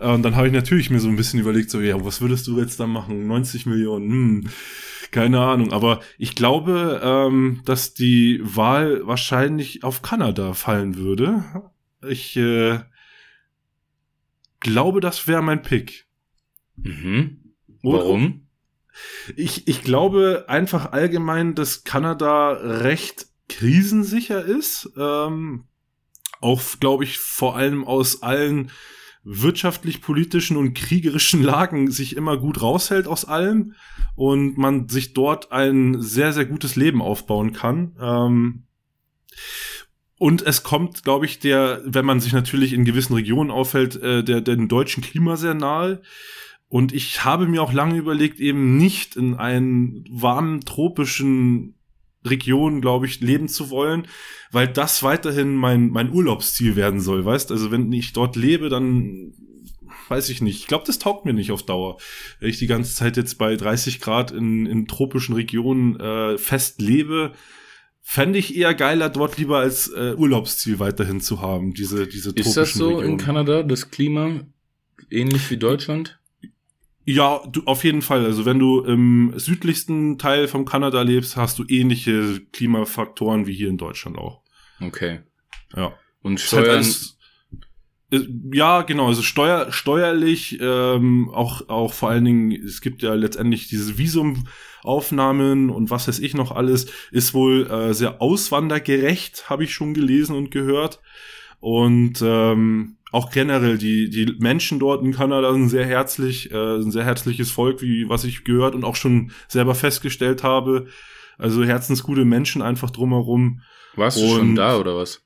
Und 0.00 0.22
dann 0.24 0.34
habe 0.34 0.48
ich 0.48 0.52
natürlich 0.52 0.90
mir 0.90 0.98
so 0.98 1.08
ein 1.08 1.14
bisschen 1.16 1.38
überlegt, 1.38 1.70
so, 1.70 1.80
ja, 1.80 2.04
was 2.04 2.20
würdest 2.20 2.46
du 2.48 2.58
jetzt 2.58 2.80
da 2.80 2.86
machen? 2.88 3.28
90 3.28 3.64
Millionen, 3.64 4.10
hm, 4.10 4.44
keine 5.12 5.38
Ahnung. 5.40 5.72
Aber 5.72 6.00
ich 6.18 6.34
glaube, 6.34 7.00
ähm, 7.04 7.60
dass 7.64 7.94
die 7.94 8.40
Wahl 8.42 9.02
wahrscheinlich 9.04 9.84
auf 9.84 10.02
Kanada 10.02 10.52
fallen 10.54 10.96
würde. 10.96 11.44
Ich, 12.08 12.36
äh, 12.36 12.80
glaube, 14.64 15.00
das 15.00 15.28
wäre 15.28 15.42
mein 15.42 15.62
Pick. 15.62 16.06
Mhm. 16.76 17.54
Warum? 17.82 18.48
Ich, 19.36 19.68
ich 19.68 19.82
glaube 19.82 20.46
einfach 20.48 20.92
allgemein, 20.92 21.54
dass 21.54 21.84
Kanada 21.84 22.52
recht 22.52 23.26
krisensicher 23.48 24.44
ist. 24.44 24.90
Ähm, 24.96 25.64
auch, 26.40 26.60
glaube 26.80 27.04
ich, 27.04 27.18
vor 27.18 27.56
allem 27.56 27.84
aus 27.84 28.22
allen 28.22 28.70
wirtschaftlich-politischen 29.22 30.56
und 30.56 30.74
kriegerischen 30.74 31.42
Lagen 31.42 31.90
sich 31.90 32.16
immer 32.16 32.36
gut 32.36 32.60
raushält 32.60 33.06
aus 33.06 33.24
allem 33.24 33.74
und 34.16 34.58
man 34.58 34.88
sich 34.88 35.14
dort 35.14 35.50
ein 35.50 36.00
sehr, 36.00 36.32
sehr 36.32 36.44
gutes 36.44 36.76
Leben 36.76 37.00
aufbauen 37.00 37.52
kann. 37.52 37.96
Ähm, 38.00 38.64
und 40.18 40.42
es 40.42 40.62
kommt, 40.62 41.02
glaube 41.02 41.26
ich, 41.26 41.40
der, 41.40 41.80
wenn 41.84 42.04
man 42.04 42.20
sich 42.20 42.32
natürlich 42.32 42.72
in 42.72 42.84
gewissen 42.84 43.14
Regionen 43.14 43.50
aufhält, 43.50 43.96
äh, 43.96 44.22
der, 44.22 44.40
der 44.40 44.56
dem 44.56 44.68
deutschen 44.68 45.02
Klima 45.02 45.36
sehr 45.36 45.54
nahe. 45.54 46.02
Und 46.68 46.92
ich 46.92 47.24
habe 47.24 47.46
mir 47.46 47.62
auch 47.62 47.72
lange 47.72 47.96
überlegt, 47.96 48.40
eben 48.40 48.76
nicht 48.76 49.16
in 49.16 49.34
einen 49.34 50.04
warmen, 50.10 50.60
tropischen 50.60 51.74
Region, 52.24 52.80
glaube 52.80 53.06
ich, 53.06 53.20
leben 53.20 53.48
zu 53.48 53.70
wollen, 53.70 54.06
weil 54.50 54.66
das 54.66 55.02
weiterhin 55.02 55.54
mein, 55.54 55.90
mein 55.90 56.10
Urlaubsziel 56.10 56.74
werden 56.74 57.00
soll, 57.00 57.24
weißt? 57.24 57.52
Also 57.52 57.70
wenn 57.70 57.92
ich 57.92 58.12
dort 58.12 58.34
lebe, 58.34 58.68
dann 58.70 59.34
weiß 60.08 60.30
ich 60.30 60.40
nicht. 60.40 60.60
Ich 60.60 60.66
glaube, 60.66 60.84
das 60.86 60.98
taugt 60.98 61.24
mir 61.24 61.32
nicht 61.32 61.52
auf 61.52 61.64
Dauer. 61.64 61.98
Wenn 62.40 62.50
ich 62.50 62.58
die 62.58 62.66
ganze 62.66 62.94
Zeit 62.94 63.16
jetzt 63.16 63.36
bei 63.36 63.56
30 63.56 64.00
Grad 64.00 64.30
in, 64.30 64.66
in 64.66 64.86
tropischen 64.86 65.34
Regionen 65.34 65.98
äh, 66.00 66.38
fest 66.38 66.80
lebe, 66.80 67.32
fände 68.06 68.38
ich 68.38 68.54
eher 68.54 68.74
geiler, 68.74 69.08
dort 69.08 69.38
lieber 69.38 69.58
als 69.58 69.88
äh, 69.88 70.14
Urlaubsziel 70.16 70.78
weiterhin 70.78 71.20
zu 71.20 71.40
haben, 71.40 71.72
diese, 71.72 72.06
diese 72.06 72.34
tropischen 72.34 72.50
Ist 72.50 72.56
das 72.56 72.74
so 72.74 72.88
Regionen. 72.88 73.10
in 73.12 73.16
Kanada, 73.16 73.62
das 73.62 73.90
Klima 73.90 74.40
ähnlich 75.10 75.50
wie 75.50 75.56
Deutschland? 75.56 76.20
Ja, 77.06 77.42
du, 77.50 77.62
auf 77.64 77.82
jeden 77.82 78.02
Fall. 78.02 78.24
Also 78.24 78.44
wenn 78.44 78.58
du 78.58 78.82
im 78.82 79.32
südlichsten 79.36 80.18
Teil 80.18 80.48
von 80.48 80.64
Kanada 80.64 81.02
lebst, 81.02 81.36
hast 81.36 81.58
du 81.58 81.64
ähnliche 81.66 82.40
Klimafaktoren 82.52 83.46
wie 83.46 83.54
hier 83.54 83.68
in 83.68 83.78
Deutschland 83.78 84.16
auch. 84.18 84.42
Okay. 84.80 85.20
Ja. 85.74 85.94
Und 86.22 86.40
Steuern. 86.40 86.84
Halt 86.84 87.14
ja, 88.52 88.82
genau. 88.82 89.08
Also 89.08 89.22
steuer, 89.22 89.72
steuerlich, 89.72 90.58
ähm, 90.60 91.30
auch, 91.32 91.68
auch 91.68 91.92
vor 91.92 92.10
allen 92.10 92.24
Dingen, 92.24 92.52
es 92.52 92.80
gibt 92.80 93.02
ja 93.02 93.14
letztendlich 93.14 93.68
diese 93.68 93.98
Visumaufnahmen 93.98 95.70
und 95.70 95.90
was 95.90 96.08
weiß 96.08 96.18
ich 96.18 96.34
noch 96.34 96.52
alles, 96.52 96.86
ist 97.10 97.34
wohl 97.34 97.70
äh, 97.70 97.94
sehr 97.94 98.20
auswandergerecht, 98.20 99.48
habe 99.50 99.64
ich 99.64 99.74
schon 99.74 99.94
gelesen 99.94 100.36
und 100.36 100.50
gehört. 100.50 101.00
Und 101.60 102.20
ähm, 102.22 102.96
auch 103.10 103.30
generell 103.30 103.78
die, 103.78 104.10
die 104.10 104.36
Menschen 104.40 104.78
dort 104.78 105.04
in 105.04 105.12
Kanada 105.12 105.52
sind 105.52 105.68
sehr 105.68 105.86
herzlich, 105.86 106.50
äh, 106.50 106.76
ein 106.76 106.90
sehr 106.90 107.04
herzliches 107.04 107.50
Volk, 107.50 107.80
wie 107.80 108.08
was 108.08 108.24
ich 108.24 108.44
gehört 108.44 108.74
und 108.74 108.84
auch 108.84 108.96
schon 108.96 109.30
selber 109.48 109.74
festgestellt 109.74 110.42
habe. 110.42 110.86
Also 111.38 111.64
herzensgute 111.64 112.24
Menschen 112.24 112.60
einfach 112.60 112.90
drumherum. 112.90 113.60
Warst 113.96 114.20
du 114.20 114.28
schon 114.28 114.56
da 114.56 114.78
oder 114.78 114.96
was? 114.96 115.22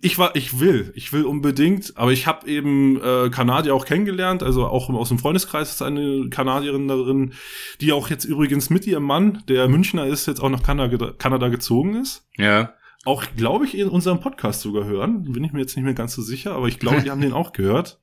Ich 0.00 0.18
war, 0.18 0.34
ich 0.34 0.58
will, 0.58 0.92
ich 0.96 1.12
will 1.12 1.24
unbedingt, 1.24 1.96
aber 1.96 2.12
ich 2.12 2.26
habe 2.26 2.48
eben 2.48 3.00
äh, 3.02 3.28
Kanadier 3.30 3.74
auch 3.74 3.84
kennengelernt, 3.84 4.42
also 4.42 4.66
auch 4.66 4.88
aus 4.88 5.10
dem 5.10 5.18
Freundeskreis 5.18 5.70
ist 5.70 5.82
eine 5.82 6.28
Kanadierin 6.30 6.88
darin, 6.88 7.34
die 7.80 7.92
auch 7.92 8.08
jetzt 8.08 8.24
übrigens 8.24 8.70
mit 8.70 8.86
ihrem 8.86 9.04
Mann, 9.04 9.42
der 9.48 9.68
Münchner 9.68 10.06
ist, 10.06 10.26
jetzt 10.26 10.40
auch 10.40 10.48
nach 10.48 10.62
Kanada, 10.62 11.12
Kanada 11.18 11.48
gezogen 11.48 11.96
ist. 11.96 12.26
Ja 12.36 12.72
auch, 13.04 13.24
glaube 13.36 13.64
ich, 13.64 13.76
in 13.76 13.88
unserem 13.88 14.20
Podcast 14.20 14.60
sogar 14.60 14.84
hören. 14.84 15.24
Bin 15.32 15.42
ich 15.44 15.52
mir 15.52 15.60
jetzt 15.60 15.76
nicht 15.76 15.84
mehr 15.84 15.94
ganz 15.94 16.14
so 16.14 16.22
sicher, 16.22 16.54
aber 16.54 16.68
ich 16.68 16.78
glaube, 16.78 17.02
die 17.02 17.10
haben 17.10 17.20
den 17.20 17.32
auch 17.32 17.52
gehört. 17.52 18.00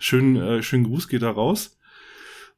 Schön, 0.00 0.36
äh, 0.36 0.62
schön 0.62 0.84
Gruß 0.84 1.08
geht 1.08 1.22
da 1.22 1.30
raus. 1.30 1.78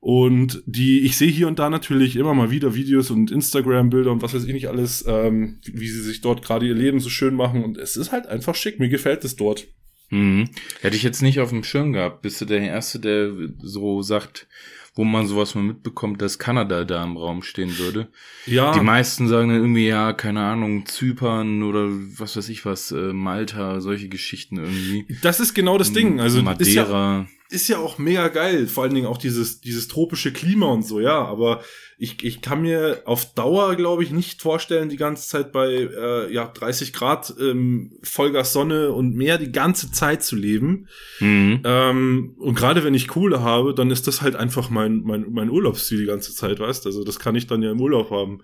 Und 0.05 0.63
die, 0.67 1.01
ich 1.01 1.17
sehe 1.17 1.31
hier 1.31 1.49
und 1.49 1.59
da 1.59 1.71
natürlich 1.71 2.17
immer 2.17 2.35
mal 2.35 2.51
wieder 2.51 2.75
Videos 2.75 3.11
und 3.11 3.31
Instagram-Bilder 3.31 4.13
und 4.13 4.21
was 4.21 4.35
weiß 4.35 4.45
ich 4.45 4.53
nicht 4.53 4.69
alles, 4.69 5.03
ähm, 5.09 5.61
wie, 5.65 5.81
wie 5.81 5.89
sie 5.89 6.03
sich 6.03 6.21
dort 6.21 6.45
gerade 6.45 6.67
ihr 6.67 6.75
Leben 6.75 7.01
so 7.01 7.09
schön 7.09 7.35
machen. 7.35 7.65
Und 7.65 7.79
es 7.79 7.97
ist 7.97 8.13
halt 8.13 8.27
einfach 8.27 8.55
schick. 8.55 8.79
Mir 8.79 8.91
gefällt 8.91 9.25
es 9.25 9.35
dort. 9.35 9.67
Mhm. 10.11 10.51
Hätte 10.83 10.95
ich 10.95 11.05
jetzt 11.05 11.23
nicht 11.23 11.41
auf 11.41 11.49
dem 11.49 11.65
Schirm 11.65 11.95
gehabt. 11.95 12.21
Bist 12.21 12.39
du 12.39 12.45
der 12.45 12.61
Erste, 12.61 13.01
der 13.01 13.33
so 13.63 14.03
sagt, 14.03 14.47
wo 14.95 15.05
man 15.05 15.27
sowas 15.27 15.55
mal 15.55 15.65
mitbekommt, 15.65 16.21
dass 16.21 16.39
Kanada 16.39 16.85
da 16.85 17.03
im 17.03 17.17
Raum 17.17 17.43
stehen 17.43 17.79
würde. 17.79 18.09
Ja. 18.45 18.75
Die 18.75 18.85
meisten 18.85 19.27
sagen 19.27 19.49
dann 19.49 19.57
irgendwie, 19.57 19.89
ja, 19.89 20.13
keine 20.13 20.43
Ahnung, 20.43 20.85
Zypern 20.85 21.63
oder 21.63 21.89
was 21.89 22.37
weiß 22.37 22.51
ich 22.51 22.67
was, 22.67 22.93
äh, 22.93 23.15
Malta, 23.15 23.81
solche 23.81 24.11
Geschichten 24.11 24.59
irgendwie. 24.59 25.07
Das 25.23 25.41
ist 25.41 25.55
genau 25.55 25.79
das 25.79 25.95
Ding. 25.95 26.21
Also 26.21 26.43
Madeira. 26.43 26.63
Ist 26.69 26.75
ja, 26.75 27.27
ist 27.51 27.69
ja 27.69 27.79
auch 27.79 27.99
mega 27.99 28.29
geil, 28.29 28.67
vor 28.67 28.85
allen 28.85 28.95
Dingen 28.95 29.07
auch 29.07 29.19
dieses, 29.19 29.61
dieses 29.61 29.89
tropische 29.89 30.33
Klima 30.33 30.67
und 30.67 30.85
so, 30.85 31.01
ja, 31.01 31.25
aber 31.25 31.63
ich, 31.99 32.25
ich 32.25 32.41
kann 32.41 32.63
mir 32.63 33.03
auf 33.05 33.35
Dauer, 33.35 33.77
glaube 33.77 34.03
ich, 34.03 34.11
nicht 34.11 34.43
vorstellen, 34.43 34.89
die 34.89 34.97
ganze 34.97 35.29
Zeit 35.29 35.53
bei 35.53 35.69
äh, 35.69 36.33
ja, 36.33 36.47
30 36.47 36.93
Grad 36.93 37.35
ähm, 37.41 37.93
Vollgas 38.03 38.53
Sonne 38.53 38.91
und 38.91 39.15
Meer 39.15 39.39
die 39.39 39.53
ganze 39.53 39.93
Zeit 39.93 40.25
zu 40.25 40.37
leben. 40.37 40.89
Mhm. 41.21 41.61
Ähm, 41.65 42.35
und 42.39 42.57
gerade 42.57 42.83
wenn 42.83 42.95
ich 42.95 43.09
Kohle 43.09 43.43
habe, 43.43 43.75
dann 43.75 43.91
ist 43.91 44.07
das 44.07 44.23
halt 44.23 44.37
einfach 44.37 44.71
mein, 44.71 45.03
mein, 45.05 45.27
mein 45.31 45.51
Urlaubsziel 45.51 45.99
die 45.99 46.07
ganze 46.07 46.35
Zeit, 46.35 46.59
weißt 46.59 46.87
Also 46.87 47.05
das 47.05 47.19
kann 47.19 47.37
ich 47.37 47.47
dann 47.47 47.63
ja 47.63 47.71
im 47.71 47.81
Urlaub 47.81 48.11
haben. 48.11 48.43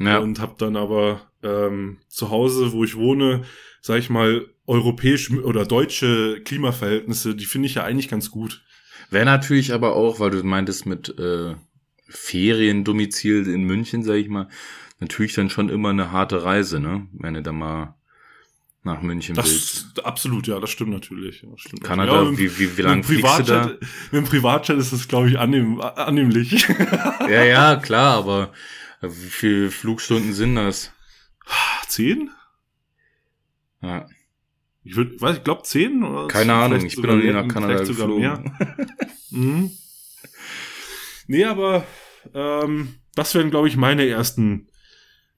Ja. 0.00 0.18
Und 0.18 0.40
habe 0.40 0.54
dann 0.58 0.76
aber 0.76 1.22
ähm, 1.42 1.98
zu 2.08 2.30
Hause, 2.30 2.72
wo 2.72 2.84
ich 2.84 2.96
wohne, 2.96 3.42
sag 3.80 3.98
ich 3.98 4.10
mal, 4.10 4.46
europäische 4.68 5.42
oder 5.42 5.64
deutsche 5.64 6.40
Klimaverhältnisse, 6.44 7.34
die 7.34 7.46
finde 7.46 7.66
ich 7.66 7.74
ja 7.74 7.84
eigentlich 7.84 8.08
ganz 8.08 8.30
gut. 8.30 8.62
Wäre 9.10 9.24
natürlich 9.24 9.72
aber 9.72 9.96
auch, 9.96 10.20
weil 10.20 10.30
du 10.30 10.42
meintest 10.44 10.84
mit 10.84 11.18
äh, 11.18 11.54
Feriendomizil 12.08 13.48
in 13.48 13.64
München, 13.64 14.02
sag 14.02 14.16
ich 14.16 14.28
mal, 14.28 14.48
natürlich 15.00 15.32
dann 15.32 15.48
schon 15.48 15.70
immer 15.70 15.88
eine 15.90 16.12
harte 16.12 16.44
Reise, 16.44 16.80
ne? 16.80 17.06
Wenn 17.12 17.34
du 17.34 17.42
da 17.42 17.52
mal 17.52 17.94
nach 18.84 19.00
München 19.00 19.34
das, 19.34 19.46
willst. 19.46 20.04
Absolut, 20.04 20.46
ja, 20.46 20.60
das 20.60 20.70
stimmt 20.70 20.90
natürlich. 20.90 21.44
Das 21.50 21.60
stimmt 21.60 21.82
Kanada, 21.82 22.24
ja, 22.24 22.38
wie, 22.38 22.58
wie, 22.58 22.76
wie 22.76 22.82
lange 22.82 23.02
fliegst 23.02 23.38
du 23.38 23.42
da? 23.44 23.66
Mit 23.66 23.80
dem 24.12 24.24
Privatjet 24.24 24.78
ist 24.78 24.92
das, 24.92 25.08
glaube 25.08 25.30
ich, 25.30 25.38
annehm, 25.38 25.80
annehmlich. 25.80 26.68
ja, 27.20 27.44
ja, 27.44 27.76
klar, 27.76 28.18
aber 28.18 28.52
wie 29.00 29.30
viele 29.30 29.70
Flugstunden 29.70 30.34
sind 30.34 30.56
das? 30.56 30.92
Zehn? 31.86 32.30
Ja. 33.80 34.06
Ich 34.88 34.96
würde, 34.96 35.20
weiß 35.20 35.36
ich 35.36 35.44
glaube 35.44 35.64
zehn 35.64 36.02
oder 36.02 36.28
Keine 36.28 36.54
Ahnung, 36.54 36.82
ich 36.82 36.96
bin 36.96 37.04
noch 37.04 37.16
nie 37.16 37.30
nach 37.30 37.46
Kanada 37.46 37.84
geflogen. 37.84 38.50
mhm. 39.30 39.70
Nee, 41.26 41.44
aber 41.44 41.84
ähm, 42.32 42.94
das 43.14 43.34
wären, 43.34 43.50
glaube 43.50 43.68
ich, 43.68 43.76
meine 43.76 44.08
ersten 44.08 44.68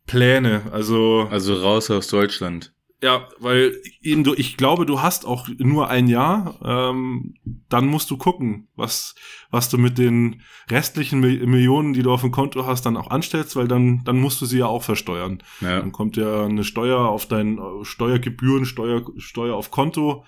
Pläne. 0.06 0.70
Also, 0.70 1.26
also 1.32 1.54
raus 1.54 1.90
aus 1.90 2.06
Deutschland. 2.06 2.72
Ja, 3.02 3.28
weil 3.38 3.80
eben 4.02 4.24
du, 4.24 4.34
ich 4.34 4.58
glaube, 4.58 4.84
du 4.84 5.00
hast 5.00 5.24
auch 5.24 5.48
nur 5.56 5.88
ein 5.88 6.06
Jahr. 6.06 6.58
Ähm, 6.62 7.34
dann 7.70 7.86
musst 7.86 8.10
du 8.10 8.18
gucken, 8.18 8.68
was 8.76 9.14
was 9.50 9.70
du 9.70 9.78
mit 9.78 9.96
den 9.96 10.42
restlichen 10.68 11.20
Millionen, 11.20 11.94
die 11.94 12.02
du 12.02 12.12
auf 12.12 12.20
dem 12.20 12.30
Konto 12.30 12.66
hast, 12.66 12.84
dann 12.84 12.98
auch 12.98 13.10
anstellst, 13.10 13.56
weil 13.56 13.68
dann 13.68 14.04
dann 14.04 14.20
musst 14.20 14.40
du 14.42 14.46
sie 14.46 14.58
ja 14.58 14.66
auch 14.66 14.82
versteuern. 14.82 15.42
Ja. 15.62 15.80
Dann 15.80 15.92
kommt 15.92 16.18
ja 16.18 16.44
eine 16.44 16.62
Steuer 16.62 17.08
auf 17.08 17.26
dein 17.26 17.58
Steuergebühren, 17.82 18.66
Steuer 18.66 19.02
Steuer 19.16 19.56
auf 19.56 19.70
Konto. 19.70 20.26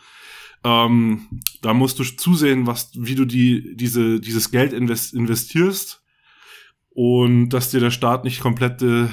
Ähm, 0.65 1.43
da 1.61 1.75
musst 1.75 1.99
du 1.99 2.05
zusehen, 2.05 2.67
was 2.67 2.93
wie 2.95 3.17
du 3.17 3.27
die 3.27 3.77
diese 3.77 4.19
dieses 4.19 4.51
Geld 4.51 4.73
invest, 4.73 5.13
investierst 5.13 6.02
und 6.95 7.49
dass 7.51 7.71
dir 7.71 7.81
der 7.81 7.91
Staat 7.91 8.25
nicht 8.25 8.41
komplette 8.41 9.09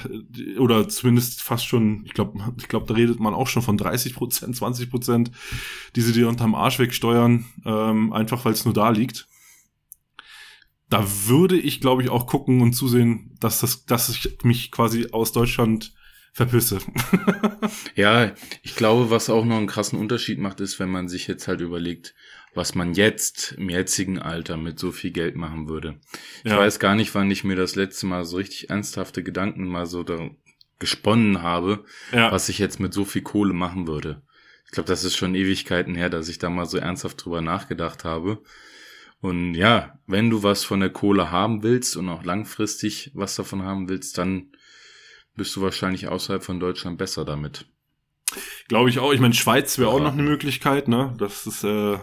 oder 0.57 0.89
zumindest 0.89 1.41
fast 1.41 1.65
schon, 1.65 2.03
ich 2.05 2.13
glaube, 2.13 2.37
ich 2.57 2.67
glaube, 2.67 2.85
da 2.85 2.93
redet 2.93 3.19
man 3.19 3.33
auch 3.33 3.47
schon 3.47 3.61
von 3.61 3.77
30 3.77 4.15
Prozent, 4.15 4.55
20 4.55 4.89
Prozent, 4.89 5.31
die 5.95 6.01
sie 6.01 6.11
dir 6.11 6.27
unterm 6.27 6.55
Arsch 6.55 6.79
wegsteuern, 6.79 7.45
ähm, 7.65 8.11
einfach 8.11 8.43
weil 8.43 8.51
es 8.51 8.65
nur 8.65 8.73
da 8.73 8.89
liegt. 8.89 9.27
Da 10.89 11.05
würde 11.27 11.57
ich, 11.57 11.79
glaube 11.79 12.03
ich, 12.03 12.09
auch 12.09 12.27
gucken 12.27 12.61
und 12.61 12.73
zusehen, 12.73 13.35
dass 13.39 13.59
das, 13.59 13.85
dass 13.85 14.09
ich 14.09 14.39
mich 14.43 14.71
quasi 14.71 15.07
aus 15.11 15.31
Deutschland 15.31 15.93
verpisse. 16.33 16.79
ja, 17.95 18.33
ich 18.61 18.75
glaube, 18.75 19.09
was 19.09 19.29
auch 19.29 19.45
noch 19.45 19.57
einen 19.57 19.67
krassen 19.67 19.99
Unterschied 19.99 20.39
macht, 20.39 20.59
ist, 20.59 20.79
wenn 20.79 20.89
man 20.89 21.07
sich 21.07 21.27
jetzt 21.27 21.47
halt 21.47 21.61
überlegt, 21.61 22.13
was 22.59 22.75
man 22.75 22.93
jetzt 22.93 23.53
im 23.53 23.69
jetzigen 23.69 24.19
Alter 24.19 24.57
mit 24.57 24.79
so 24.79 24.91
viel 24.91 25.11
Geld 25.11 25.37
machen 25.37 25.69
würde. 25.69 25.97
Ich 26.43 26.51
ja. 26.51 26.57
weiß 26.57 26.79
gar 26.79 26.93
nicht, 26.93 27.15
wann 27.15 27.31
ich 27.31 27.45
mir 27.45 27.55
das 27.55 27.75
letzte 27.75 28.05
Mal 28.05 28.25
so 28.25 28.35
richtig 28.35 28.69
ernsthafte 28.69 29.23
Gedanken 29.23 29.65
mal 29.65 29.85
so 29.85 30.03
da 30.03 30.29
gesponnen 30.77 31.41
habe, 31.41 31.85
ja. 32.11 32.33
was 32.33 32.49
ich 32.49 32.59
jetzt 32.59 32.81
mit 32.81 32.93
so 32.93 33.05
viel 33.05 33.21
Kohle 33.21 33.53
machen 33.53 33.87
würde. 33.87 34.23
Ich 34.65 34.71
glaube, 34.71 34.87
das 34.87 35.05
ist 35.05 35.15
schon 35.15 35.35
Ewigkeiten 35.35 35.95
her, 35.95 36.09
dass 36.09 36.27
ich 36.27 36.37
da 36.37 36.49
mal 36.49 36.65
so 36.65 36.77
ernsthaft 36.77 37.23
drüber 37.23 37.39
nachgedacht 37.39 38.03
habe. 38.03 38.43
Und 39.21 39.53
ja, 39.53 39.97
wenn 40.05 40.29
du 40.29 40.43
was 40.43 40.65
von 40.65 40.81
der 40.81 40.89
Kohle 40.89 41.31
haben 41.31 41.63
willst 41.63 41.95
und 41.95 42.09
auch 42.09 42.25
langfristig 42.25 43.11
was 43.13 43.37
davon 43.37 43.63
haben 43.63 43.87
willst, 43.87 44.17
dann 44.17 44.51
bist 45.37 45.55
du 45.55 45.61
wahrscheinlich 45.61 46.09
außerhalb 46.09 46.43
von 46.43 46.59
Deutschland 46.59 46.97
besser 46.97 47.23
damit. 47.23 47.67
Glaube 48.67 48.89
ich 48.89 48.99
auch. 48.99 49.13
Ich 49.13 49.21
meine, 49.21 49.33
Schweiz 49.33 49.77
wäre 49.77 49.91
auch 49.91 50.01
noch 50.01 50.11
eine 50.11 50.23
Möglichkeit, 50.23 50.89
ne? 50.89 51.15
Das 51.17 51.47
ist 51.47 51.63
äh, 51.63 51.99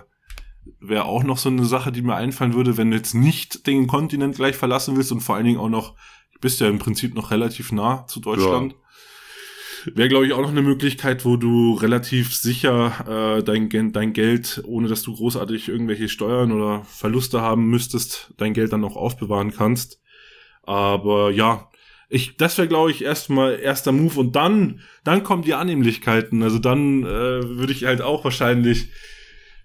wäre 0.80 1.04
auch 1.04 1.22
noch 1.22 1.38
so 1.38 1.48
eine 1.48 1.64
Sache, 1.64 1.92
die 1.92 2.02
mir 2.02 2.14
einfallen 2.14 2.54
würde, 2.54 2.76
wenn 2.76 2.90
du 2.90 2.96
jetzt 2.96 3.14
nicht 3.14 3.66
den 3.66 3.86
Kontinent 3.86 4.36
gleich 4.36 4.56
verlassen 4.56 4.96
willst 4.96 5.12
und 5.12 5.20
vor 5.20 5.36
allen 5.36 5.46
Dingen 5.46 5.58
auch 5.58 5.68
noch, 5.68 5.94
du 6.32 6.40
bist 6.40 6.60
ja 6.60 6.68
im 6.68 6.78
Prinzip 6.78 7.14
noch 7.14 7.30
relativ 7.30 7.72
nah 7.72 8.06
zu 8.06 8.20
Deutschland. 8.20 8.72
Ja. 8.72 8.78
Wäre, 9.94 10.08
glaube 10.08 10.26
ich, 10.26 10.32
auch 10.32 10.40
noch 10.40 10.50
eine 10.50 10.62
Möglichkeit, 10.62 11.24
wo 11.24 11.36
du 11.36 11.74
relativ 11.74 12.34
sicher 12.34 13.36
äh, 13.38 13.42
dein, 13.44 13.92
dein 13.92 14.12
Geld, 14.12 14.62
ohne 14.66 14.88
dass 14.88 15.02
du 15.02 15.14
großartig 15.14 15.68
irgendwelche 15.68 16.08
Steuern 16.08 16.50
oder 16.50 16.82
Verluste 16.84 17.40
haben 17.40 17.66
müsstest, 17.66 18.34
dein 18.36 18.52
Geld 18.52 18.72
dann 18.72 18.84
auch 18.84 18.96
aufbewahren 18.96 19.52
kannst. 19.52 20.00
Aber 20.62 21.30
ja, 21.30 21.70
ich, 22.08 22.36
das 22.36 22.58
wäre, 22.58 22.66
glaube 22.66 22.90
ich, 22.90 23.04
erstmal 23.04 23.60
erster 23.60 23.92
Move 23.92 24.18
und 24.18 24.34
dann, 24.34 24.80
dann 25.04 25.22
kommen 25.22 25.42
die 25.42 25.54
Annehmlichkeiten. 25.54 26.42
Also 26.42 26.58
dann 26.58 27.04
äh, 27.04 27.06
würde 27.06 27.72
ich 27.72 27.84
halt 27.84 28.02
auch 28.02 28.24
wahrscheinlich. 28.24 28.88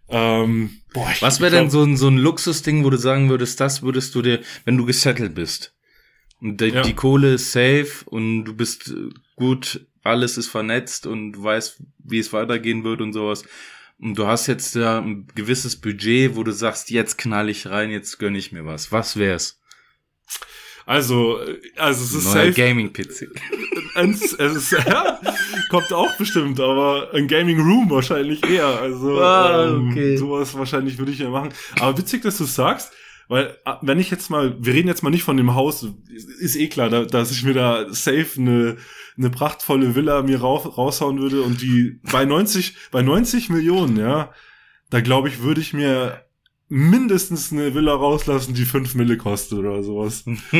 Ähm, 0.07 0.80
boah, 0.93 1.11
Was 1.19 1.39
wäre 1.39 1.51
denn 1.51 1.69
so 1.69 1.83
ein, 1.83 1.97
so 1.97 2.07
ein 2.07 2.17
Luxusding, 2.17 2.83
wo 2.83 2.89
du 2.89 2.97
sagen 2.97 3.29
würdest, 3.29 3.59
das 3.59 3.81
würdest 3.81 4.15
du 4.15 4.21
dir, 4.21 4.41
wenn 4.65 4.77
du 4.77 4.85
gesettelt 4.85 5.35
bist? 5.35 5.73
Und 6.39 6.59
die, 6.59 6.67
ja. 6.67 6.81
die 6.81 6.95
Kohle 6.95 7.35
ist 7.35 7.51
safe 7.51 8.03
und 8.05 8.45
du 8.45 8.55
bist 8.55 8.89
äh, 8.89 9.09
gut, 9.35 9.85
alles 10.03 10.37
ist 10.37 10.47
vernetzt 10.47 11.05
und 11.05 11.33
du 11.33 11.43
weißt, 11.43 11.77
wie 11.99 12.19
es 12.19 12.33
weitergehen 12.33 12.83
wird 12.83 13.01
und 13.01 13.13
sowas. 13.13 13.43
Und 13.99 14.17
du 14.17 14.25
hast 14.25 14.47
jetzt 14.47 14.73
ja 14.75 14.99
ein 14.99 15.27
gewisses 15.35 15.79
Budget, 15.79 16.35
wo 16.35 16.43
du 16.43 16.51
sagst, 16.51 16.89
jetzt 16.89 17.19
knall 17.19 17.49
ich 17.49 17.67
rein, 17.67 17.91
jetzt 17.91 18.17
gönn 18.17 18.33
ich 18.33 18.51
mir 18.51 18.65
was. 18.65 18.91
Was 18.91 19.17
wär's? 19.17 19.59
Also, 20.91 21.39
also 21.77 22.03
es 22.03 22.13
ist 22.13 22.25
Neuer 22.25 22.47
safe. 22.47 22.51
Gaming 22.51 22.91
PC. 22.91 23.29
Es, 23.93 24.33
ist, 24.33 24.71
ja, 24.71 25.19
kommt 25.69 25.91
auch 25.91 26.17
bestimmt, 26.17 26.59
aber 26.61 27.13
ein 27.13 27.27
Gaming 27.27 27.59
Room 27.59 27.89
wahrscheinlich 27.89 28.41
eher. 28.49 28.79
Also 28.81 29.21
ah, 29.21 29.69
okay. 29.69 30.13
ähm, 30.13 30.17
sowas 30.17 30.53
wahrscheinlich 30.57 30.97
würde 30.97 31.11
ich 31.11 31.19
ja 31.19 31.29
machen. 31.29 31.49
Aber 31.79 31.97
witzig, 31.97 32.21
dass 32.21 32.37
du 32.37 32.45
sagst, 32.45 32.93
weil 33.27 33.57
ah, 33.65 33.79
wenn 33.81 33.99
ich 33.99 34.09
jetzt 34.09 34.29
mal, 34.29 34.55
wir 34.59 34.73
reden 34.73 34.87
jetzt 34.87 35.03
mal 35.03 35.09
nicht 35.09 35.23
von 35.23 35.35
dem 35.35 35.55
Haus, 35.55 35.85
ist 36.39 36.55
eh 36.55 36.67
klar, 36.67 36.89
dass 36.89 37.31
ich 37.31 37.43
mir 37.43 37.53
da 37.53 37.85
safe 37.89 38.29
eine 38.37 38.77
eine 39.17 39.29
prachtvolle 39.29 39.93
Villa 39.95 40.21
mir 40.23 40.41
raushauen 40.41 41.19
würde 41.19 41.41
und 41.41 41.61
die 41.61 41.99
bei 42.11 42.25
90 42.25 42.75
bei 42.91 43.01
90 43.01 43.49
Millionen, 43.49 43.97
ja, 43.97 44.31
da 44.89 45.01
glaube 45.01 45.27
ich, 45.27 45.41
würde 45.41 45.61
ich 45.61 45.73
mir 45.73 46.25
mindestens 46.71 47.51
eine 47.51 47.75
Villa 47.75 47.93
rauslassen, 47.93 48.53
die 48.53 48.63
fünf 48.63 48.95
Mille 48.95 49.17
kostet 49.17 49.59
oder 49.59 49.83
sowas. 49.83 50.23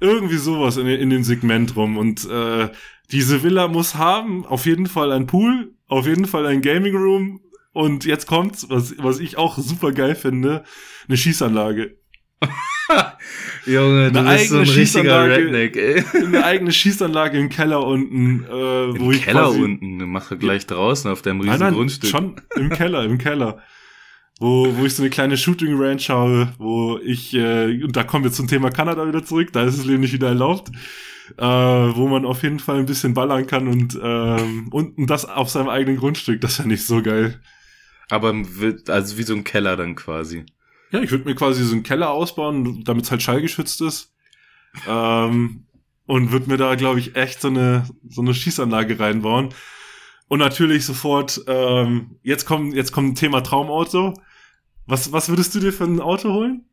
Irgendwie 0.00 0.36
sowas 0.36 0.76
in, 0.76 0.88
in 0.88 1.10
dem 1.10 1.22
Segment 1.22 1.76
rum. 1.76 1.96
Und 1.96 2.28
äh, 2.28 2.68
diese 3.12 3.44
Villa 3.44 3.68
muss 3.68 3.94
haben, 3.94 4.44
auf 4.44 4.66
jeden 4.66 4.86
Fall 4.86 5.12
ein 5.12 5.28
Pool, 5.28 5.72
auf 5.86 6.08
jeden 6.08 6.26
Fall 6.26 6.46
ein 6.46 6.62
Gaming 6.62 6.96
Room 6.96 7.42
und 7.72 8.04
jetzt 8.06 8.26
kommt's, 8.26 8.66
was, 8.68 8.96
was 8.98 9.20
ich 9.20 9.38
auch 9.38 9.56
super 9.56 9.92
geil 9.92 10.16
finde, 10.16 10.64
eine 11.06 11.16
Schießanlage. 11.16 11.96
Junge, 13.66 14.10
du 14.10 14.18
eine 14.18 14.36
bist 14.36 14.48
so 14.48 14.58
ein 14.58 14.68
richtiger 14.68 15.28
Redneck, 15.28 15.76
ey. 15.76 16.04
Eine 16.12 16.44
eigene 16.44 16.72
Schießanlage 16.72 17.38
im 17.38 17.50
Keller 17.50 17.86
unten, 17.86 18.44
äh, 18.44 18.50
wo 18.50 19.12
Im 19.12 19.20
Keller 19.20 19.50
unten, 19.50 20.00
du 20.00 20.06
machst 20.06 20.36
gleich 20.40 20.66
draußen 20.66 21.08
auf 21.08 21.22
deinem 21.22 21.40
riesigen 21.40 21.60
nein, 21.60 21.68
nein, 21.68 21.74
Grundstück. 21.74 22.10
Schon 22.10 22.34
im 22.56 22.70
Keller, 22.70 23.04
im 23.04 23.18
Keller 23.18 23.62
wo, 24.40 24.76
wo 24.76 24.84
ich 24.84 24.94
so 24.94 25.02
eine 25.02 25.10
kleine 25.10 25.36
Shooting 25.36 25.80
Range 25.80 26.02
habe, 26.08 26.52
wo 26.58 26.98
ich, 26.98 27.34
äh, 27.34 27.82
und 27.82 27.96
da 27.96 28.04
kommen 28.04 28.24
wir 28.24 28.32
zum 28.32 28.48
Thema 28.48 28.70
Kanada 28.70 29.06
wieder 29.06 29.24
zurück, 29.24 29.52
da 29.52 29.64
ist 29.64 29.78
es 29.78 29.84
nämlich 29.84 30.12
wieder 30.12 30.28
erlaubt, 30.28 30.70
äh, 31.36 31.44
wo 31.44 32.08
man 32.08 32.24
auf 32.24 32.42
jeden 32.42 32.58
Fall 32.58 32.78
ein 32.78 32.86
bisschen 32.86 33.14
ballern 33.14 33.46
kann 33.46 33.68
und, 33.68 33.98
ähm, 34.02 34.68
und, 34.70 34.98
und 34.98 35.08
das 35.08 35.24
auf 35.24 35.50
seinem 35.50 35.68
eigenen 35.68 35.98
Grundstück, 35.98 36.40
das 36.40 36.58
wäre 36.58 36.68
nicht 36.68 36.84
so 36.84 37.02
geil. 37.02 37.40
Aber 38.10 38.34
also 38.88 39.18
wie 39.18 39.22
so 39.22 39.34
ein 39.34 39.44
Keller 39.44 39.76
dann 39.76 39.94
quasi. 39.94 40.44
Ja, 40.90 41.00
ich 41.00 41.10
würde 41.10 41.24
mir 41.24 41.34
quasi 41.34 41.64
so 41.64 41.72
einen 41.72 41.82
Keller 41.82 42.10
ausbauen, 42.10 42.84
damit 42.84 43.04
es 43.04 43.10
halt 43.10 43.22
schallgeschützt 43.22 43.80
ist. 43.80 44.12
Ähm, 44.86 45.66
und 46.06 46.32
würde 46.32 46.50
mir 46.50 46.56
da, 46.56 46.74
glaube 46.74 47.00
ich, 47.00 47.16
echt 47.16 47.40
so 47.40 47.48
eine, 47.48 47.88
so 48.08 48.20
eine 48.20 48.34
Schießanlage 48.34 48.98
reinbauen. 48.98 49.54
Und 50.28 50.38
natürlich 50.38 50.84
sofort, 50.84 51.42
ähm, 51.46 52.18
jetzt 52.22 52.46
kommt, 52.46 52.74
jetzt 52.74 52.92
kommt 52.92 53.12
ein 53.12 53.14
Thema 53.14 53.42
Traumauto. 53.42 54.14
Was, 54.86 55.12
was 55.12 55.28
würdest 55.28 55.54
du 55.54 55.60
dir 55.60 55.72
für 55.72 55.84
ein 55.84 56.00
Auto 56.00 56.32
holen? 56.32 56.64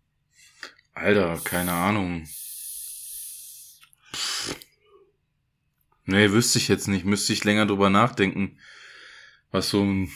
Alter, 0.94 1.40
keine 1.44 1.74
Ahnung. 1.74 2.26
Nee, 6.06 6.32
wüsste 6.32 6.60
ich 6.60 6.68
jetzt 6.68 6.88
nicht. 6.88 7.06
Müsste 7.06 7.34
ich 7.34 7.44
länger 7.44 7.66
drüber 7.66 7.90
nachdenken. 7.90 8.58
Was 9.52 9.70
so 9.70 9.84
ein. 9.84 10.10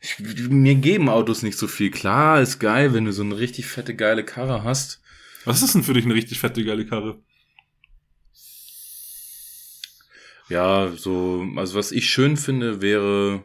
Ich, 0.00 0.18
mir 0.18 0.74
geben 0.74 1.08
Autos 1.08 1.42
nicht 1.42 1.58
so 1.58 1.68
viel. 1.68 1.90
Klar, 1.90 2.40
ist 2.40 2.58
geil, 2.58 2.92
wenn 2.92 3.04
du 3.04 3.12
so 3.12 3.22
eine 3.22 3.38
richtig 3.38 3.66
fette, 3.66 3.94
geile 3.94 4.24
Karre 4.24 4.64
hast. 4.64 5.00
Was 5.44 5.62
ist 5.62 5.74
denn 5.74 5.82
für 5.82 5.94
dich 5.94 6.04
eine 6.04 6.14
richtig 6.14 6.40
fette, 6.40 6.64
geile 6.64 6.86
Karre? 6.86 7.22
Ja, 10.48 10.92
so, 10.96 11.46
also 11.56 11.78
was 11.78 11.92
ich 11.92 12.10
schön 12.10 12.36
finde, 12.36 12.82
wäre 12.82 13.44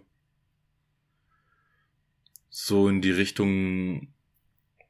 so 2.49 2.89
in 2.89 3.01
die 3.01 3.11
Richtung, 3.11 4.07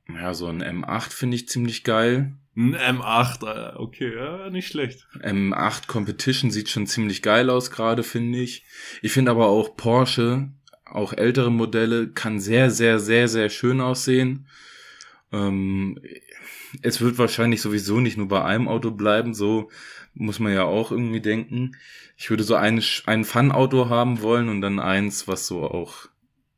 ja, 0.10 0.34
so 0.34 0.47
ein 0.47 0.64
M8 0.64 1.12
finde 1.12 1.36
ich 1.36 1.47
ziemlich 1.47 1.84
geil. 1.84 2.34
Ein 2.55 2.76
M8, 2.76 3.76
okay, 3.76 4.16
ja, 4.16 4.49
nicht 4.49 4.70
schlecht. 4.70 5.05
M8 5.20 5.86
Competition 5.88 6.49
sieht 6.49 6.70
schon 6.70 6.88
ziemlich 6.88 7.22
geil 7.22 7.49
aus 7.49 7.70
gerade, 7.70 8.03
finde 8.03 8.39
ich. 8.39 8.66
Ich 9.01 9.12
finde 9.12 9.30
aber 9.32 9.47
auch 9.47 9.76
Porsche, 9.78 10.49
auch 10.86 11.14
ältere 11.14 11.51
Modelle, 11.51 12.08
kann 12.08 12.39
sehr, 12.39 12.72
sehr, 12.72 12.99
sehr, 12.99 13.28
sehr 13.28 13.49
schön 13.49 13.80
aussehen. 13.80 14.47
Ähm, 15.32 15.99
es 16.82 17.01
wird 17.01 17.18
wahrscheinlich 17.18 17.62
sowieso 17.62 17.99
nicht 17.99 18.18
nur 18.18 18.28
bei 18.28 18.43
einem 18.43 18.68
Auto 18.68 18.91
bleiben, 18.91 19.34
so 19.34 19.70
muss 20.20 20.39
man 20.39 20.53
ja 20.53 20.63
auch 20.63 20.91
irgendwie 20.91 21.22
denken. 21.22 21.76
Ich 22.15 22.30
würde 22.30 22.43
so 22.43 22.55
ein, 22.55 22.82
ein 23.05 23.24
Fun-Auto 23.24 23.89
haben 23.89 24.22
wollen 24.22 24.49
und 24.49 24.61
dann 24.61 24.80
eins, 24.80 25.28
was 25.28 25.47
so 25.47 25.63
auch 25.63 26.07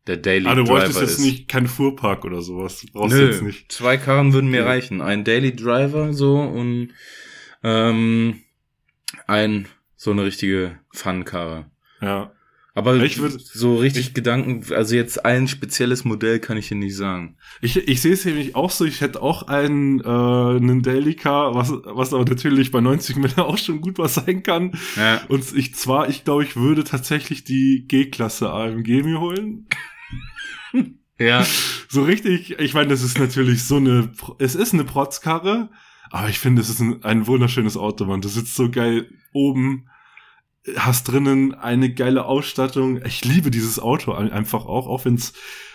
der 0.08 0.18
Daily 0.18 0.46
Driver 0.46 0.54
ist. 0.54 0.60
Ah, 0.60 0.64
du 0.64 0.68
wolltest 0.70 1.02
jetzt 1.02 1.20
nicht 1.20 1.48
kein 1.48 1.68
Fuhrpark 1.68 2.26
oder 2.26 2.42
sowas. 2.42 2.86
brauchst 2.92 3.16
Nö, 3.16 3.28
jetzt 3.28 3.42
nicht. 3.42 3.72
Zwei 3.72 3.98
Karren 3.98 4.34
würden 4.34 4.50
mir 4.50 4.62
ja. 4.62 4.66
reichen. 4.66 5.02
Ein 5.02 5.24
Daily 5.24 5.56
Driver 5.56 6.14
so 6.14 6.40
und 6.40 6.92
ähm, 7.64 8.42
ein 9.28 9.68
so 9.96 10.12
eine 10.12 10.24
richtige 10.24 10.80
Fun-Karre. 10.92 11.70
Ja. 12.02 12.32
Aber 12.76 12.96
ich 12.98 13.20
würd, 13.20 13.42
so 13.42 13.78
richtig 13.78 14.10
ich, 14.10 14.14
Gedanken, 14.14 14.64
also 14.74 14.96
jetzt 14.96 15.26
ein 15.26 15.48
spezielles 15.48 16.06
Modell 16.06 16.40
kann 16.40 16.56
ich 16.56 16.70
dir 16.70 16.76
nicht 16.76 16.96
sagen. 16.96 17.36
Ich, 17.62 17.76
ich 17.76 18.02
sehe 18.02 18.14
es 18.14 18.26
nämlich 18.26 18.56
auch 18.56 18.70
so, 18.70 18.86
ich 18.86 19.02
hätte 19.02 19.22
auch 19.22 19.44
einen, 19.48 20.00
äh, 20.02 20.04
einen 20.04 20.84
Daily 20.84 21.16
Car, 21.16 21.56
was, 21.56 21.72
was 21.72 22.14
aber 22.14 22.26
natürlich 22.26 22.72
bei 22.72 22.80
90 22.80 23.16
Meter 23.18 23.46
auch 23.48 23.58
schon 23.58 23.82
gut 23.82 23.98
was 23.98 24.16
sein 24.16 24.44
kann. 24.44 24.74
Ja. 24.96 25.22
Und 25.30 25.52
ich 25.56 25.76
zwar, 25.76 26.10
ich 26.10 26.24
glaube, 26.24 26.44
ich 26.44 26.56
würde 26.56 26.84
tatsächlich 26.84 27.44
die 27.44 27.86
G-Klasse 27.88 28.52
AMG 28.52 29.04
mir 29.04 29.20
holen. 29.20 29.68
ja. 31.18 31.46
So 31.88 32.04
richtig, 32.04 32.60
ich 32.60 32.74
meine, 32.76 32.90
das 32.90 33.02
ist 33.02 33.18
natürlich 33.18 33.64
so 33.64 33.78
eine, 33.78 34.12
es 34.38 34.54
ist 34.54 34.74
eine 34.74 34.84
Protzkarre, 34.84 35.70
aber 36.12 36.30
ich 36.30 36.38
finde, 36.38 36.62
es 36.62 36.70
ist 36.70 36.82
ein, 36.82 37.04
ein 37.04 37.26
wunderschönes 37.26 37.78
Auto, 37.78 38.06
man. 38.06 38.22
Du 38.22 38.30
sitzt 38.30 38.56
so 38.56 38.70
geil 38.70 39.10
oben 39.34 39.89
hast 40.76 41.08
drinnen 41.08 41.54
eine 41.54 41.94
geile 41.94 42.26
Ausstattung. 42.26 43.02
Ich 43.06 43.24
liebe 43.24 43.52
dieses 43.52 43.80
Auto 43.80 44.12
einfach 44.12 44.66
auch, 44.66 44.88
auch 44.88 45.06
wenn 45.06 45.16
es 45.16 45.34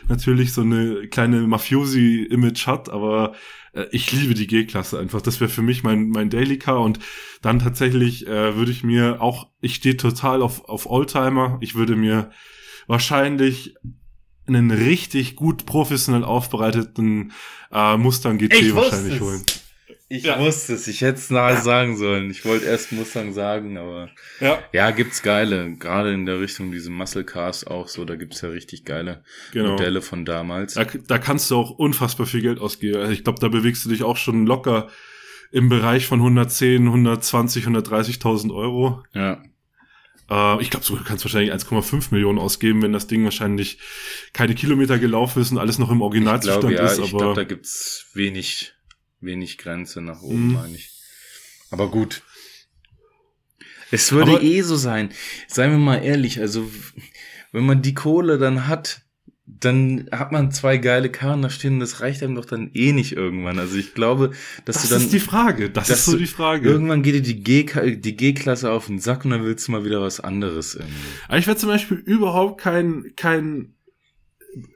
natürlich 0.09 0.53
so 0.53 0.61
eine 0.61 1.09
kleine 1.09 1.41
Mafiosi-Image 1.47 2.67
hat, 2.67 2.91
aber 2.91 3.35
äh, 3.73 3.87
ich 3.91 4.13
liebe 4.13 4.35
die 4.35 4.47
G-Klasse 4.47 4.99
einfach. 4.99 5.23
Das 5.23 5.41
wäre 5.41 5.51
für 5.51 5.63
mich 5.63 5.83
mein, 5.83 6.11
mein 6.11 6.31
Daily 6.31 6.59
Car 6.59 6.81
und 6.81 6.99
dann 7.43 7.59
tatsächlich 7.59 8.27
äh, 8.27 8.57
würde 8.57 8.73
ich 8.73 8.85
mir 8.85 9.21
auch, 9.21 9.49
ich 9.61 9.77
stehe 9.77 9.97
total 9.97 10.43
auf, 10.43 10.69
auf 10.69 10.87
Oldtimer. 10.87 11.59
Ich 11.61 11.75
würde 11.75 11.97
mir 11.97 12.31
wahrscheinlich 12.87 13.75
einen 14.47 14.71
richtig 14.71 15.37
gut 15.37 15.65
professionell 15.65 16.25
aufbereiteten 16.25 17.33
äh, 17.73 17.97
Mustang 17.97 18.39
GT 18.39 18.61
ich 18.61 18.75
wahrscheinlich 18.75 19.21
holen. 19.21 19.43
Ich 20.09 20.25
ja. 20.25 20.39
wusste 20.39 20.75
es, 20.75 20.87
ich 20.87 21.01
hätte 21.01 21.19
es 21.19 21.31
nahe 21.31 21.61
sagen 21.63 21.97
sollen. 21.97 22.31
Ich 22.31 22.45
wollte 22.45 22.67
erst 22.67 22.93
Mustang 22.93 23.33
sagen, 23.33 23.79
aber 23.79 24.11
ja. 24.39 24.63
ja, 24.73 24.91
gibt's 24.91 25.23
geile. 25.23 25.77
Gerade 25.77 26.13
in 26.13 26.27
der 26.27 26.41
Richtung 26.41 26.71
diese 26.73 26.91
Muscle 26.91 27.25
Cars 27.25 27.67
auch 27.67 27.89
so, 27.89 28.05
da 28.05 28.15
gibt's 28.15 28.43
ja 28.43 28.51
richtig 28.51 28.85
geile 28.85 29.25
genau. 29.53 29.73
Modelle 29.73 30.03
von 30.03 30.27
damals. 30.27 30.75
Da, 30.75 30.85
da 30.85 31.19
kannst 31.19 31.51
du 31.51 31.57
auch 31.57 31.71
unfassbar 31.71 32.27
viel 32.27 32.43
Geld 32.43 32.61
ausgeben. 32.61 32.99
Also 32.99 33.13
ich 33.13 33.25
glaube, 33.25 33.41
da 33.41 33.49
bewegst 33.49 33.85
du 33.87 33.89
dich 33.89 34.03
auch 34.03 34.19
schon 34.19 34.47
locker 34.47 34.89
im 35.51 35.71
Bereich 35.71 36.07
von 36.07 36.21
110, 36.21 36.87
120, 36.87 37.65
130.000 37.65 38.55
Euro. 38.55 39.03
Ja. 39.15 39.43
Äh, 40.31 40.61
ich 40.61 40.71
glaube, 40.71 40.85
du 40.87 41.03
kannst 41.03 41.25
wahrscheinlich 41.25 41.53
1,5 41.53 42.09
Millionen 42.11 42.39
ausgeben, 42.39 42.83
wenn 42.83 42.93
das 42.93 43.07
Ding 43.07 43.25
wahrscheinlich 43.25 43.79
keine 44.35 44.55
Kilometer 44.55 44.99
gelaufen 44.99 45.41
ist 45.41 45.51
und 45.51 45.59
alles 45.59 45.79
noch 45.79 45.91
im 45.91 46.03
Originalzustand 46.03 46.65
ich 46.65 46.77
glaub, 46.77 46.87
ja, 46.87 46.93
ist. 46.93 46.99
Aber 46.99 47.07
ich 47.07 47.17
glaube, 47.17 47.35
da 47.35 47.45
gibt's 47.45 48.11
wenig 48.15 48.74
wenig 49.25 49.59
Grenze 49.59 50.01
nach 50.01 50.23
oben, 50.23 50.49
mhm. 50.49 50.53
meine 50.55 50.75
ich. 50.75 50.91
Aber 51.71 51.91
gut. 51.91 52.23
Es 53.91 54.13
würde 54.13 54.33
Aber 54.33 54.43
eh 54.43 54.63
so 54.63 54.77
sein. 54.77 55.11
Seien 55.49 55.71
wir 55.71 55.79
mal 55.79 55.99
ehrlich, 55.99 56.41
also 56.41 56.71
wenn 57.53 57.67
man 57.67 57.83
die 57.83 57.95
Kohle 57.95 58.39
dann 58.39 58.67
hat, 58.67 59.03
dann 59.47 60.09
hat 60.11 60.33
man 60.33 60.51
zwei 60.51 60.79
geile 60.79 61.11
Karren 61.11 61.43
da 61.43 61.51
stehen, 61.51 61.79
das 61.79 62.01
reicht 62.01 62.23
einem 62.23 62.35
doch 62.35 62.47
dann 62.47 62.71
eh 62.73 62.93
nicht 62.93 63.13
irgendwann. 63.13 63.59
Also 63.59 63.77
ich 63.77 63.95
glaube, 63.95 64.31
dass 64.65 64.77
das 64.77 64.89
du 64.89 64.95
dann. 64.95 65.03
ist 65.03 65.13
die 65.13 65.21
Frage. 65.21 65.71
Das 65.71 65.91
ist 65.91 66.07
so 66.07 66.17
die 66.17 66.27
Frage. 66.27 66.69
Irgendwann 66.69 67.03
geht 67.03 67.15
dir 67.15 67.23
die 67.23 68.17
G-Klasse 68.17 68.71
auf 68.71 68.87
den 68.87 68.99
Sack 68.99 69.25
und 69.25 69.33
dann 69.33 69.45
willst 69.45 69.69
du 69.69 69.73
mal 69.73 69.85
wieder 69.85 70.01
was 70.01 70.21
anderes 70.21 70.75
irgendwie. 70.75 70.95
Aber 71.29 71.39
ich 71.39 71.47
wäre 71.47 71.57
zum 71.57 71.69
Beispiel 71.69 71.99
überhaupt 71.99 72.61
kein, 72.61 73.13
kein 73.17 73.75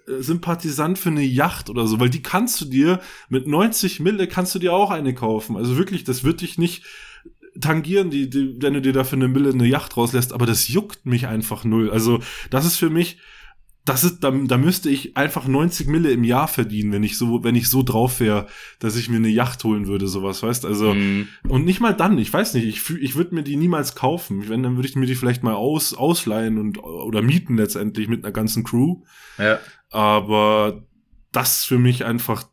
Sympathisant 0.07 0.99
für 0.99 1.11
eine 1.11 1.23
Yacht 1.23 1.71
oder 1.71 1.87
so, 1.87 2.01
weil 2.01 2.11
die 2.11 2.23
kannst 2.23 2.61
du 2.61 2.65
dir 2.65 3.01
mit 3.29 3.47
90 3.47 4.01
Mille 4.01 4.27
kannst 4.27 4.55
du 4.55 4.59
dir 4.59 4.73
auch 4.73 4.91
eine 4.91 5.15
kaufen. 5.15 5.57
Also 5.57 5.77
wirklich, 5.77 6.05
das 6.05 6.25
wird 6.25 6.41
dich 6.41 6.59
nicht 6.59 6.85
tangieren, 7.61 8.11
die, 8.11 8.31
die, 8.31 8.61
wenn 8.61 8.75
du 8.75 8.81
dir 8.81 8.93
dafür 8.93 9.19
eine 9.19 9.29
Mille 9.29 9.51
eine 9.51 9.67
Yacht 9.67 9.97
rauslässt, 9.97 10.33
aber 10.33 10.47
das 10.47 10.69
juckt 10.69 11.07
mich 11.07 11.27
einfach 11.27 11.65
null. 11.65 11.91
Also 11.91 12.21
das 12.51 12.67
ist 12.67 12.77
für 12.77 12.91
mich, 12.91 13.19
das 13.89 14.05
ist, 14.05 14.21
da, 14.21 14.31
da 14.31 14.59
müsste 14.59 14.91
ich 14.91 15.17
einfach 15.17 15.47
90 15.47 15.87
Mille 15.87 16.11
im 16.11 16.23
Jahr 16.25 16.47
verdienen, 16.47 16.93
wenn 16.93 17.03
ich 17.03 17.17
so, 17.17 17.43
wenn 17.43 17.55
ich 17.55 17.71
so 17.71 17.83
drauf 17.83 18.21
wäre, 18.21 18.47
dass 18.81 18.97
ich 18.97 19.09
mir 19.09 19.17
eine 19.17 19.29
Yacht 19.29 19.65
holen 19.65 19.87
würde, 19.87 20.09
sowas, 20.09 20.43
weißt 20.43 20.67
Also, 20.67 20.93
Mhm. 20.95 21.29
und 21.49 21.65
nicht 21.65 21.81
mal 21.81 21.95
dann, 21.95 22.19
ich 22.19 22.33
weiß 22.33 22.55
nicht, 22.55 22.67
ich, 22.67 22.91
ich 23.01 23.15
würde 23.15 23.35
mir 23.35 23.43
die 23.43 23.57
niemals 23.57 23.95
kaufen. 23.95 24.49
Wenn, 24.49 24.63
dann 24.63 24.77
würde 24.77 24.89
ich 24.89 24.97
mir 24.97 25.07
die 25.07 25.15
vielleicht 25.15 25.43
mal 25.43 25.55
aus, 25.55 25.95
ausleihen 25.95 26.59
und, 26.59 26.83
oder 26.83 27.23
mieten 27.23 27.57
letztendlich 27.57 28.09
mit 28.09 28.25
einer 28.25 28.33
ganzen 28.33 28.63
Crew. 28.63 29.03
Ja. 29.39 29.59
Aber 29.91 30.85
das 31.33 31.61
ist 31.61 31.65
für 31.65 31.79
mich 31.79 32.05
einfach 32.05 32.45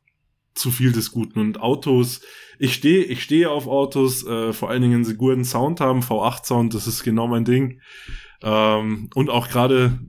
zu 0.53 0.71
viel 0.71 0.93
des 0.93 1.11
Guten. 1.11 1.39
Und 1.39 1.59
Autos, 1.59 2.21
ich 2.59 2.73
stehe, 2.73 3.03
ich 3.03 3.21
stehe 3.21 3.49
auf 3.49 3.67
Autos, 3.67 4.25
äh, 4.25 4.53
vor 4.53 4.69
allen 4.69 4.81
Dingen, 4.81 4.93
wenn 4.95 5.03
sie 5.05 5.17
guten 5.17 5.43
Sound 5.43 5.81
haben, 5.81 5.99
V8-Sound, 5.99 6.73
das 6.73 6.88
ist 6.88 7.03
genau 7.03 7.27
mein 7.27 7.43
Ding. 7.43 7.81
Ähm, 8.41 9.09
und 9.13 9.29
auch 9.29 9.49
gerade 9.49 9.99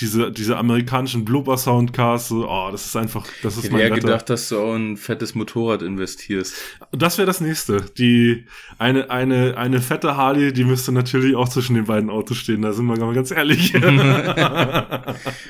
diese, 0.00 0.32
diese 0.32 0.56
amerikanischen 0.56 1.24
Blubber-Soundcars, 1.26 2.28
so, 2.28 2.48
oh, 2.48 2.70
das 2.72 2.86
ist 2.86 2.96
einfach, 2.96 3.26
das 3.42 3.54
Ich 3.54 3.58
ist 3.58 3.64
hätte 3.64 3.72
mein 3.74 3.80
eher 3.82 3.90
Wetter. 3.90 4.00
gedacht, 4.00 4.30
dass 4.30 4.48
du 4.48 4.58
auch 4.58 4.74
in 4.74 4.92
ein 4.92 4.96
fettes 4.96 5.34
Motorrad 5.34 5.82
investierst. 5.82 6.54
Das 6.92 7.18
wäre 7.18 7.26
das 7.26 7.42
nächste. 7.42 7.82
Die, 7.98 8.46
eine, 8.78 9.10
eine, 9.10 9.56
eine 9.58 9.82
fette 9.82 10.16
Harley, 10.16 10.52
die 10.54 10.64
müsste 10.64 10.92
natürlich 10.92 11.36
auch 11.36 11.48
zwischen 11.48 11.74
den 11.74 11.84
beiden 11.84 12.08
Autos 12.08 12.38
stehen, 12.38 12.62
da 12.62 12.72
sind 12.72 12.86
wir 12.86 12.96
mal 12.96 13.14
ganz 13.14 13.30
ehrlich. 13.30 13.74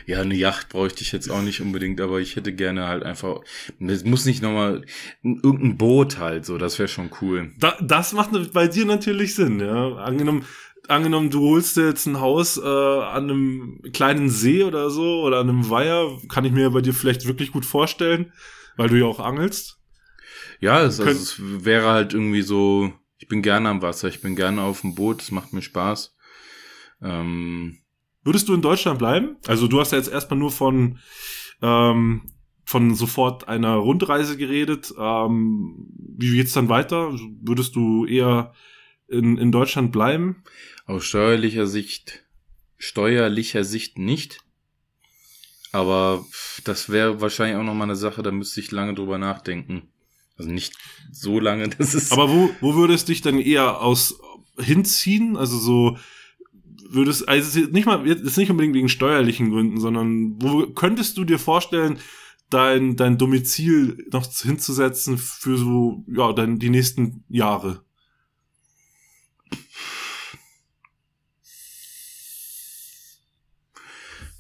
Ja, 0.07 0.21
eine 0.21 0.35
Yacht 0.35 0.69
bräuchte 0.71 1.03
ich 1.03 1.13
jetzt 1.13 1.31
auch 1.31 1.43
nicht 1.43 1.61
unbedingt, 1.61 2.01
aber 2.01 2.21
ich 2.21 2.37
hätte 2.37 2.53
gerne 2.53 2.89
halt 2.89 3.03
einfach, 3.03 3.41
es 3.81 4.05
muss 4.05 4.25
nicht 4.25 4.43
nochmal, 4.43 4.85
irgendein 5.23 5.77
Boot 5.77 6.19
halt 6.19 6.45
so, 6.45 6.59
das 6.59 6.79
wäre 6.79 6.89
schon 6.89 7.11
cool. 7.21 7.53
Da, 7.59 7.77
das 7.81 8.13
macht 8.13 8.31
bei 8.53 8.67
dir 8.69 8.85
natürlich 8.87 9.35
Sinn, 9.35 9.61
ja. 9.61 9.95
Angenommen, 9.97 10.45
angenommen, 10.89 11.31
du 11.31 11.41
holst 11.41 11.77
dir 11.77 11.87
jetzt 11.87 12.07
ein 12.07 12.21
Haus 12.21 12.59
äh, 12.59 12.63
an 12.63 13.31
einem 13.31 13.81
kleinen 13.93 14.29
See 14.29 14.65
oder 14.65 14.91
so 14.91 15.23
oder 15.23 15.39
an 15.39 15.49
einem 15.49 15.71
Weiher, 15.71 16.19
kann 16.29 16.45
ich 16.45 16.53
mir 16.53 16.71
bei 16.71 16.81
dir 16.81 16.95
vielleicht 16.95 17.27
wirklich 17.27 17.53
gut 17.53 17.65
vorstellen, 17.65 18.33
weil 18.77 18.89
du 18.89 18.99
ja 18.99 19.07
auch 19.07 19.21
angelst. 19.21 19.79
Ja, 20.61 20.83
es, 20.83 21.01
also, 21.01 21.11
es 21.11 21.65
wäre 21.65 21.89
halt 21.89 22.15
irgendwie 22.15 22.43
so, 22.43 22.93
ich 23.19 23.29
bin 23.29 23.43
gerne 23.43 23.69
am 23.69 23.83
Wasser, 23.83 24.09
ich 24.09 24.21
bin 24.21 24.37
gerne 24.37 24.63
auf 24.63 24.83
dem 24.83 24.95
Boot, 24.95 25.23
es 25.23 25.31
macht 25.31 25.53
mir 25.53 25.63
Spaß. 25.63 26.17
Ähm, 27.03 27.79
Würdest 28.25 28.49
du 28.49 28.55
in 28.55 28.63
Deutschland 28.63 28.99
bleiben? 28.99 29.37
Also 29.47 29.67
du 29.67 29.81
hast 29.81 29.93
ja 29.93 29.99
jetzt 29.99 30.13
erstmal 30.13 30.39
nur 30.39 30.53
von 30.53 30.99
ähm, 31.61 32.23
von 32.65 32.95
sofort 32.95 33.49
einer 33.49 33.75
Rundreise 33.75 34.37
geredet. 34.37 34.95
Ähm, 34.97 35.89
wie 36.17 36.37
geht's 36.37 36.53
dann 36.53 36.69
weiter? 36.69 37.13
Würdest 37.43 37.75
du 37.75 38.07
eher 38.07 38.55
in, 39.09 39.37
in 39.37 39.53
Deutschland 39.53 39.93
bleiben? 39.93 40.43
Aus 40.87 41.05
steuerlicher 41.05 41.67
Sicht, 41.67 42.25
steuerlicher 42.77 43.65
Sicht 43.65 43.99
nicht. 43.99 44.39
Aber 45.73 46.25
das 46.65 46.91
wäre 46.91 47.21
wahrscheinlich 47.21 47.57
auch 47.57 47.63
nochmal 47.63 47.89
eine 47.89 47.97
Sache, 47.97 48.23
da 48.23 48.31
müsste 48.31 48.61
ich 48.61 48.71
lange 48.71 48.95
drüber 48.95 49.19
nachdenken. 49.19 49.89
Also 50.37 50.51
nicht 50.51 50.75
so 51.11 51.41
lange, 51.41 51.69
das 51.79 51.95
ist. 51.95 52.13
Aber 52.13 52.31
wo, 52.31 52.51
wo 52.61 52.75
würdest 52.75 53.09
dich 53.09 53.23
dann 53.23 53.39
eher 53.39 53.81
aus 53.81 54.19
hinziehen? 54.59 55.37
Also 55.37 55.59
so 55.59 55.99
würdest, 56.91 57.29
also 57.29 57.61
es 57.61 57.71
nicht 57.71 57.87
mal, 57.87 58.07
jetzt 58.07 58.37
nicht 58.37 58.51
unbedingt 58.51 58.75
wegen 58.75 58.89
steuerlichen 58.89 59.51
Gründen, 59.51 59.81
sondern 59.81 60.41
wo 60.43 60.67
könntest 60.67 61.17
du 61.17 61.25
dir 61.25 61.39
vorstellen, 61.39 61.99
dein, 62.51 62.97
dein 62.97 63.17
Domizil 63.17 64.07
noch 64.13 64.31
hinzusetzen 64.31 65.17
für 65.17 65.57
so, 65.57 66.05
ja, 66.07 66.33
dann 66.33 66.59
die 66.59 66.71
nächsten 66.71 67.25
Jahre? 67.29 67.83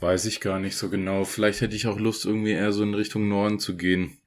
Weiß 0.02 0.24
ich 0.26 0.40
gar 0.40 0.58
nicht 0.58 0.76
so 0.76 0.88
genau. 0.90 1.24
Vielleicht 1.24 1.60
hätte 1.60 1.76
ich 1.76 1.86
auch 1.86 1.98
Lust, 1.98 2.26
irgendwie 2.26 2.50
eher 2.50 2.72
so 2.72 2.82
in 2.82 2.92
Richtung 2.94 3.28
Norden 3.28 3.58
zu 3.60 3.76
gehen. 3.76 4.18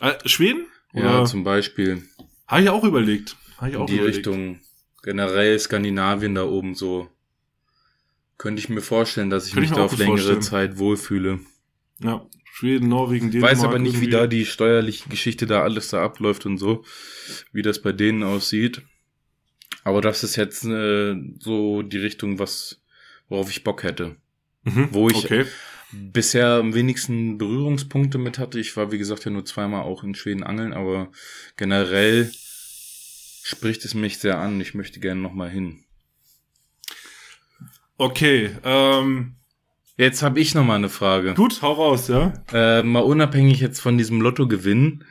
Äh, 0.00 0.12
Schweden? 0.26 0.66
Ja, 0.92 1.20
Oder? 1.20 1.24
zum 1.24 1.42
Beispiel. 1.42 2.02
Habe 2.46 2.62
ich 2.62 2.68
auch 2.68 2.84
überlegt. 2.84 3.36
Habe 3.56 3.70
ich 3.70 3.74
In 3.76 3.80
auch 3.80 3.86
die 3.86 3.94
überlegt. 3.96 4.16
Richtung. 4.18 4.60
Generell 5.02 5.58
Skandinavien 5.58 6.34
da 6.34 6.44
oben 6.44 6.74
so. 6.74 7.08
Könnte 8.36 8.60
ich 8.60 8.68
mir 8.68 8.82
vorstellen, 8.82 9.30
dass 9.30 9.46
ich 9.46 9.52
Könnte 9.54 9.64
ich 9.64 9.70
mich 9.70 9.76
mir 9.78 9.82
da 9.82 9.86
auf 9.86 9.96
längere 9.98 10.16
vorstellen. 10.18 10.42
Zeit 10.42 10.78
wohlfühle. 10.78 11.40
Ja, 12.02 12.26
Schweden, 12.52 12.88
Norwegen, 12.88 13.26
Ich 13.26 13.32
Dänemark. 13.32 13.52
weiß 13.52 13.64
aber 13.64 13.78
nicht, 13.78 13.94
wie 14.00 14.04
irgendwie. 14.06 14.10
da 14.10 14.26
die 14.26 14.44
steuerliche 14.46 15.08
Geschichte 15.08 15.46
da 15.46 15.62
alles 15.62 15.88
da 15.88 16.02
abläuft 16.02 16.44
und 16.46 16.58
so, 16.58 16.84
wie 17.52 17.62
das 17.62 17.80
bei 17.80 17.92
denen 17.92 18.22
aussieht. 18.22 18.82
Aber 19.84 20.00
das 20.02 20.24
ist 20.24 20.36
jetzt 20.36 20.64
äh, 20.66 21.14
so 21.38 21.80
die 21.82 21.98
Richtung, 21.98 22.38
was 22.38 22.82
worauf 23.28 23.50
ich 23.50 23.64
Bock 23.64 23.82
hätte. 23.82 24.16
Mhm, 24.64 24.88
wo 24.92 25.08
ich- 25.08 25.16
Okay. 25.16 25.44
Bisher 25.92 26.50
am 26.60 26.72
wenigsten 26.74 27.36
Berührungspunkte 27.36 28.16
mit 28.18 28.38
hatte. 28.38 28.60
Ich 28.60 28.76
war, 28.76 28.92
wie 28.92 28.98
gesagt, 28.98 29.24
ja 29.24 29.32
nur 29.32 29.44
zweimal 29.44 29.82
auch 29.82 30.04
in 30.04 30.14
Schweden 30.14 30.44
angeln, 30.44 30.72
aber 30.72 31.10
generell 31.56 32.30
spricht 33.42 33.84
es 33.84 33.94
mich 33.94 34.18
sehr 34.18 34.38
an. 34.38 34.60
Ich 34.60 34.74
möchte 34.74 35.00
gerne 35.00 35.20
nochmal 35.20 35.50
hin. 35.50 35.82
Okay, 37.96 38.50
ähm, 38.64 39.34
Jetzt 39.96 40.22
habe 40.22 40.40
ich 40.40 40.54
nochmal 40.54 40.76
eine 40.76 40.88
Frage. 40.88 41.34
gut, 41.34 41.60
hau 41.60 41.72
raus, 41.72 42.08
ja. 42.08 42.32
Äh, 42.52 42.82
mal 42.82 43.00
unabhängig 43.00 43.60
jetzt 43.60 43.80
von 43.80 43.98
diesem 43.98 44.20
Lottogewinn. 44.22 45.04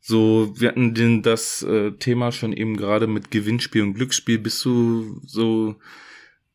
So, 0.00 0.52
wir 0.58 0.70
hatten 0.70 0.94
den, 0.94 1.22
das 1.22 1.62
äh, 1.62 1.92
Thema 1.92 2.32
schon 2.32 2.52
eben 2.52 2.76
gerade 2.76 3.06
mit 3.06 3.30
Gewinnspiel 3.30 3.82
und 3.82 3.94
Glücksspiel. 3.94 4.38
Bist 4.40 4.64
du 4.64 5.20
so, 5.24 5.76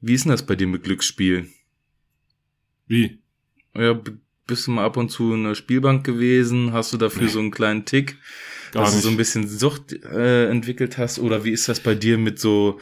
wie 0.01 0.15
ist 0.15 0.25
denn 0.25 0.31
das 0.33 0.45
bei 0.45 0.57
dir 0.57 0.67
mit 0.67 0.83
Glücksspiel? 0.83 1.47
Wie? 2.87 3.19
Ja, 3.75 3.99
bist 4.47 4.67
du 4.67 4.71
mal 4.71 4.85
ab 4.85 4.97
und 4.97 5.09
zu 5.09 5.33
in 5.33 5.43
der 5.43 5.55
Spielbank 5.55 6.05
gewesen? 6.05 6.71
Hast 6.73 6.93
du 6.93 6.97
dafür 6.97 7.23
Nee. 7.23 7.29
so 7.29 7.39
einen 7.39 7.51
kleinen 7.51 7.85
Tick, 7.85 8.17
Gar 8.71 8.83
dass 8.83 8.93
nicht. 8.93 9.03
du 9.03 9.07
so 9.09 9.13
ein 9.13 9.17
bisschen 9.17 9.47
Sucht 9.47 9.91
äh, 9.93 10.49
entwickelt 10.49 10.97
hast? 10.97 11.19
Oder 11.19 11.43
wie 11.43 11.51
ist 11.51 11.67
das 11.67 11.79
bei 11.81 11.95
dir 11.95 12.17
mit 12.17 12.39
so 12.39 12.79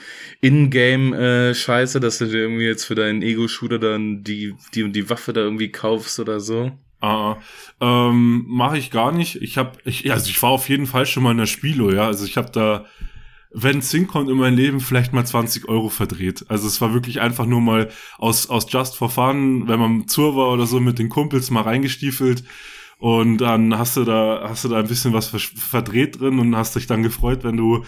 Ingame-Scheiße, 0.85 1.99
dass 1.99 2.17
du 2.19 2.25
dir 2.25 2.39
irgendwie 2.41 2.65
jetzt 2.65 2.85
für 2.85 2.95
deinen 2.95 3.21
Ego-Shooter 3.21 3.79
dann 3.79 4.23
die, 4.23 4.53
die 4.73 4.83
und 4.83 4.93
die 4.93 5.09
Waffe 5.09 5.33
da 5.33 5.41
irgendwie 5.41 5.71
kaufst 5.71 6.19
oder 6.19 6.39
so? 6.39 6.71
Ah, 7.01 7.37
ähm, 7.81 8.45
mache 8.47 8.77
ich 8.77 8.89
gar 8.89 9.11
nicht. 9.11 9.41
Ich 9.41 9.57
habe, 9.57 9.77
ich, 9.85 10.11
also 10.11 10.29
ich 10.29 10.41
war 10.41 10.49
auf 10.51 10.69
jeden 10.69 10.87
Fall 10.87 11.05
schon 11.05 11.23
mal 11.23 11.31
in 11.31 11.37
der 11.37 11.45
Spielo, 11.45 11.91
ja. 11.91 12.07
Also 12.07 12.25
ich 12.25 12.37
habe 12.37 12.51
da, 12.51 12.85
wenn 13.57 13.79
es 13.79 13.89
hinkommt 13.89 14.29
in 14.29 14.37
mein 14.37 14.55
Leben, 14.55 14.81
vielleicht 14.81 15.13
mal 15.13 15.25
20 15.25 15.69
Euro 15.69 15.87
verdreht. 15.89 16.45
Also 16.49 16.67
es 16.67 16.81
war 16.81 16.93
wirklich 16.93 17.21
einfach 17.21 17.45
nur 17.45 17.61
mal 17.61 17.89
aus, 18.17 18.49
aus 18.49 18.65
Just 18.69 18.97
for 18.97 19.09
Fun, 19.09 19.67
wenn 19.69 19.79
man 19.79 20.07
zur 20.09 20.35
war 20.35 20.51
oder 20.51 20.65
so 20.65 20.81
mit 20.81 20.99
den 20.99 21.07
Kumpels 21.07 21.49
mal 21.51 21.61
reingestiefelt. 21.61 22.43
Und 22.97 23.37
dann 23.37 23.77
hast 23.77 23.95
du 23.95 24.03
da, 24.03 24.45
hast 24.49 24.65
du 24.65 24.69
da 24.69 24.79
ein 24.79 24.87
bisschen 24.87 25.13
was 25.13 25.27
ver- 25.27 25.39
verdreht 25.39 26.19
drin 26.19 26.39
und 26.39 26.55
hast 26.55 26.75
dich 26.75 26.85
dann 26.87 27.01
gefreut, 27.03 27.43
wenn 27.43 27.55
du 27.55 27.85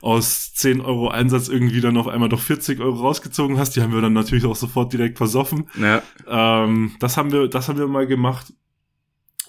aus 0.00 0.52
10 0.54 0.80
Euro 0.80 1.08
Einsatz 1.08 1.48
irgendwie 1.48 1.80
dann 1.80 1.96
auf 1.96 2.06
einmal 2.06 2.28
doch 2.28 2.40
40 2.40 2.78
Euro 2.78 3.00
rausgezogen 3.00 3.58
hast. 3.58 3.74
Die 3.74 3.82
haben 3.82 3.92
wir 3.92 4.00
dann 4.00 4.12
natürlich 4.12 4.44
auch 4.44 4.54
sofort 4.56 4.92
direkt 4.92 5.18
versoffen. 5.18 5.68
Ja. 5.80 6.00
Ähm, 6.28 6.92
das 7.00 7.16
haben 7.16 7.32
wir, 7.32 7.48
das 7.48 7.68
haben 7.68 7.78
wir 7.78 7.88
mal 7.88 8.06
gemacht. 8.06 8.52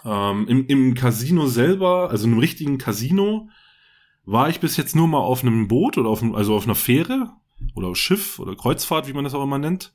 Ähm, 0.04 0.48
im, 0.48 0.66
Im 0.66 0.94
Casino 0.96 1.46
selber, 1.46 2.10
also 2.10 2.26
in 2.26 2.32
einem 2.32 2.40
richtigen 2.40 2.78
Casino, 2.80 3.50
war 4.32 4.50
ich 4.50 4.60
bis 4.60 4.78
jetzt 4.78 4.96
nur 4.96 5.08
mal 5.08 5.20
auf 5.20 5.44
einem 5.44 5.68
Boot 5.68 5.98
oder 5.98 6.10
auf, 6.10 6.24
also 6.34 6.56
auf 6.56 6.66
einer 6.66 6.76
Fähre 6.76 7.32
oder 7.74 7.88
auf 7.88 7.98
Schiff 7.98 8.38
oder 8.40 8.56
Kreuzfahrt, 8.56 9.08
wie 9.08 9.14
man 9.14 9.24
das 9.24 9.34
auch 9.34 9.44
immer 9.44 9.58
nennt. 9.58 9.94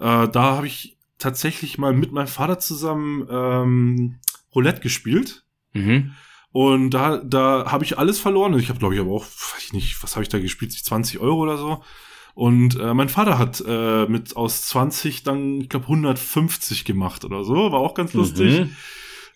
Äh, 0.00 0.28
da 0.28 0.56
habe 0.56 0.66
ich 0.66 0.98
tatsächlich 1.18 1.78
mal 1.78 1.92
mit 1.92 2.10
meinem 2.10 2.26
Vater 2.26 2.58
zusammen 2.58 3.26
ähm, 3.30 4.18
Roulette 4.54 4.80
gespielt. 4.80 5.44
Mhm. 5.72 6.14
Und 6.50 6.90
da, 6.90 7.18
da 7.18 7.70
habe 7.70 7.84
ich 7.84 7.96
alles 7.98 8.18
verloren. 8.18 8.58
Ich 8.58 8.68
habe, 8.68 8.78
glaube 8.78 8.94
ich, 8.94 9.00
aber 9.00 9.12
auch, 9.12 9.24
weiß 9.24 9.64
ich 9.64 9.72
nicht, 9.72 10.02
was 10.02 10.16
habe 10.16 10.24
ich 10.24 10.28
da 10.28 10.38
gespielt? 10.38 10.72
20 10.72 11.20
Euro 11.20 11.40
oder 11.40 11.56
so. 11.56 11.82
Und 12.34 12.78
äh, 12.80 12.92
mein 12.92 13.08
Vater 13.08 13.38
hat 13.38 13.62
äh, 13.66 14.06
mit 14.06 14.36
aus 14.36 14.66
20 14.66 15.22
dann, 15.22 15.60
ich 15.60 15.68
glaube, 15.68 15.86
150 15.86 16.84
gemacht 16.84 17.24
oder 17.24 17.44
so. 17.44 17.54
War 17.70 17.78
auch 17.78 17.94
ganz 17.94 18.14
lustig. 18.14 18.60
Mhm. 18.60 18.76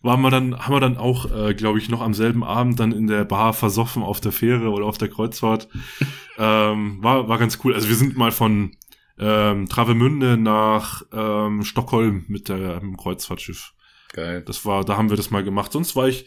Waren 0.02 0.20
wir 0.22 0.30
dann, 0.30 0.58
haben 0.58 0.74
wir 0.74 0.80
dann 0.80 0.96
auch, 0.96 1.30
äh, 1.30 1.54
glaube 1.54 1.78
ich, 1.78 1.88
noch 1.88 2.00
am 2.00 2.14
selben 2.14 2.44
Abend 2.44 2.78
dann 2.78 2.92
in 2.92 3.06
der 3.06 3.24
Bar 3.24 3.52
versoffen 3.52 4.02
auf 4.02 4.20
der 4.20 4.32
Fähre 4.32 4.70
oder 4.70 4.86
auf 4.86 4.98
der 4.98 5.08
Kreuzfahrt. 5.08 5.68
ähm, 6.38 7.02
war, 7.02 7.28
war 7.28 7.38
ganz 7.38 7.58
cool. 7.64 7.74
Also 7.74 7.88
wir 7.88 7.96
sind 7.96 8.16
mal 8.16 8.30
von 8.30 8.72
ähm, 9.18 9.68
Travemünde 9.68 10.36
nach 10.36 11.02
ähm, 11.12 11.64
Stockholm 11.64 12.24
mit 12.28 12.48
dem 12.48 12.96
Kreuzfahrtschiff. 12.96 13.74
Geil. 14.12 14.42
Das 14.46 14.64
war, 14.64 14.84
da 14.84 14.96
haben 14.96 15.10
wir 15.10 15.16
das 15.16 15.30
mal 15.30 15.44
gemacht. 15.44 15.72
Sonst 15.72 15.96
war 15.96 16.08
ich 16.08 16.26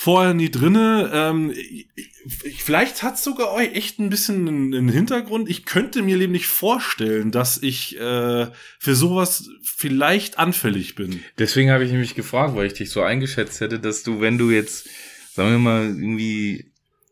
vorher 0.00 0.32
nie 0.32 0.48
drinne. 0.48 1.10
Ähm, 1.12 1.52
vielleicht 2.56 3.02
hat 3.02 3.18
sogar 3.18 3.52
euch 3.52 3.74
echt 3.74 3.98
ein 3.98 4.10
bisschen 4.10 4.46
einen, 4.46 4.72
einen, 4.72 4.88
Hintergrund. 4.90 5.50
Ich 5.50 5.64
könnte 5.64 6.02
mir 6.02 6.16
nämlich 6.16 6.46
vorstellen, 6.46 7.32
dass 7.32 7.60
ich 7.60 7.98
äh, 7.98 8.46
für 8.78 8.94
sowas 8.94 9.50
vielleicht 9.64 10.38
anfällig 10.38 10.94
bin. 10.94 11.24
Deswegen 11.36 11.72
habe 11.72 11.84
ich 11.84 11.90
nämlich 11.90 12.14
gefragt, 12.14 12.54
weil 12.54 12.68
ich 12.68 12.74
dich 12.74 12.90
so 12.90 13.02
eingeschätzt 13.02 13.60
hätte, 13.60 13.80
dass 13.80 14.04
du, 14.04 14.20
wenn 14.20 14.38
du 14.38 14.52
jetzt, 14.52 14.88
sagen 15.34 15.50
wir 15.50 15.58
mal, 15.58 15.86
irgendwie 15.86 16.70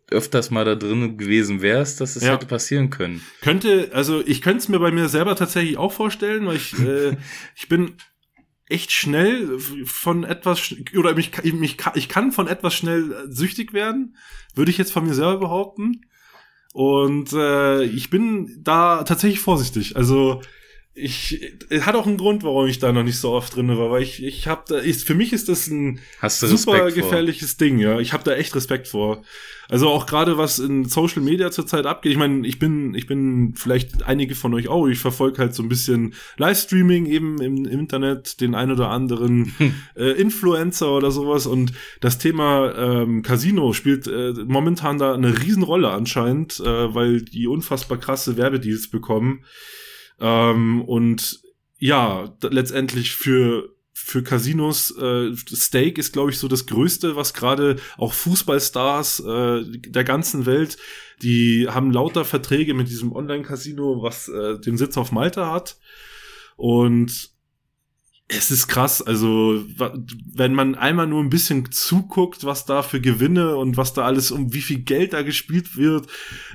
öfters 0.09 0.53
mal 0.53 0.65
da 0.65 0.77
drin 0.77 1.19
gewesen 1.19 1.63
wärst, 1.63 2.01
dass 2.01 2.15
es 2.15 2.23
ja. 2.23 2.35
hätte 2.35 2.47
passieren 2.47 2.91
können. 2.91 3.21
Könnte, 3.41 3.91
also 3.95 4.25
ich 4.25 4.43
könnte 4.43 4.59
es 4.59 4.69
mir 4.69 4.79
bei 4.79 4.93
mir 4.93 5.09
selber 5.09 5.35
tatsächlich 5.35 5.77
auch 5.77 5.93
vorstellen, 5.93 6.47
weil 6.47 6.55
ich, 6.55 6.79
äh, 6.79 7.17
ich 7.57 7.69
bin 7.69 7.95
echt 8.69 8.91
schnell 8.91 9.59
von 9.85 10.25
etwas 10.25 10.75
oder 10.97 11.15
mich, 11.15 11.31
mich 11.45 11.77
ich 11.95 12.09
kann 12.09 12.33
von 12.33 12.49
etwas 12.49 12.75
schnell 12.75 13.27
süchtig 13.29 13.73
werden, 13.73 14.17
würde 14.55 14.71
ich 14.71 14.79
jetzt 14.79 14.93
von 14.93 15.07
mir 15.07 15.15
selber 15.15 15.39
behaupten. 15.39 16.07
Und 16.73 17.33
äh, 17.33 17.85
ich 17.85 18.11
bin 18.11 18.61
da 18.63 19.05
tatsächlich 19.05 19.41
vorsichtig. 19.41 19.97
Also 19.97 20.43
ich 20.99 21.55
hat 21.83 21.95
auch 21.95 22.07
einen 22.07 22.17
Grund, 22.17 22.43
warum 22.43 22.67
ich 22.67 22.79
da 22.79 22.91
noch 22.91 23.03
nicht 23.03 23.19
so 23.19 23.33
oft 23.33 23.55
drin 23.55 23.69
war, 23.69 23.91
weil 23.91 24.03
ich 24.03 24.25
ich 24.25 24.49
habe 24.49 24.63
da 24.67 24.79
ist 24.79 25.07
für 25.07 25.15
mich 25.15 25.35
ist 25.35 25.49
das 25.49 25.67
ein 25.67 26.01
super 26.23 26.91
gefährliches 26.91 27.53
vor? 27.53 27.67
Ding, 27.67 27.79
ja. 27.79 28.01
Ich 28.01 28.15
habe 28.15 28.25
da 28.25 28.33
echt 28.33 28.55
Respekt 28.57 28.89
vor. 28.89 29.23
Also 29.69 29.89
auch 29.89 30.07
gerade 30.07 30.39
was 30.39 30.59
in 30.59 30.87
Social 30.87 31.21
Media 31.21 31.51
zurzeit 31.51 31.85
abgeht. 31.85 32.13
Ich 32.13 32.19
meine, 32.19 32.47
ich 32.47 32.59
bin 32.59 32.95
ich 32.95 33.07
bin 33.07 33.53
vielleicht 33.57 34.07
einige 34.07 34.35
von 34.35 34.55
euch 34.55 34.69
auch, 34.69 34.87
ich 34.87 34.99
verfolge 34.99 35.39
halt 35.39 35.55
so 35.55 35.63
ein 35.63 35.69
bisschen 35.69 36.15
Livestreaming 36.39 37.05
eben 37.05 37.43
im, 37.43 37.67
im 37.67 37.81
Internet, 37.81 38.41
den 38.41 38.55
ein 38.55 38.71
oder 38.71 38.89
anderen 38.89 39.55
äh, 39.97 40.13
Influencer 40.13 40.91
oder 40.91 41.11
sowas 41.11 41.47
und 41.47 41.73
das 42.01 42.17
Thema 42.17 42.73
ähm, 42.75 43.23
Casino 43.23 43.75
spielt 43.75 44.07
äh, 44.07 44.33
momentan 44.47 44.97
da 44.97 45.13
eine 45.13 45.43
Riesenrolle 45.43 45.91
anscheinend, 45.91 46.59
äh, 46.61 46.95
weil 46.95 47.21
die 47.21 47.49
unfassbar 47.49 47.99
krasse 47.99 48.39
Werbedeals 48.39 48.89
bekommen. 48.89 49.45
Ähm, 50.21 50.83
und 50.83 51.41
ja, 51.79 52.33
letztendlich 52.43 53.13
für 53.13 53.77
für 53.99 54.23
Casinos, 54.23 54.97
äh, 54.99 55.35
Steak 55.35 55.99
ist, 55.99 56.13
glaube 56.13 56.31
ich, 56.31 56.39
so 56.39 56.47
das 56.47 56.67
Größte, 56.67 57.17
was 57.17 57.35
gerade 57.35 57.77
auch 57.97 58.13
Fußballstars 58.13 59.21
äh, 59.21 59.65
der 59.65 60.05
ganzen 60.05 60.47
Welt, 60.47 60.77
die 61.23 61.67
haben 61.69 61.91
lauter 61.91 62.25
Verträge 62.25 62.75
mit 62.75 62.89
diesem 62.89 63.13
Online-Casino, 63.13 64.03
was 64.03 64.29
äh, 64.29 64.61
den 64.61 64.77
Sitz 64.77 64.97
auf 64.97 65.11
Malta 65.13 65.51
hat. 65.51 65.79
Und 66.57 67.31
es 68.29 68.51
ist 68.51 68.69
krass, 68.69 69.03
also 69.03 69.65
wenn 70.35 70.53
man 70.53 70.75
einmal 70.75 71.07
nur 71.07 71.23
ein 71.23 71.31
bisschen 71.31 71.71
zuguckt, 71.71 72.45
was 72.45 72.65
da 72.65 72.83
für 72.83 73.01
Gewinne 73.01 73.57
und 73.57 73.77
was 73.77 73.95
da 73.95 74.05
alles 74.05 74.31
um 74.31 74.53
wie 74.53 74.63
viel 74.63 74.81
Geld 74.81 75.13
da 75.13 75.23
gespielt 75.23 75.77
wird, 75.77 76.09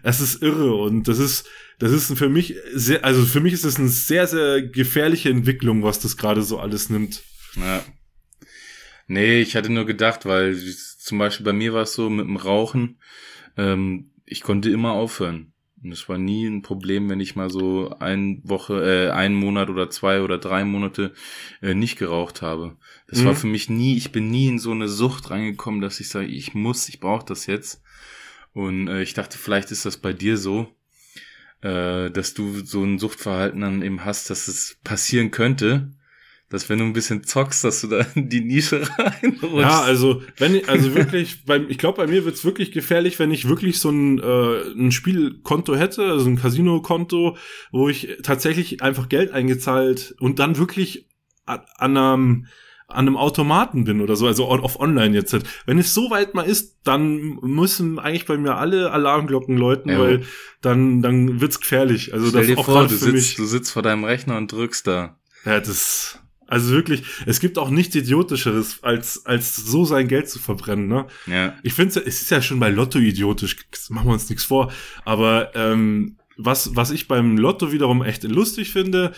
es 0.04 0.20
ist 0.20 0.42
irre 0.42 0.76
und 0.76 1.08
das 1.08 1.18
ist 1.18 1.48
das 1.82 1.92
ist 1.92 2.16
für 2.16 2.30
mich 2.30 2.56
sehr, 2.74 3.04
also 3.04 3.26
für 3.26 3.40
mich 3.40 3.54
ist 3.54 3.64
es 3.64 3.78
eine 3.80 3.88
sehr, 3.88 4.28
sehr 4.28 4.62
gefährliche 4.62 5.30
Entwicklung, 5.32 5.82
was 5.82 6.00
das 6.00 6.16
gerade 6.16 6.44
so 6.44 6.60
alles 6.60 6.92
nimmt. 6.92 7.24
Ja. 7.56 7.84
Nee, 9.08 9.42
ich 9.42 9.56
hatte 9.56 9.72
nur 9.72 9.88
gedacht, 9.88 10.28
weil 10.28 10.56
zum 10.56 11.18
Beispiel 11.18 11.44
bei 11.44 11.54
mir 11.54 11.74
war 11.74 11.82
es 11.82 11.94
so 11.94 12.08
mit 12.12 12.28
dem 12.28 12.38
Rauchen, 12.38 13.00
ähm, 13.58 14.12
ich 14.26 14.42
konnte 14.42 14.70
immer 14.70 14.92
aufhören. 14.92 15.54
Und 15.84 15.92
es 15.92 16.08
war 16.08 16.20
nie 16.20 16.46
ein 16.46 16.62
Problem, 16.62 17.10
wenn 17.10 17.20
ich 17.20 17.36
mal 17.36 17.50
so 17.50 17.96
ein 17.98 18.42
Woche, 18.44 19.08
äh, 19.08 19.10
einen 19.10 19.34
Monat 19.34 19.72
oder 19.72 19.90
zwei 19.90 20.22
oder 20.22 20.38
drei 20.38 20.64
Monate 20.64 21.14
äh, 21.64 21.74
nicht 21.74 21.98
geraucht 21.98 22.44
habe. 22.44 22.78
Das 23.08 23.22
mhm. 23.22 23.26
war 23.26 23.36
für 23.36 23.48
mich 23.48 23.72
nie, 23.72 23.98
ich 23.98 24.12
bin 24.12 24.30
nie 24.30 24.50
in 24.50 24.60
so 24.60 24.70
eine 24.70 24.88
Sucht 24.88 25.32
reingekommen, 25.32 25.82
dass 25.82 26.00
ich 26.00 26.10
sage, 26.10 26.28
ich 26.28 26.54
muss, 26.54 26.88
ich 26.90 27.00
brauche 27.00 27.26
das 27.26 27.48
jetzt. 27.48 27.82
Und 28.54 28.88
äh, 28.88 29.02
ich 29.02 29.16
dachte, 29.16 29.40
vielleicht 29.40 29.72
ist 29.72 29.88
das 29.88 29.98
bei 29.98 30.14
dir 30.14 30.38
so 30.38 30.72
äh, 31.62 32.10
dass 32.10 32.34
du 32.34 32.64
so 32.66 32.84
ein 32.84 33.00
Suchtverhalten 33.00 33.62
dann 33.62 33.82
eben 33.82 34.04
hast, 34.06 34.30
dass 34.30 34.48
es 34.48 34.78
passieren 34.84 35.32
könnte, 35.32 35.92
dass 36.50 36.70
wenn 36.70 36.80
du 36.80 36.86
ein 36.86 36.94
bisschen 36.94 37.24
zockst, 37.24 37.64
dass 37.64 37.82
du 37.82 37.88
da 37.88 38.06
in 38.14 38.30
die 38.30 38.42
Nische 38.42 38.82
reinrutschst. 38.98 39.58
Ja, 39.58 39.82
also 39.82 40.22
wenn 40.38 40.56
ich, 40.56 40.68
also 40.68 40.94
wirklich, 40.94 41.44
bei, 41.46 41.58
ich 41.70 41.78
glaube, 41.78 41.98
bei 41.98 42.08
mir 42.08 42.26
wird's 42.26 42.44
wirklich 42.44 42.72
gefährlich, 42.72 43.20
wenn 43.20 43.32
ich 43.32 43.48
wirklich 43.48 43.80
so 43.80 43.90
ein, 43.90 44.20
äh, 44.20 44.62
ein 44.74 44.92
Spielkonto 44.92 45.76
hätte, 45.76 46.04
also 46.04 46.30
ein 46.30 46.38
Casino-Konto, 46.38 47.38
wo 47.72 47.90
ich 47.90 48.18
tatsächlich 48.22 48.82
einfach 48.82 49.08
Geld 49.08 49.32
eingezahlt 49.32 50.14
und 50.20 50.40
dann 50.40 50.58
wirklich 50.58 51.08
an 51.46 51.98
einem 51.98 52.48
an 52.92 53.08
einem 53.08 53.18
Automaten 53.18 53.84
bin 53.84 54.02
oder 54.02 54.16
so, 54.16 54.28
also 54.28 54.48
auf 54.48 54.80
online 54.80 55.16
jetzt. 55.16 55.36
Wenn 55.66 55.78
es 55.78 55.94
so 55.94 56.10
weit 56.10 56.34
mal 56.34 56.44
ist, 56.44 56.78
dann 56.84 57.40
müssen 57.42 58.00
eigentlich 58.00 58.26
bei 58.26 58.38
mir 58.38 58.56
alle 58.56 58.92
Alarmglocken 58.92 59.58
läuten, 59.58 59.92
ja. 59.92 60.00
weil 60.00 60.22
dann, 60.62 61.02
dann 61.02 61.42
wird's 61.42 61.60
gefährlich. 61.60 62.14
Also 62.14 62.28
Stell 62.28 62.42
das 62.42 62.48
dir 62.48 62.58
auch 62.58 62.66
vor, 62.66 62.88
du 62.88 62.96
sitzt, 62.96 63.38
du 63.38 63.46
sitzt 63.46 63.72
vor 63.72 63.82
deinem 63.82 64.04
Rechner 64.04 64.38
und 64.38 64.52
drückst 64.52 64.88
da. 64.88 65.18
Ja, 65.46 65.60
das, 65.60 66.20
also 66.48 66.72
wirklich, 66.72 67.04
es 67.26 67.40
gibt 67.40 67.58
auch 67.58 67.70
nichts 67.70 67.96
Idiotischeres, 67.96 68.84
als, 68.84 69.26
als 69.26 69.56
so 69.56 69.86
sein 69.86 70.08
Geld 70.08 70.30
zu 70.30 70.38
verbrennen, 70.38 70.88
ne? 70.88 71.08
Ja. 71.26 71.56
Ich 71.64 71.74
finde, 71.74 72.00
es 72.02 72.22
ist 72.22 72.30
ja 72.30 72.42
schon 72.42 72.60
bei 72.60 72.70
Lotto 72.70 73.00
idiotisch, 73.00 73.56
machen 73.90 74.08
wir 74.08 74.14
uns 74.14 74.30
nichts 74.30 74.44
vor. 74.44 74.72
Aber 75.06 75.52
ähm, 75.56 76.18
was, 76.38 76.76
was 76.76 76.92
ich 76.92 77.08
beim 77.08 77.38
Lotto 77.38 77.72
wiederum 77.72 78.04
echt 78.04 78.24
lustig 78.24 78.72
finde, 78.72 79.14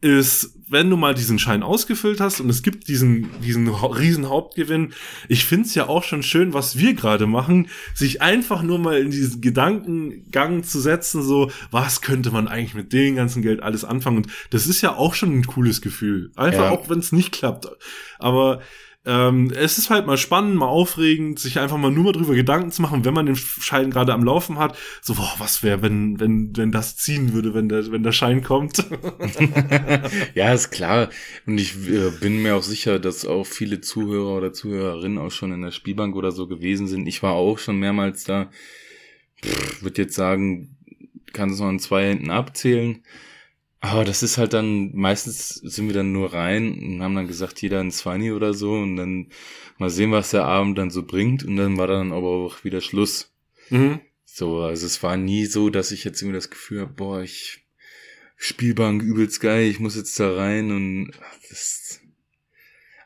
ist, 0.00 0.52
wenn 0.68 0.90
du 0.90 0.96
mal 0.96 1.14
diesen 1.14 1.38
Schein 1.38 1.62
ausgefüllt 1.62 2.20
hast 2.20 2.40
und 2.40 2.50
es 2.50 2.62
gibt 2.62 2.88
diesen, 2.88 3.28
diesen 3.40 3.68
riesen 3.68 4.28
Hauptgewinn, 4.28 4.92
ich 5.28 5.46
find's 5.46 5.74
ja 5.74 5.88
auch 5.88 6.02
schon 6.02 6.22
schön, 6.22 6.52
was 6.52 6.78
wir 6.78 6.94
gerade 6.94 7.26
machen, 7.26 7.68
sich 7.94 8.20
einfach 8.20 8.62
nur 8.62 8.78
mal 8.78 8.98
in 8.98 9.10
diesen 9.10 9.40
Gedankengang 9.40 10.64
zu 10.64 10.80
setzen, 10.80 11.22
so, 11.22 11.50
was 11.70 12.02
könnte 12.02 12.30
man 12.30 12.46
eigentlich 12.46 12.74
mit 12.74 12.92
dem 12.92 13.16
ganzen 13.16 13.42
Geld 13.42 13.62
alles 13.62 13.84
anfangen? 13.84 14.18
Und 14.18 14.26
das 14.50 14.66
ist 14.66 14.82
ja 14.82 14.94
auch 14.94 15.14
schon 15.14 15.32
ein 15.32 15.46
cooles 15.46 15.80
Gefühl. 15.80 16.30
Einfach 16.36 16.64
ja. 16.64 16.70
auch, 16.70 16.88
wenn 16.90 16.98
es 16.98 17.12
nicht 17.12 17.32
klappt. 17.32 17.66
Aber 18.18 18.60
ähm, 19.06 19.52
es 19.54 19.78
ist 19.78 19.88
halt 19.88 20.06
mal 20.06 20.18
spannend, 20.18 20.56
mal 20.56 20.66
aufregend, 20.66 21.38
sich 21.38 21.60
einfach 21.60 21.76
mal 21.76 21.92
nur 21.92 22.04
mal 22.04 22.12
drüber 22.12 22.34
Gedanken 22.34 22.72
zu 22.72 22.82
machen, 22.82 23.04
wenn 23.04 23.14
man 23.14 23.26
den 23.26 23.36
Schein 23.36 23.90
gerade 23.90 24.12
am 24.12 24.24
Laufen 24.24 24.58
hat. 24.58 24.76
So, 25.00 25.14
boah, 25.14 25.32
was 25.38 25.62
wäre, 25.62 25.80
wenn, 25.80 26.18
wenn, 26.18 26.56
wenn 26.56 26.72
das 26.72 26.96
ziehen 26.96 27.32
würde, 27.32 27.54
wenn 27.54 27.68
der, 27.68 27.90
wenn 27.92 28.02
der 28.02 28.10
Schein 28.10 28.42
kommt. 28.42 28.84
ja, 30.34 30.52
ist 30.52 30.70
klar. 30.70 31.08
Und 31.46 31.58
ich 31.58 31.76
äh, 31.88 32.10
bin 32.20 32.42
mir 32.42 32.56
auch 32.56 32.64
sicher, 32.64 32.98
dass 32.98 33.24
auch 33.24 33.46
viele 33.46 33.80
Zuhörer 33.80 34.36
oder 34.36 34.52
Zuhörerinnen 34.52 35.18
auch 35.18 35.30
schon 35.30 35.52
in 35.52 35.62
der 35.62 35.70
Spielbank 35.70 36.16
oder 36.16 36.32
so 36.32 36.48
gewesen 36.48 36.88
sind. 36.88 37.06
Ich 37.06 37.22
war 37.22 37.34
auch 37.34 37.58
schon 37.58 37.78
mehrmals 37.78 38.24
da. 38.24 38.50
Würde 39.82 40.02
jetzt 40.02 40.16
sagen, 40.16 40.76
kann 41.32 41.50
es 41.50 41.60
noch 41.60 41.70
in 41.70 41.78
zwei 41.78 42.08
Händen 42.08 42.30
abzählen. 42.30 43.04
Aber 43.80 44.04
das 44.04 44.22
ist 44.22 44.38
halt 44.38 44.52
dann, 44.52 44.90
meistens 44.94 45.50
sind 45.50 45.86
wir 45.86 45.94
dann 45.94 46.12
nur 46.12 46.32
rein 46.32 46.78
und 46.78 47.02
haben 47.02 47.14
dann 47.14 47.28
gesagt, 47.28 47.60
jeder 47.62 47.80
ein 47.80 47.90
Zwanni 47.90 48.32
oder 48.32 48.54
so 48.54 48.72
und 48.72 48.96
dann 48.96 49.28
mal 49.78 49.90
sehen, 49.90 50.12
was 50.12 50.30
der 50.30 50.44
Abend 50.44 50.78
dann 50.78 50.90
so 50.90 51.02
bringt 51.02 51.44
und 51.44 51.56
dann 51.56 51.76
war 51.76 51.86
dann 51.86 52.12
aber 52.12 52.28
auch 52.28 52.64
wieder 52.64 52.80
Schluss. 52.80 53.34
Mhm. 53.70 54.00
So, 54.24 54.60
also 54.60 54.86
es 54.86 55.02
war 55.02 55.16
nie 55.16 55.46
so, 55.46 55.70
dass 55.70 55.92
ich 55.92 56.04
jetzt 56.04 56.20
irgendwie 56.20 56.36
das 56.36 56.50
Gefühl 56.50 56.80
habe, 56.80 56.92
boah, 56.92 57.22
ich 57.22 57.64
Spielbank 58.36 59.02
übelst 59.02 59.40
geil, 59.40 59.68
ich 59.68 59.80
muss 59.80 59.96
jetzt 59.96 60.18
da 60.20 60.34
rein 60.34 60.70
und 60.70 61.12
das, 61.48 62.00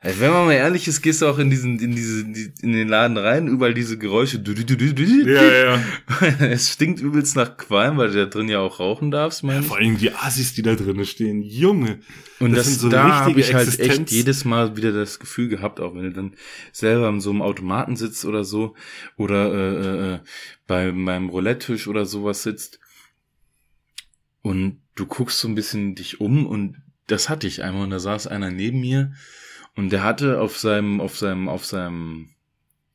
also 0.02 0.20
wenn 0.20 0.30
man 0.30 0.46
mal 0.46 0.54
ehrlich 0.54 0.88
ist, 0.88 1.02
gehst 1.02 1.20
du 1.20 1.26
auch 1.26 1.38
in 1.38 1.50
diesen, 1.50 1.78
in 1.78 1.94
diese, 1.94 2.22
in 2.62 2.72
den 2.72 2.88
Laden 2.88 3.18
rein, 3.18 3.48
überall 3.48 3.74
diese 3.74 3.98
Geräusche. 3.98 4.38
Ja, 5.26 5.76
ja. 5.76 5.84
Es 6.40 6.72
stinkt 6.72 7.00
übelst 7.00 7.36
nach 7.36 7.58
Qualm, 7.58 7.98
weil 7.98 8.10
du 8.10 8.14
da 8.14 8.24
drin 8.24 8.48
ja 8.48 8.60
auch 8.60 8.80
rauchen 8.80 9.10
darfst, 9.10 9.42
ja, 9.42 9.60
Vor 9.60 9.76
allem 9.76 9.98
die 9.98 10.14
Assis, 10.14 10.54
die 10.54 10.62
da 10.62 10.74
drinnen 10.74 11.04
stehen. 11.04 11.42
Junge. 11.42 11.98
Und 12.38 12.52
das, 12.52 12.64
das 12.64 12.78
so 12.78 12.88
da 12.88 13.26
habe 13.26 13.38
ich 13.38 13.52
halt 13.52 13.78
echt 13.78 14.10
jedes 14.10 14.46
Mal 14.46 14.74
wieder 14.74 14.90
das 14.92 15.18
Gefühl 15.18 15.48
gehabt, 15.48 15.80
auch 15.80 15.94
wenn 15.94 16.04
du 16.04 16.12
dann 16.12 16.32
selber 16.72 17.06
an 17.06 17.20
so 17.20 17.28
einem 17.28 17.42
Automaten 17.42 17.96
sitzt 17.96 18.24
oder 18.24 18.42
so, 18.42 18.74
oder 19.18 19.52
äh, 19.52 20.14
äh, 20.14 20.18
bei 20.66 20.92
meinem 20.92 21.28
Roulette-Tisch 21.28 21.88
oder 21.88 22.06
sowas 22.06 22.42
sitzt. 22.42 22.80
Und 24.40 24.80
du 24.94 25.04
guckst 25.04 25.40
so 25.40 25.48
ein 25.48 25.54
bisschen 25.54 25.94
dich 25.94 26.22
um 26.22 26.46
und 26.46 26.78
das 27.06 27.28
hatte 27.28 27.46
ich 27.46 27.62
einmal 27.62 27.84
und 27.84 27.90
da 27.90 27.98
saß 27.98 28.28
einer 28.28 28.50
neben 28.50 28.80
mir 28.80 29.12
und 29.80 29.88
der 29.88 30.04
hatte 30.04 30.42
auf 30.42 30.58
seinem, 30.58 31.00
auf 31.00 31.16
seinem, 31.16 31.48
auf 31.48 31.64
seinem, 31.64 32.28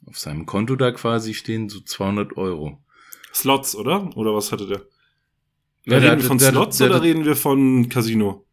auf 0.05 0.19
seinem 0.19 0.45
Konto 0.45 0.75
da 0.75 0.91
quasi 0.91 1.33
stehen 1.33 1.67
so 1.67 1.79
200 1.79 2.37
Euro. 2.37 2.79
Slots, 3.33 3.75
oder? 3.75 4.15
Oder 4.15 4.35
was 4.35 4.51
hatte 4.51 4.67
der? 4.67 4.81
Ja, 5.85 5.97
reden 5.97 6.11
hatte, 6.11 6.21
wir 6.21 6.27
von 6.27 6.37
der, 6.37 6.51
Slots 6.51 6.77
der, 6.77 6.89
der, 6.89 6.97
oder 6.97 7.03
reden 7.03 7.25
wir 7.25 7.35
von 7.35 7.89
Casino? 7.89 8.45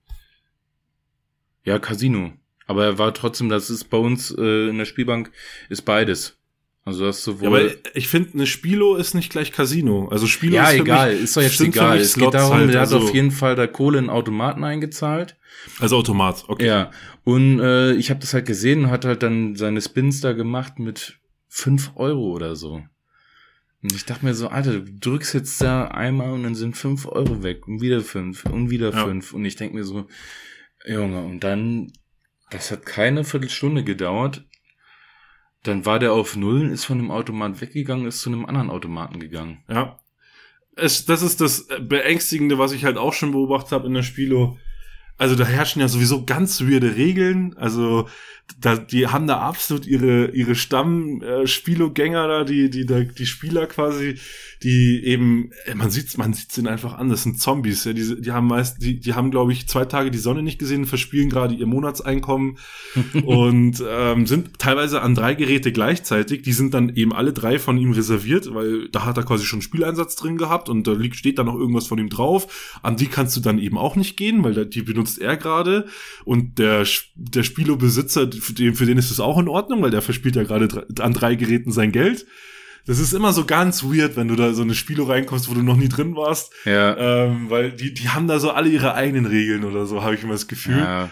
Ja, 1.64 1.78
Casino. 1.78 2.32
Aber 2.66 2.86
er 2.86 2.98
war 2.98 3.12
trotzdem, 3.12 3.50
das 3.50 3.68
ist 3.68 3.90
bei 3.90 3.98
uns 3.98 4.30
äh, 4.30 4.70
in 4.70 4.78
der 4.78 4.86
Spielbank, 4.86 5.30
ist 5.68 5.82
beides. 5.82 6.38
Also 6.84 7.04
das 7.04 7.22
sowohl. 7.22 7.44
Ja, 7.44 7.66
aber 7.66 7.74
ich 7.94 8.08
finde, 8.08 8.34
eine 8.34 8.46
Spilo 8.46 8.96
ist 8.96 9.14
nicht 9.14 9.30
gleich 9.30 9.52
Casino. 9.52 10.08
Also 10.08 10.26
Spilo 10.26 10.56
ja, 10.56 10.64
ist 10.64 10.76
für 10.76 10.82
egal, 10.82 11.12
mich, 11.12 11.22
ist 11.22 11.36
doch 11.36 11.42
jetzt 11.42 11.60
egal. 11.60 11.98
Es 11.98 12.14
geht 12.14 12.34
darum, 12.34 12.54
halt, 12.54 12.74
der 12.74 12.80
also, 12.80 12.96
hat 12.96 13.04
auf 13.04 13.14
jeden 13.14 13.30
Fall 13.30 13.54
da 13.54 13.68
Kohle 13.68 13.98
in 13.98 14.10
Automaten 14.10 14.64
eingezahlt. 14.64 15.36
also 15.78 15.96
Automat, 15.96 16.44
okay. 16.48 16.66
Ja. 16.66 16.90
Und 17.22 17.60
äh, 17.60 17.92
ich 17.92 18.10
habe 18.10 18.18
das 18.18 18.34
halt 18.34 18.46
gesehen 18.46 18.84
und 18.84 18.90
hat 18.90 19.04
halt 19.04 19.22
dann 19.22 19.54
seine 19.54 19.80
Spins 19.80 20.20
da 20.20 20.32
gemacht 20.32 20.80
mit 20.80 21.18
fünf 21.48 21.92
Euro 21.94 22.32
oder 22.32 22.56
so. 22.56 22.82
Und 23.82 23.92
ich 23.94 24.04
dachte 24.04 24.24
mir 24.24 24.34
so, 24.34 24.48
Alter, 24.48 24.80
du 24.80 24.92
drückst 24.92 25.34
jetzt 25.34 25.60
da 25.60 25.86
einmal 25.88 26.32
und 26.32 26.42
dann 26.42 26.54
sind 26.54 26.76
fünf 26.76 27.06
Euro 27.06 27.42
weg 27.42 27.66
und 27.68 27.80
wieder 27.80 28.00
fünf 28.00 28.44
und 28.46 28.70
wieder 28.70 28.92
Ja. 28.92 29.04
fünf. 29.04 29.32
Und 29.32 29.44
ich 29.44 29.56
denk 29.56 29.72
mir 29.74 29.84
so, 29.84 30.06
Junge, 30.86 31.22
und 31.22 31.40
dann, 31.40 31.92
das 32.50 32.70
hat 32.70 32.86
keine 32.86 33.24
Viertelstunde 33.24 33.84
gedauert. 33.84 34.44
Dann 35.62 35.86
war 35.86 35.98
der 35.98 36.12
auf 36.12 36.36
Null, 36.36 36.70
ist 36.70 36.84
von 36.84 36.98
dem 36.98 37.10
Automat 37.10 37.60
weggegangen, 37.60 38.06
ist 38.06 38.20
zu 38.20 38.30
einem 38.30 38.46
anderen 38.46 38.70
Automaten 38.70 39.20
gegangen. 39.20 39.62
Ja. 39.68 39.98
Es, 40.74 41.04
das 41.04 41.22
ist 41.22 41.40
das 41.40 41.68
Beängstigende, 41.80 42.58
was 42.58 42.72
ich 42.72 42.84
halt 42.84 42.96
auch 42.96 43.12
schon 43.12 43.32
beobachtet 43.32 43.72
habe 43.72 43.86
in 43.86 43.94
der 43.94 44.02
Spilo. 44.02 44.58
Also 45.22 45.36
da 45.36 45.44
herrschen 45.44 45.80
ja 45.80 45.86
sowieso 45.86 46.24
ganz 46.24 46.62
weirde 46.62 46.96
Regeln. 46.96 47.56
Also 47.56 48.08
da, 48.60 48.76
die 48.76 49.06
haben 49.06 49.26
da 49.26 49.38
absolut 49.38 49.86
ihre 49.86 50.26
ihre 50.32 50.54
Stamm-Spilo-Gänger 50.54 52.28
da, 52.28 52.44
die 52.44 52.70
die 52.70 52.86
da, 52.86 53.00
die 53.00 53.26
Spieler 53.26 53.66
quasi, 53.66 54.16
die 54.62 55.04
eben 55.04 55.50
äh, 55.64 55.74
man 55.74 55.90
sieht's 55.90 56.16
man 56.16 56.34
sieht's 56.34 56.58
ihnen 56.58 56.68
einfach 56.68 56.94
an. 56.94 57.08
Das 57.08 57.22
sind 57.22 57.40
Zombies. 57.40 57.84
Ja, 57.84 57.92
die, 57.92 58.20
die 58.20 58.32
haben 58.32 58.46
meist 58.46 58.82
die 58.82 59.00
die 59.00 59.14
haben 59.14 59.30
glaube 59.30 59.52
ich 59.52 59.68
zwei 59.68 59.84
Tage 59.84 60.10
die 60.10 60.18
Sonne 60.18 60.42
nicht 60.42 60.58
gesehen, 60.58 60.86
verspielen 60.86 61.30
gerade 61.30 61.54
ihr 61.54 61.66
Monatseinkommen 61.66 62.58
und 63.24 63.82
ähm, 63.88 64.26
sind 64.26 64.58
teilweise 64.58 65.02
an 65.02 65.14
drei 65.14 65.34
Geräte 65.34 65.72
gleichzeitig. 65.72 66.42
Die 66.42 66.52
sind 66.52 66.74
dann 66.74 66.94
eben 66.94 67.12
alle 67.12 67.32
drei 67.32 67.58
von 67.58 67.78
ihm 67.78 67.92
reserviert, 67.92 68.52
weil 68.54 68.88
da 68.90 69.04
hat 69.04 69.16
er 69.16 69.24
quasi 69.24 69.44
schon 69.44 69.62
Spieleinsatz 69.62 70.16
drin 70.16 70.36
gehabt 70.36 70.68
und 70.68 70.86
da 70.86 70.92
liegt, 70.92 71.16
steht 71.16 71.38
dann 71.38 71.46
noch 71.46 71.56
irgendwas 71.56 71.86
von 71.86 71.98
ihm 71.98 72.10
drauf. 72.10 72.78
An 72.82 72.96
die 72.96 73.06
kannst 73.06 73.36
du 73.36 73.40
dann 73.40 73.58
eben 73.58 73.78
auch 73.78 73.96
nicht 73.96 74.16
gehen, 74.16 74.44
weil 74.44 74.54
da, 74.54 74.64
die 74.64 74.82
benutzt 74.82 75.11
er 75.18 75.36
gerade. 75.36 75.86
Und 76.24 76.58
der, 76.58 76.86
der 77.14 77.42
Spielobesitzer, 77.42 78.30
für 78.32 78.52
den, 78.52 78.74
für 78.74 78.86
den 78.86 78.98
ist 78.98 79.10
es 79.10 79.20
auch 79.20 79.38
in 79.38 79.48
Ordnung, 79.48 79.82
weil 79.82 79.90
der 79.90 80.02
verspielt 80.02 80.36
ja 80.36 80.44
gerade 80.44 80.86
an 81.00 81.12
drei 81.12 81.34
Geräten 81.34 81.72
sein 81.72 81.92
Geld. 81.92 82.26
Das 82.84 82.98
ist 82.98 83.12
immer 83.12 83.32
so 83.32 83.44
ganz 83.44 83.84
weird, 83.84 84.16
wenn 84.16 84.26
du 84.28 84.34
da 84.34 84.52
so 84.54 84.62
eine 84.62 84.74
Spielo 84.74 85.04
reinkommst, 85.04 85.48
wo 85.48 85.54
du 85.54 85.62
noch 85.62 85.76
nie 85.76 85.88
drin 85.88 86.16
warst, 86.16 86.52
Ja. 86.64 87.26
ähm, 87.26 87.48
weil 87.48 87.70
die, 87.70 87.94
die 87.94 88.08
haben 88.08 88.26
da 88.26 88.40
so 88.40 88.50
alle 88.50 88.70
ihre 88.70 88.94
eigenen 88.94 89.26
Regeln 89.26 89.62
oder 89.64 89.86
so, 89.86 90.02
habe 90.02 90.16
ich 90.16 90.22
immer 90.24 90.32
das 90.32 90.48
Gefühl. 90.48 90.78
ja. 90.78 91.10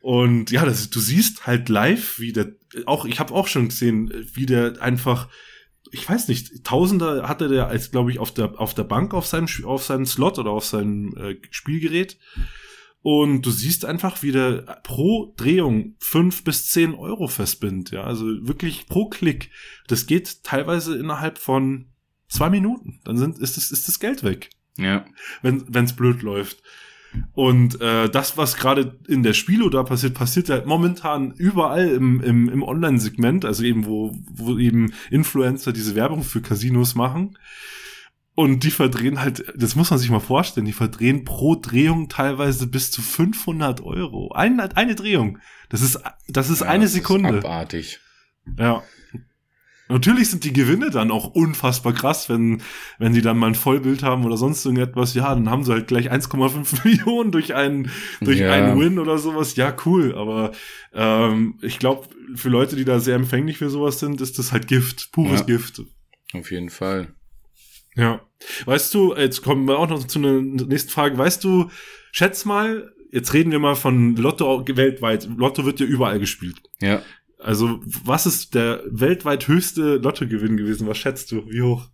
Und 0.00 0.50
ja, 0.50 0.66
das, 0.66 0.90
du 0.90 1.00
siehst 1.00 1.46
halt 1.46 1.70
live, 1.70 2.18
wie 2.20 2.32
der, 2.34 2.52
auch, 2.84 3.06
ich 3.06 3.20
habe 3.20 3.32
auch 3.32 3.48
schon 3.48 3.68
gesehen, 3.70 4.12
wie 4.34 4.44
der 4.44 4.80
einfach, 4.82 5.28
ich 5.92 6.06
weiß 6.06 6.28
nicht, 6.28 6.62
Tausender 6.62 7.26
hatte 7.26 7.48
der 7.48 7.68
als, 7.68 7.90
glaube 7.90 8.10
ich, 8.10 8.18
auf 8.18 8.32
der, 8.34 8.60
auf 8.60 8.74
der 8.74 8.84
Bank 8.84 9.14
auf 9.14 9.26
seinem, 9.26 9.48
auf 9.64 9.82
seinem 9.82 10.04
Slot 10.04 10.38
oder 10.38 10.50
auf 10.50 10.66
seinem 10.66 11.16
äh, 11.16 11.36
Spielgerät. 11.50 12.18
Und 13.04 13.42
du 13.42 13.50
siehst 13.50 13.84
einfach, 13.84 14.22
wie 14.22 14.32
der 14.32 14.80
pro 14.82 15.34
Drehung 15.36 15.94
fünf 15.98 16.42
bis 16.42 16.68
zehn 16.68 16.94
Euro 16.94 17.28
verspinnt, 17.28 17.90
ja, 17.90 18.02
also 18.02 18.24
wirklich 18.48 18.86
pro 18.86 19.10
Klick. 19.10 19.50
Das 19.88 20.06
geht 20.06 20.42
teilweise 20.42 20.96
innerhalb 20.96 21.36
von 21.36 21.88
zwei 22.28 22.48
Minuten. 22.48 23.00
Dann 23.04 23.18
sind, 23.18 23.38
ist 23.38 23.58
das, 23.58 23.70
ist 23.70 23.88
das 23.88 24.00
Geld 24.00 24.24
weg 24.24 24.48
Ja. 24.78 25.04
wenn 25.42 25.66
wenn's 25.68 25.94
blöd 25.94 26.22
läuft. 26.22 26.62
Und 27.34 27.78
äh, 27.82 28.08
das, 28.08 28.38
was 28.38 28.56
gerade 28.56 28.98
in 29.06 29.22
der 29.22 29.34
Spielo 29.34 29.68
da 29.68 29.82
passiert, 29.82 30.14
passiert 30.14 30.48
ja 30.48 30.62
momentan 30.64 31.32
überall 31.32 31.86
im, 31.90 32.22
im, 32.22 32.48
im 32.48 32.62
Online-Segment, 32.62 33.44
also 33.44 33.64
eben, 33.64 33.84
wo, 33.84 34.16
wo 34.30 34.56
eben 34.56 34.94
Influencer 35.10 35.74
diese 35.74 35.94
Werbung 35.94 36.22
für 36.22 36.40
Casinos 36.40 36.94
machen. 36.94 37.36
Und 38.36 38.64
die 38.64 38.70
verdrehen 38.72 39.20
halt, 39.20 39.44
das 39.56 39.76
muss 39.76 39.90
man 39.90 39.98
sich 40.00 40.10
mal 40.10 40.18
vorstellen, 40.18 40.66
die 40.66 40.72
verdrehen 40.72 41.24
pro 41.24 41.54
Drehung 41.54 42.08
teilweise 42.08 42.66
bis 42.66 42.90
zu 42.90 43.00
500 43.00 43.80
Euro. 43.82 44.32
Eine, 44.32 44.76
eine 44.76 44.96
Drehung. 44.96 45.38
Das 45.68 45.82
ist, 45.82 46.00
das 46.28 46.50
ist 46.50 46.60
Ja, 46.62 46.66
eine 46.66 46.84
das 46.84 46.92
Sekunde. 46.94 47.38
Ist 47.38 47.44
abartig. 47.44 48.00
Ja. 48.58 48.82
Natürlich 49.88 50.30
sind 50.30 50.44
die 50.44 50.52
Gewinne 50.54 50.90
dann 50.90 51.10
auch 51.10 51.26
unfassbar 51.34 51.92
krass, 51.92 52.28
wenn, 52.30 52.62
wenn 52.98 53.12
die 53.12 53.20
dann 53.20 53.36
mal 53.38 53.48
ein 53.48 53.54
Vollbild 53.54 54.02
haben 54.02 54.24
oder 54.24 54.38
sonst 54.38 54.64
irgendetwas. 54.64 55.12
Ja, 55.14 55.34
dann 55.34 55.50
haben 55.50 55.62
sie 55.62 55.72
halt 55.72 55.86
gleich 55.86 56.10
1,5 56.10 56.84
Millionen 56.88 57.30
durch 57.32 57.54
einen, 57.54 57.90
durch 58.20 58.38
Ja. 58.40 58.50
einen 58.50 58.80
Win 58.80 58.98
oder 58.98 59.18
sowas. 59.18 59.54
Ja, 59.56 59.76
cool. 59.84 60.14
Aber 60.16 60.52
ähm, 60.94 61.58
ich 61.60 61.78
glaube, 61.78 62.08
für 62.34 62.48
Leute, 62.48 62.76
die 62.76 62.86
da 62.86 62.98
sehr 62.98 63.14
empfänglich 63.14 63.58
für 63.58 63.68
sowas 63.70 64.00
sind, 64.00 64.20
ist 64.22 64.38
das 64.38 64.52
halt 64.52 64.66
Gift, 64.68 65.12
pures 65.12 65.40
Ja. 65.40 65.46
Gift. 65.46 65.82
Auf 66.32 66.50
jeden 66.50 66.70
Fall. 66.70 67.14
Ja. 67.96 68.20
Weißt 68.66 68.92
du, 68.94 69.14
jetzt 69.14 69.42
kommen 69.42 69.66
wir 69.66 69.78
auch 69.78 69.88
noch 69.88 70.06
zu 70.06 70.18
einer 70.18 70.40
nächsten 70.40 70.90
Frage. 70.90 71.16
Weißt 71.16 71.42
du, 71.44 71.70
schätz 72.12 72.44
mal, 72.44 72.92
jetzt 73.10 73.32
reden 73.32 73.52
wir 73.52 73.58
mal 73.58 73.76
von 73.76 74.16
Lotto 74.16 74.64
weltweit. 74.66 75.28
Lotto 75.36 75.64
wird 75.64 75.80
ja 75.80 75.86
überall 75.86 76.18
gespielt. 76.18 76.60
Ja. 76.80 77.02
Also, 77.38 77.80
was 77.84 78.26
ist 78.26 78.54
der 78.54 78.82
weltweit 78.86 79.48
höchste 79.48 79.96
Lottogewinn 79.96 80.56
gewesen? 80.56 80.86
Was 80.86 80.98
schätzt 80.98 81.30
du? 81.30 81.48
Wie 81.48 81.62
hoch? 81.62 81.88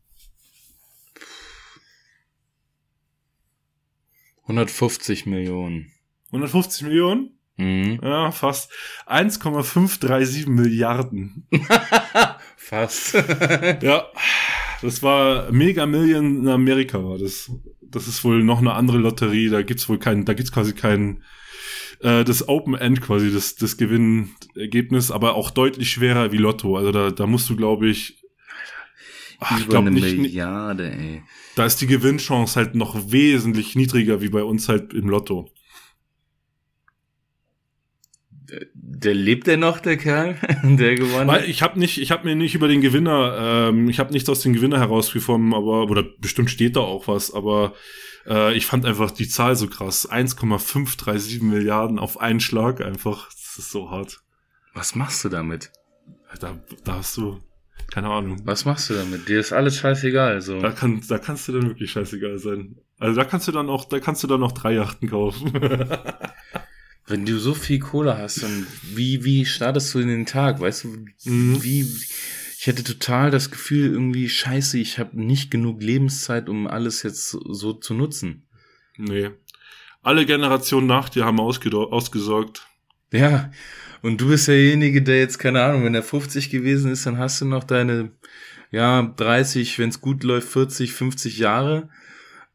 150 4.43 5.27
Millionen. 5.27 5.93
150 6.29 6.83
Millionen? 6.83 7.39
Mhm. 7.57 8.01
Ja, 8.03 8.31
fast. 8.31 8.73
1,537 9.07 10.47
Milliarden. 10.47 11.47
Fast. 12.57 13.15
Ja, 13.15 14.07
das 14.83 15.03
war 15.03 15.51
Mega 15.53 15.87
Million 15.87 16.41
in 16.41 16.49
Amerika 16.49 17.03
war 17.03 17.19
das. 17.19 17.51
Das 17.83 18.07
ist 18.07 18.25
wohl 18.25 18.45
noch 18.45 18.59
eine 18.59 18.75
andere 18.75 18.99
Lotterie. 18.99 19.49
Da 19.49 19.63
gibt's 19.63 19.89
wohl 19.89 19.99
keinen, 19.99 20.25
da 20.25 20.35
gibt's 20.35 20.53
quasi 20.53 20.75
kein 20.75 21.23
äh, 22.01 22.25
das 22.25 22.49
Open 22.49 22.75
End 22.75 23.01
quasi 23.01 23.33
das 23.33 23.57
das 23.57 23.77
Gewinnergebnis, 23.77 25.11
aber 25.11 25.35
auch 25.35 25.51
deutlich 25.51 25.91
schwerer 25.91 26.33
wie 26.33 26.39
Lotto. 26.39 26.77
Also 26.77 26.93
da 26.93 27.11
da 27.11 27.27
musst 27.27 27.49
du 27.51 27.57
glaube 27.57 27.89
ich 27.89 28.17
Ach, 29.41 29.59
ich 29.59 29.69
glaube 29.69 29.91
nicht, 29.91 30.19
Milliarde, 30.19 30.93
ey. 30.93 31.23
da 31.57 31.65
ist 31.65 31.81
die 31.81 31.87
Gewinnchance 31.87 32.57
halt 32.57 32.75
noch 32.75 33.11
wesentlich 33.11 33.75
niedriger 33.75 34.21
wie 34.21 34.29
bei 34.29 34.45
uns 34.45 34.69
halt 34.69 34.93
im 34.93 35.09
Lotto. 35.09 35.51
Der 38.75 39.15
lebt 39.15 39.47
der 39.47 39.57
noch, 39.57 39.81
der 39.81 39.97
Kerl, 39.97 40.37
der 40.63 40.95
gewonnen 40.95 41.29
Weil 41.29 41.43
hat? 41.43 41.49
ich 41.49 41.63
habe 41.63 41.79
nicht, 41.79 42.01
ich 42.01 42.11
habe 42.11 42.25
mir 42.25 42.37
nicht 42.37 42.55
über 42.55 42.69
den 42.69 42.81
Gewinner, 42.81 43.69
ähm, 43.71 43.89
ich 43.89 43.99
habe 43.99 44.13
nichts 44.13 44.29
aus 44.29 44.41
dem 44.41 44.53
Gewinner 44.53 44.79
herausgefunden, 44.79 45.55
aber 45.55 45.85
oder 45.85 46.05
bestimmt 46.19 46.51
steht 46.51 46.77
da 46.77 46.81
auch 46.81 47.09
was, 47.09 47.33
aber 47.33 47.75
äh, 48.27 48.55
ich 48.55 48.67
fand 48.67 48.85
einfach 48.85 49.11
die 49.11 49.29
Zahl 49.29 49.57
so 49.57 49.67
krass, 49.67 50.07
1,537 50.11 51.43
Milliarden 51.43 51.99
auf 51.99 52.21
einen 52.21 52.41
Schlag 52.41 52.81
einfach, 52.81 53.29
das 53.29 53.59
ist 53.59 53.71
so 53.71 53.91
hart. 53.91 54.21
Was 54.75 54.95
machst 54.95 55.25
du 55.25 55.29
damit? 55.29 55.73
Da, 56.41 56.59
da 56.85 56.97
hast 56.97 57.17
du 57.17 57.41
keine 57.91 58.09
Ahnung. 58.09 58.41
Was 58.45 58.65
machst 58.65 58.89
du 58.91 58.95
damit? 58.95 59.29
Dir 59.29 59.41
ist 59.41 59.53
alles 59.53 59.79
scheißegal, 59.79 60.41
so. 60.41 60.61
Da 60.61 60.71
kann, 60.71 61.03
da 61.09 61.19
kannst 61.19 61.49
du 61.49 61.53
dann 61.53 61.69
wirklich 61.69 61.91
scheißegal 61.91 62.39
sein. 62.39 62.77
Also 62.99 63.17
da 63.17 63.25
kannst 63.25 63.49
du 63.49 63.53
dann 63.53 63.69
auch, 63.69 63.85
da 63.85 63.99
kannst 63.99 64.23
du 64.23 64.29
dann 64.29 64.41
noch 64.41 64.53
drei 64.53 64.75
Yachten 64.75 65.09
kaufen. 65.09 65.53
Wenn 67.11 67.27
du 67.27 67.39
so 67.39 67.55
viel 67.55 67.79
Kohle 67.81 68.17
hast, 68.17 68.43
dann 68.43 68.67
wie, 68.95 69.25
wie 69.25 69.45
startest 69.45 69.93
du 69.95 69.99
in 69.99 70.09
den 70.09 70.27
Tag? 70.27 70.61
Weißt 70.61 70.85
du, 70.85 70.89
Mhm. 71.25 71.63
wie, 71.63 71.81
ich 72.59 72.67
hätte 72.67 72.85
total 72.85 73.31
das 73.31 73.51
Gefühl, 73.51 73.93
irgendwie, 73.93 74.29
scheiße, 74.29 74.79
ich 74.79 74.99
habe 74.99 75.21
nicht 75.21 75.51
genug 75.51 75.83
Lebenszeit, 75.83 76.49
um 76.49 76.67
alles 76.67 77.03
jetzt 77.03 77.31
so, 77.31 77.73
zu 77.73 77.95
nutzen. 77.95 78.47
nee. 78.97 79.31
Alle 80.03 80.25
Generationen 80.25 80.87
nach 80.87 81.11
dir 81.11 81.27
haben 81.27 81.39
ausgesorgt. 81.41 82.67
Ja, 83.13 83.51
und 84.01 84.19
du 84.21 84.29
bist 84.29 84.49
derjenige, 84.49 85.03
der 85.03 85.19
jetzt, 85.19 85.39
keine 85.39 85.63
Ahnung, 85.63 85.85
wenn 85.85 85.95
er 85.95 86.03
50 86.03 86.49
gewesen 86.49 86.91
ist, 86.91 87.05
dann 87.05 87.19
hast 87.19 87.41
du 87.43 87.45
noch 87.45 87.65
deine, 87.65 88.13
ja, 88.71 89.03
30, 89.03 89.79
wenn 89.79 89.91
es 89.91 90.01
gut 90.01 90.23
läuft, 90.23 90.49
40, 90.49 90.93
50 90.93 91.37
Jahre 91.39 91.91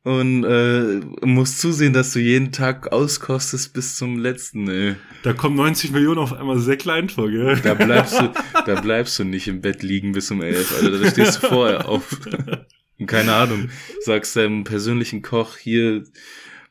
und 0.06 0.44
äh, 0.44 1.02
musst 1.26 1.60
zusehen, 1.60 1.92
dass 1.94 2.14
du 2.14 2.20
jeden 2.20 2.52
Tag 2.52 2.92
auskostest 2.94 3.74
bis 3.74 3.96
zum 3.98 4.20
letzten. 4.20 4.70
Ey. 4.70 4.96
Da 5.24 5.34
kommen 5.34 5.56
90 5.58 5.92
Millionen 5.92 6.20
auf 6.20 6.32
einmal 6.32 6.60
sehr 6.60 6.78
klein 6.78 7.10
vor, 7.10 7.30
gell? 7.30 7.60
Da 7.64 7.74
bleibst 7.74 8.20
du, 8.22 8.32
da 8.66 8.80
bleibst 8.80 9.18
du 9.20 9.24
nicht 9.24 9.48
im 9.48 9.62
Bett 9.62 9.82
liegen 9.82 10.12
bis 10.14 10.30
um 10.32 10.42
elf, 10.44 10.74
Alter, 10.82 11.00
da 11.00 11.10
stehst 11.10 11.42
du 11.44 11.48
vorher 11.48 11.90
auf. 11.90 12.20
Keine 13.08 13.34
Ahnung, 13.34 13.70
sagst 14.02 14.36
deinem 14.36 14.64
persönlichen 14.64 15.22
Koch 15.24 15.58
hier, 15.58 16.04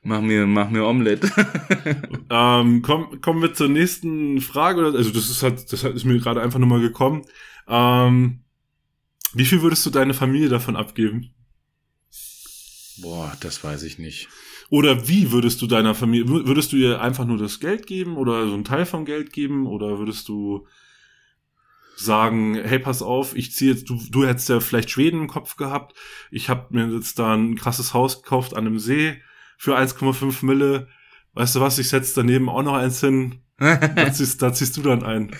mach 0.02 0.20
mir, 0.22 0.46
mach 0.46 0.70
mir 0.70 0.84
Omelette. 0.86 1.28
Ähm, 2.30 2.82
komm, 2.82 3.20
kommen 3.20 3.42
wir 3.42 3.52
zur 3.52 3.68
nächsten 3.68 4.40
Frage. 4.40 4.80
oder- 4.80 4.96
Also 4.98 5.10
das 5.10 5.28
ist 5.28 5.42
halt, 5.42 5.70
das 5.72 5.84
ist 5.84 6.04
mir 6.04 6.18
gerade 6.18 6.40
einfach 6.40 6.58
nur 6.58 6.68
mal 6.68 6.80
gekommen. 6.80 7.22
Ähm, 7.68 8.40
wie 9.34 9.44
viel 9.44 9.60
würdest 9.62 9.84
du 9.86 9.90
deine 9.90 10.14
Familie 10.14 10.48
davon 10.48 10.74
abgeben? 10.74 11.30
Boah, 13.02 13.36
das 13.40 13.62
weiß 13.64 13.82
ich 13.82 13.98
nicht. 13.98 14.28
Oder 14.70 15.08
wie 15.08 15.30
würdest 15.32 15.60
du 15.62 15.66
deiner 15.66 15.94
Familie, 15.94 16.26
wür- 16.26 16.46
würdest 16.46 16.72
du 16.72 16.76
ihr 16.76 17.00
einfach 17.00 17.24
nur 17.24 17.38
das 17.38 17.60
Geld 17.60 17.86
geben 17.86 18.16
oder 18.16 18.46
so 18.46 18.54
einen 18.54 18.64
Teil 18.64 18.86
vom 18.86 19.04
Geld 19.04 19.32
geben 19.32 19.66
oder 19.66 19.98
würdest 19.98 20.28
du, 20.28 20.66
sagen, 21.96 22.54
hey, 22.56 22.78
pass 22.78 23.02
auf, 23.02 23.36
ich 23.36 23.52
ziehe 23.52 23.72
jetzt, 23.72 23.88
du, 23.88 24.00
du 24.10 24.26
hättest 24.26 24.48
ja 24.48 24.60
vielleicht 24.60 24.90
Schweden 24.90 25.20
im 25.22 25.28
Kopf 25.28 25.56
gehabt. 25.56 25.96
Ich 26.30 26.48
habe 26.48 26.66
mir 26.70 26.92
jetzt 26.92 27.18
da 27.18 27.34
ein 27.34 27.54
krasses 27.56 27.94
Haus 27.94 28.22
gekauft 28.22 28.54
an 28.54 28.66
einem 28.66 28.78
See 28.78 29.20
für 29.58 29.78
1,5 29.78 30.44
Mille. 30.44 30.88
Weißt 31.34 31.54
du 31.54 31.60
was, 31.60 31.78
ich 31.78 31.88
setze 31.88 32.14
daneben 32.16 32.48
auch 32.48 32.62
noch 32.62 32.74
eins 32.74 33.00
hin. 33.00 33.42
da, 33.58 34.12
ziehst, 34.12 34.42
da 34.42 34.52
ziehst 34.52 34.76
du 34.76 34.82
dann 34.82 35.04
ein. 35.04 35.36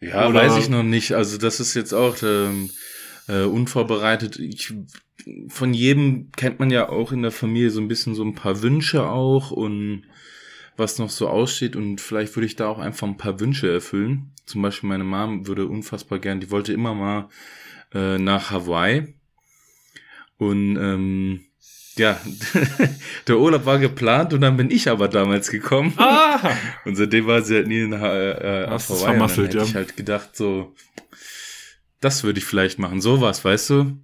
Ja, 0.00 0.28
Oder 0.28 0.40
weiß 0.40 0.58
ich 0.58 0.68
noch 0.68 0.82
nicht. 0.84 1.12
Also 1.12 1.36
das 1.38 1.58
ist 1.58 1.74
jetzt 1.74 1.92
auch 1.92 2.16
ähm, 2.22 2.70
äh, 3.28 3.42
unvorbereitet. 3.42 4.38
Ich, 4.38 4.74
von 5.48 5.74
jedem 5.74 6.30
kennt 6.32 6.58
man 6.58 6.70
ja 6.70 6.88
auch 6.88 7.12
in 7.12 7.22
der 7.22 7.32
Familie 7.32 7.70
so 7.70 7.80
ein 7.80 7.88
bisschen 7.88 8.14
so 8.14 8.24
ein 8.24 8.34
paar 8.34 8.62
Wünsche 8.62 9.08
auch 9.08 9.50
und 9.50 10.04
was 10.76 10.98
noch 10.98 11.10
so 11.10 11.28
aussteht 11.28 11.74
und 11.74 12.00
vielleicht 12.00 12.36
würde 12.36 12.46
ich 12.46 12.56
da 12.56 12.68
auch 12.68 12.78
einfach 12.78 13.06
ein 13.06 13.16
paar 13.16 13.40
Wünsche 13.40 13.70
erfüllen. 13.72 14.32
Zum 14.44 14.62
Beispiel 14.62 14.88
meine 14.88 15.04
Mom 15.04 15.46
würde 15.46 15.66
unfassbar 15.66 16.18
gern, 16.18 16.40
die 16.40 16.50
wollte 16.50 16.72
immer 16.72 16.94
mal 16.94 17.28
äh, 17.94 18.18
nach 18.18 18.50
Hawaii 18.50 19.14
und 20.38 20.76
ähm, 20.76 21.40
ja, 21.96 22.20
der 23.26 23.38
Urlaub 23.38 23.64
war 23.64 23.78
geplant 23.78 24.34
und 24.34 24.42
dann 24.42 24.56
bin 24.58 24.70
ich 24.70 24.88
aber 24.90 25.08
damals 25.08 25.50
gekommen. 25.50 25.94
Ah. 25.96 26.38
Und 26.84 26.96
seitdem 26.96 27.26
war 27.26 27.40
sie 27.40 27.54
halt 27.54 27.68
nie 27.68 27.80
in 27.80 27.92
äh, 27.92 28.64
äh, 28.64 28.66
Hawaii. 28.66 29.18
Dann 29.18 29.28
hätte 29.30 29.56
ja. 29.56 29.62
ich 29.62 29.74
halt 29.74 29.96
gedacht, 29.96 30.36
so, 30.36 30.74
das 32.00 32.24
würde 32.24 32.38
ich 32.38 32.44
vielleicht 32.44 32.78
machen. 32.78 33.00
Sowas, 33.00 33.44
weißt 33.44 33.70
du? 33.70 33.98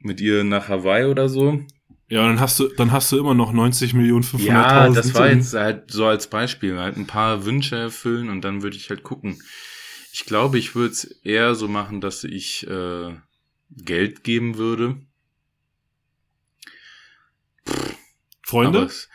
Mit 0.00 0.20
ihr 0.20 0.44
nach 0.44 0.68
Hawaii 0.68 1.06
oder 1.06 1.28
so. 1.28 1.60
Ja, 2.08 2.26
dann 2.26 2.38
hast 2.38 2.60
du, 2.60 2.68
dann 2.68 2.92
hast 2.92 3.10
du 3.10 3.18
immer 3.18 3.34
noch 3.34 3.52
90 3.52 3.94
Millionen 3.94 4.22
500.000. 4.22 4.44
Ja, 4.44 4.88
das 4.90 5.14
war 5.14 5.28
jetzt 5.28 5.54
halt 5.54 5.90
so 5.90 6.06
als 6.06 6.28
Beispiel, 6.28 6.78
halt 6.78 6.96
ein 6.96 7.06
paar 7.06 7.44
Wünsche 7.44 7.76
erfüllen 7.76 8.30
und 8.30 8.42
dann 8.42 8.62
würde 8.62 8.76
ich 8.76 8.90
halt 8.90 9.02
gucken. 9.02 9.42
Ich 10.12 10.24
glaube, 10.24 10.58
ich 10.58 10.74
würde 10.74 10.92
es 10.92 11.04
eher 11.04 11.54
so 11.56 11.66
machen, 11.66 12.00
dass 12.00 12.22
ich 12.22 12.66
äh, 12.68 13.14
Geld 13.70 14.22
geben 14.22 14.56
würde 14.56 15.00
Freunde? 18.46 18.84
Es, 18.84 19.08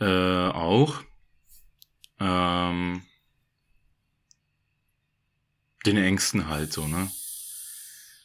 äh, 0.00 0.48
auch. 0.48 1.02
Ähm, 2.18 3.02
den 5.84 5.96
Ängsten 5.98 6.48
halt 6.48 6.72
so, 6.72 6.86
ne? 6.86 7.10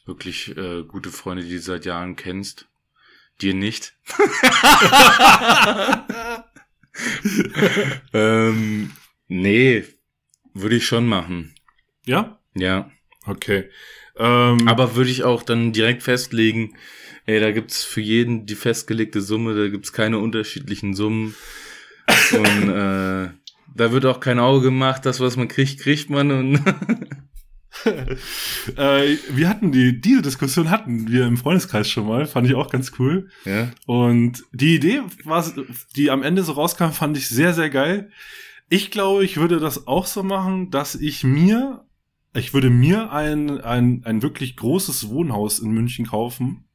Wirklich 0.06 0.56
äh, 0.56 0.84
gute 0.84 1.10
Freunde, 1.10 1.44
die 1.44 1.56
du 1.56 1.62
seit 1.62 1.86
Jahren 1.86 2.16
kennst. 2.16 2.68
Dir 3.42 3.54
nicht. 3.54 3.96
ähm, 8.14 8.92
nee, 9.28 9.84
würde 10.54 10.76
ich 10.76 10.86
schon 10.86 11.08
machen. 11.08 11.56
Ja? 12.06 12.40
Ja. 12.54 12.92
Okay. 13.26 13.70
Ähm, 14.18 14.68
Aber 14.68 14.96
würde 14.96 15.10
ich 15.10 15.24
auch 15.24 15.44
dann 15.44 15.74
direkt 15.74 16.04
festlegen, 16.04 16.76
ey, 17.26 17.40
da 17.40 17.52
gibt's 17.52 17.84
für 17.84 18.02
jeden 18.02 18.46
die 18.46 18.56
festgelegte 18.56 19.22
Summe, 19.22 19.56
da 19.56 19.68
gibt's 19.68 19.92
keine 19.92 20.20
unterschiedlichen 20.20 20.94
Summen. 20.94 21.36
Und 22.32 22.70
äh, 22.70 23.30
da 23.76 23.92
wird 23.92 24.06
auch 24.06 24.20
kein 24.20 24.40
Auge 24.40 24.66
gemacht, 24.66 25.06
das, 25.06 25.20
was 25.20 25.36
man 25.36 25.48
kriegt, 25.48 25.80
kriegt 25.80 26.10
man. 26.10 26.32
Und 26.32 26.60
äh, 28.78 29.18
wir 29.30 29.50
hatten 29.50 29.72
die, 29.72 30.00
diese 30.00 30.22
Diskussion 30.22 30.70
hatten 30.70 31.08
wir 31.10 31.26
im 31.26 31.38
Freundeskreis 31.38 31.90
schon 31.90 32.08
mal, 32.08 32.26
fand 32.26 32.48
ich 32.48 32.56
auch 32.56 32.70
ganz 32.70 32.94
cool. 33.00 33.30
Ja. 33.46 33.72
Und 33.86 34.44
die 34.52 34.76
Idee, 34.76 35.02
was, 35.24 35.54
die 35.96 36.12
am 36.12 36.24
Ende 36.24 36.44
so 36.44 36.54
rauskam, 36.54 36.92
fand 36.92 37.18
ich 37.18 37.28
sehr, 37.28 37.54
sehr 37.54 37.70
geil. 37.70 38.10
Ich 38.70 38.92
glaube, 38.92 39.24
ich 39.24 39.38
würde 39.38 39.60
das 39.60 39.88
auch 39.88 40.06
so 40.06 40.24
machen, 40.24 40.72
dass 40.72 40.96
ich 40.96 41.24
mir, 41.24 41.86
ich 42.34 42.54
würde 42.54 42.70
mir 42.70 43.12
ein, 43.12 43.62
ein, 43.62 44.04
ein 44.06 44.22
wirklich 44.22 44.56
großes 44.56 45.10
Wohnhaus 45.10 45.60
in 45.60 45.72
München 45.72 46.08
kaufen 46.08 46.66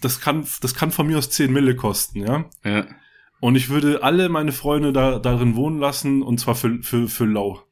das 0.00 0.20
kann, 0.20 0.46
das 0.60 0.74
kann 0.74 0.90
von 0.90 1.06
mir 1.06 1.18
aus 1.18 1.30
10 1.30 1.52
Mille 1.52 1.76
kosten, 1.76 2.20
ja. 2.20 2.44
Ja. 2.64 2.86
Und 3.40 3.56
ich 3.56 3.68
würde 3.68 4.02
alle 4.02 4.28
meine 4.28 4.52
Freunde 4.52 4.92
da, 4.92 5.18
darin 5.18 5.56
wohnen 5.56 5.78
lassen 5.78 6.22
und 6.22 6.38
zwar 6.38 6.54
für, 6.54 6.82
für, 6.82 7.08
für 7.08 7.26
lau. 7.26 7.62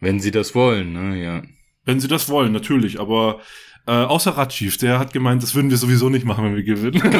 Wenn 0.00 0.20
sie 0.20 0.30
das 0.30 0.54
wollen, 0.54 0.92
ne, 0.92 1.22
ja. 1.22 1.42
Wenn 1.84 2.00
sie 2.00 2.08
das 2.08 2.28
wollen, 2.28 2.52
natürlich, 2.52 3.00
aber 3.00 3.40
äh, 3.88 3.92
außer 3.92 4.32
Ratschief, 4.32 4.76
der 4.76 4.98
hat 4.98 5.14
gemeint, 5.14 5.42
das 5.42 5.54
würden 5.54 5.70
wir 5.70 5.78
sowieso 5.78 6.10
nicht 6.10 6.26
machen, 6.26 6.44
wenn 6.44 6.56
wir 6.56 6.62
gewinnen. 6.62 7.00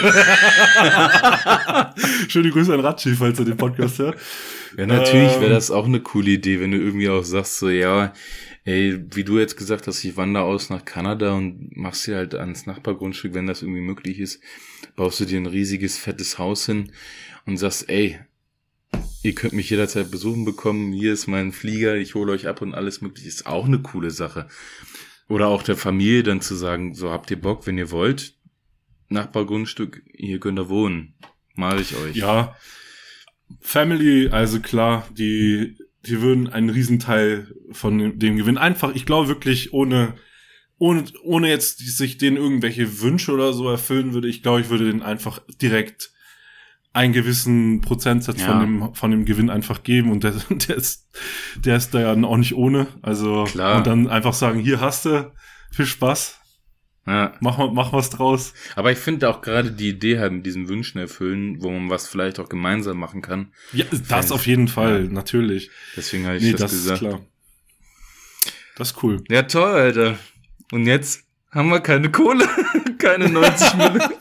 Schöne 2.29 2.51
Grüße 2.51 2.75
an 2.75 2.81
Ratschief, 2.81 3.17
falls 3.19 3.39
er 3.39 3.47
den 3.47 3.57
Podcast 3.57 3.99
hört. 3.99 4.19
Ja, 4.77 4.85
natürlich 4.85 5.33
ähm, 5.33 5.41
wäre 5.41 5.55
das 5.55 5.71
auch 5.71 5.87
eine 5.87 6.01
coole 6.01 6.33
Idee, 6.33 6.61
wenn 6.61 6.73
du 6.73 6.77
irgendwie 6.77 7.09
auch 7.09 7.23
sagst, 7.23 7.59
so, 7.59 7.71
ja, 7.71 8.13
ey, 8.67 9.03
wie 9.15 9.25
du 9.25 9.39
jetzt 9.39 9.57
gesagt 9.57 9.87
hast, 9.87 10.05
ich 10.05 10.19
wandere 10.19 10.45
aus 10.45 10.69
nach 10.69 10.85
Kanada 10.85 11.33
und 11.33 11.75
machst 11.75 12.07
dir 12.07 12.17
halt 12.17 12.35
ans 12.35 12.67
Nachbargrundstück, 12.67 13.33
wenn 13.33 13.47
das 13.47 13.63
irgendwie 13.63 13.81
möglich 13.81 14.19
ist, 14.19 14.43
baust 14.95 15.21
du 15.21 15.25
dir 15.25 15.39
ein 15.39 15.47
riesiges, 15.47 15.97
fettes 15.97 16.39
Haus 16.39 16.67
hin 16.67 16.93
und 17.47 17.57
sagst, 17.57 17.89
ey, 17.89 18.19
ihr 19.23 19.35
könnt 19.35 19.53
mich 19.53 19.71
jederzeit 19.71 20.11
besuchen 20.11 20.45
bekommen, 20.45 20.93
hier 20.93 21.13
ist 21.13 21.27
mein 21.27 21.53
Flieger, 21.53 21.97
ich 21.97 22.15
hole 22.15 22.33
euch 22.33 22.47
ab 22.47 22.63
und 22.63 22.75
alles 22.75 23.01
mögliche, 23.01 23.29
ist 23.29 23.47
auch 23.47 23.67
eine 23.67 23.81
coole 23.81 24.11
Sache. 24.11 24.49
Oder 25.29 25.49
auch 25.49 25.63
der 25.63 25.77
Familie 25.77 26.23
dann 26.23 26.41
zu 26.41 26.55
sagen, 26.55 26.95
so 26.95 27.11
habt 27.11 27.31
ihr 27.31 27.41
Bock, 27.41 27.67
wenn 27.67 27.79
ihr 27.79 27.91
wollt, 27.91 28.35
Nachbargrundstück, 29.09 30.03
hier 30.15 30.41
könnt 30.41 30.59
ihr 30.59 30.69
wohnen, 30.69 31.15
male 31.55 31.81
ich 31.81 31.97
euch. 31.97 32.17
Ja, 32.17 32.57
Family, 33.61 34.29
also 34.29 34.61
klar, 34.61 35.07
die 35.11 35.77
die 36.07 36.23
würden 36.23 36.49
einen 36.49 36.71
Riesenteil 36.71 37.55
von 37.71 38.19
dem 38.19 38.37
Gewinn 38.37 38.59
einfach, 38.59 38.95
ich 38.95 39.07
glaube 39.07 39.29
wirklich, 39.29 39.73
ohne, 39.73 40.15
ohne, 40.79 41.05
ohne 41.23 41.49
jetzt 41.49 41.79
sich 41.79 42.19
denen 42.19 42.37
irgendwelche 42.37 43.01
Wünsche 43.01 43.33
oder 43.33 43.53
so 43.53 43.69
erfüllen 43.69 44.15
würde, 44.15 44.29
ich 44.29 44.43
glaube, 44.43 44.61
ich 44.61 44.71
würde 44.71 44.87
denen 44.87 45.03
einfach 45.03 45.41
direkt 45.61 46.13
einen 46.93 47.13
gewissen 47.13 47.81
Prozentsatz 47.81 48.41
ja. 48.41 48.47
von 48.47 48.61
dem, 48.61 48.95
von 48.95 49.11
dem 49.11 49.25
Gewinn 49.25 49.51
einfach 49.51 49.83
geben 49.83 50.11
und 50.11 50.25
der, 50.25 50.33
der 50.51 50.77
ist, 50.77 51.09
der 51.57 51.77
ist 51.77 51.95
da 51.95 52.01
ja 52.01 52.13
auch 52.13 52.37
nicht 52.37 52.55
ohne. 52.55 52.89
Also, 53.03 53.45
Klar. 53.45 53.79
und 53.79 53.87
dann 53.87 54.09
einfach 54.09 54.35
sagen, 54.35 54.61
hier 54.61 54.81
hast 54.81 55.05
du, 55.05 55.33
viel 55.71 55.87
Spaß. 55.87 56.39
Ja. 57.07 57.33
Mach, 57.41 57.59
mach 57.73 57.95
was 57.95 58.11
draus. 58.11 58.53
Aber 58.77 58.93
ich 58.93 58.99
finde 58.99 59.31
auch 59.31 59.41
gerade 59.41 59.73
die 59.73 59.89
Idee 59.89 60.19
halt 60.19 60.33
mit 60.33 60.45
diesen 60.45 60.69
Wünschen 60.69 60.99
erfüllen, 60.99 61.63
wo 61.63 61.71
man 61.71 61.89
was 61.89 62.07
vielleicht 62.07 62.39
auch 62.39 62.51
gemeinsam 62.51 62.99
machen 62.99 63.23
kann. 63.23 63.53
Ja, 63.73 63.87
das 64.09 64.31
auf 64.31 64.47
jeden 64.47 64.69
Fall, 64.69 65.05
ja. 65.05 65.11
natürlich. 65.11 65.71
Deswegen 65.97 66.27
habe 66.27 66.37
ich 66.37 66.43
nee, 66.43 66.53
das, 66.53 66.61
das 66.61 66.73
gesagt. 66.73 67.03
Ist 67.03 67.09
klar. 67.09 67.21
Das 68.77 68.91
ist 68.91 69.03
cool. 69.03 69.25
Ja, 69.31 69.43
toll, 69.43 69.71
Alter. 69.71 70.19
Und 70.71 70.85
jetzt 70.85 71.28
haben 71.51 71.69
wir 71.71 71.81
keine 71.81 72.11
Kohle, 72.11 72.47
keine 72.99 73.29
90 73.29 73.75
Millionen. 73.75 74.15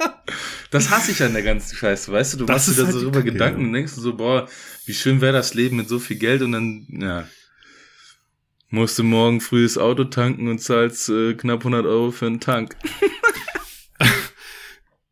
Das 0.72 0.90
hasse 0.90 1.12
ich 1.12 1.24
an 1.24 1.34
der 1.34 1.44
ganzen 1.44 1.76
Scheiße, 1.76 2.12
weißt 2.12 2.34
du? 2.34 2.38
Du 2.40 2.46
das 2.46 2.68
machst 2.68 2.78
dir 2.78 2.82
da 2.82 2.88
halt 2.88 2.94
so 2.94 3.02
drüber 3.04 3.22
Gedanken 3.22 3.66
und 3.66 3.74
denkst 3.74 3.96
du 3.96 4.02
so, 4.02 4.16
boah, 4.16 4.48
wie 4.86 4.94
schön 4.94 5.22
wäre 5.22 5.34
das 5.34 5.54
Leben 5.54 5.78
mit 5.78 5.88
so 5.88 6.00
viel 6.00 6.18
Geld 6.18 6.42
und 6.42 6.52
dann, 6.52 6.88
ja, 6.90 7.26
musst 8.70 9.00
du 9.00 9.04
morgen 9.04 9.40
früh 9.40 9.64
das 9.64 9.78
Auto 9.78 10.04
tanken 10.06 10.48
und 10.50 10.60
zahlst 10.60 11.10
äh, 11.10 11.34
knapp 11.34 11.60
100 11.60 11.86
Euro 11.86 12.12
für 12.12 12.26
einen 12.26 12.40
Tank. 12.40 12.76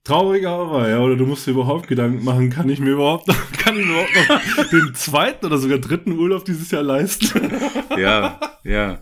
Trauriger 0.03 0.51
aber, 0.51 0.87
ja, 0.87 0.99
oder 0.99 1.15
du 1.15 1.25
musst 1.25 1.47
dir 1.47 1.51
überhaupt 1.51 1.87
Gedanken 1.87 2.23
machen, 2.23 2.51
kann 2.51 2.69
ich 2.69 2.79
mir 2.79 2.91
überhaupt 2.91 3.27
noch, 3.27 3.51
kann 3.57 3.79
ich 3.79 3.85
überhaupt 3.85 4.15
noch 4.15 4.69
den 4.69 4.93
zweiten 4.93 5.45
oder 5.47 5.57
sogar 5.57 5.79
dritten 5.79 6.11
Urlaub 6.11 6.45
dieses 6.45 6.69
Jahr 6.69 6.83
leisten? 6.83 7.51
ja, 7.97 8.39
ja. 8.63 8.99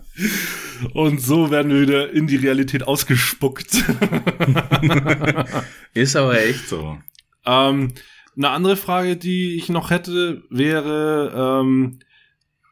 Und 0.92 1.20
so 1.20 1.50
werden 1.50 1.72
wir 1.72 1.80
wieder 1.80 2.10
in 2.12 2.26
die 2.26 2.36
Realität 2.36 2.86
ausgespuckt. 2.86 3.74
Ist 5.94 6.16
aber 6.16 6.40
echt 6.40 6.68
so. 6.68 6.98
Ähm, 7.46 7.92
eine 8.36 8.50
andere 8.50 8.76
Frage, 8.76 9.16
die 9.16 9.56
ich 9.56 9.68
noch 9.68 9.90
hätte, 9.90 10.42
wäre, 10.50 11.60
ähm, 11.62 11.98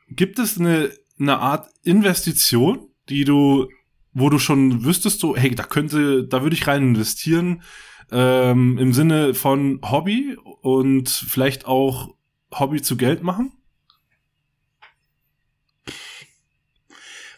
gibt 0.08 0.38
es 0.38 0.58
eine 0.58 0.90
eine 1.22 1.38
Art 1.38 1.70
Investition, 1.84 2.88
die 3.08 3.24
du, 3.24 3.68
wo 4.12 4.28
du 4.28 4.38
schon 4.38 4.84
wüsstest, 4.84 5.20
so, 5.20 5.36
hey, 5.36 5.54
da 5.54 5.62
könnte, 5.62 6.24
da 6.24 6.42
würde 6.42 6.54
ich 6.54 6.66
rein 6.66 6.82
investieren, 6.82 7.62
ähm, 8.10 8.76
im 8.78 8.92
Sinne 8.92 9.34
von 9.34 9.80
Hobby 9.82 10.36
und 10.60 11.08
vielleicht 11.08 11.66
auch 11.66 12.14
Hobby 12.52 12.82
zu 12.82 12.96
Geld 12.96 13.22
machen? 13.22 13.52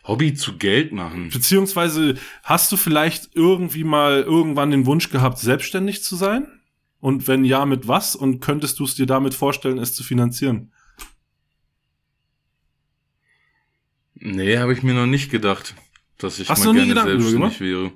Hobby 0.04 0.34
zu 0.34 0.56
Geld 0.58 0.92
machen. 0.92 1.30
Beziehungsweise 1.30 2.16
hast 2.42 2.70
du 2.70 2.76
vielleicht 2.76 3.30
irgendwie 3.34 3.84
mal 3.84 4.22
irgendwann 4.22 4.70
den 4.70 4.86
Wunsch 4.86 5.10
gehabt, 5.10 5.38
selbstständig 5.38 6.02
zu 6.02 6.16
sein? 6.16 6.46
Und 7.00 7.26
wenn 7.26 7.44
ja, 7.44 7.66
mit 7.66 7.88
was? 7.88 8.14
Und 8.16 8.40
könntest 8.40 8.78
du 8.78 8.84
es 8.84 8.94
dir 8.94 9.06
damit 9.06 9.34
vorstellen, 9.34 9.78
es 9.78 9.94
zu 9.94 10.02
finanzieren? 10.02 10.72
Nee, 14.14 14.58
habe 14.58 14.72
ich 14.72 14.82
mir 14.82 14.94
noch 14.94 15.06
nicht 15.06 15.30
gedacht, 15.30 15.74
dass 16.18 16.38
ich 16.38 16.48
Hast 16.48 16.64
mal 16.64 16.74
gerne 16.74 16.94
selbstständig 17.02 17.60
wäre. 17.60 17.92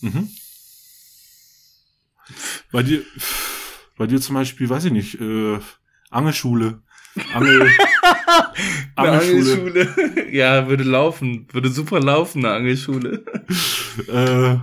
Mhm. 0.00 0.28
Bei 2.70 2.82
dir, 2.82 3.02
bei 3.96 4.06
dir 4.06 4.20
zum 4.20 4.34
Beispiel, 4.34 4.68
weiß 4.68 4.84
ich 4.86 4.92
nicht, 4.92 5.20
äh, 5.20 5.58
Angelschule. 6.10 6.82
Angel, 7.34 7.68
Eine 8.96 9.10
Angelschule. 9.20 9.88
Angelschule. 9.88 10.30
ja, 10.32 10.68
würde 10.68 10.84
laufen. 10.84 11.46
Würde 11.52 11.68
super 11.68 12.00
laufen, 12.00 12.44
eine 12.44 12.54
Angelschule. 12.54 13.24
Äh, 14.08 14.56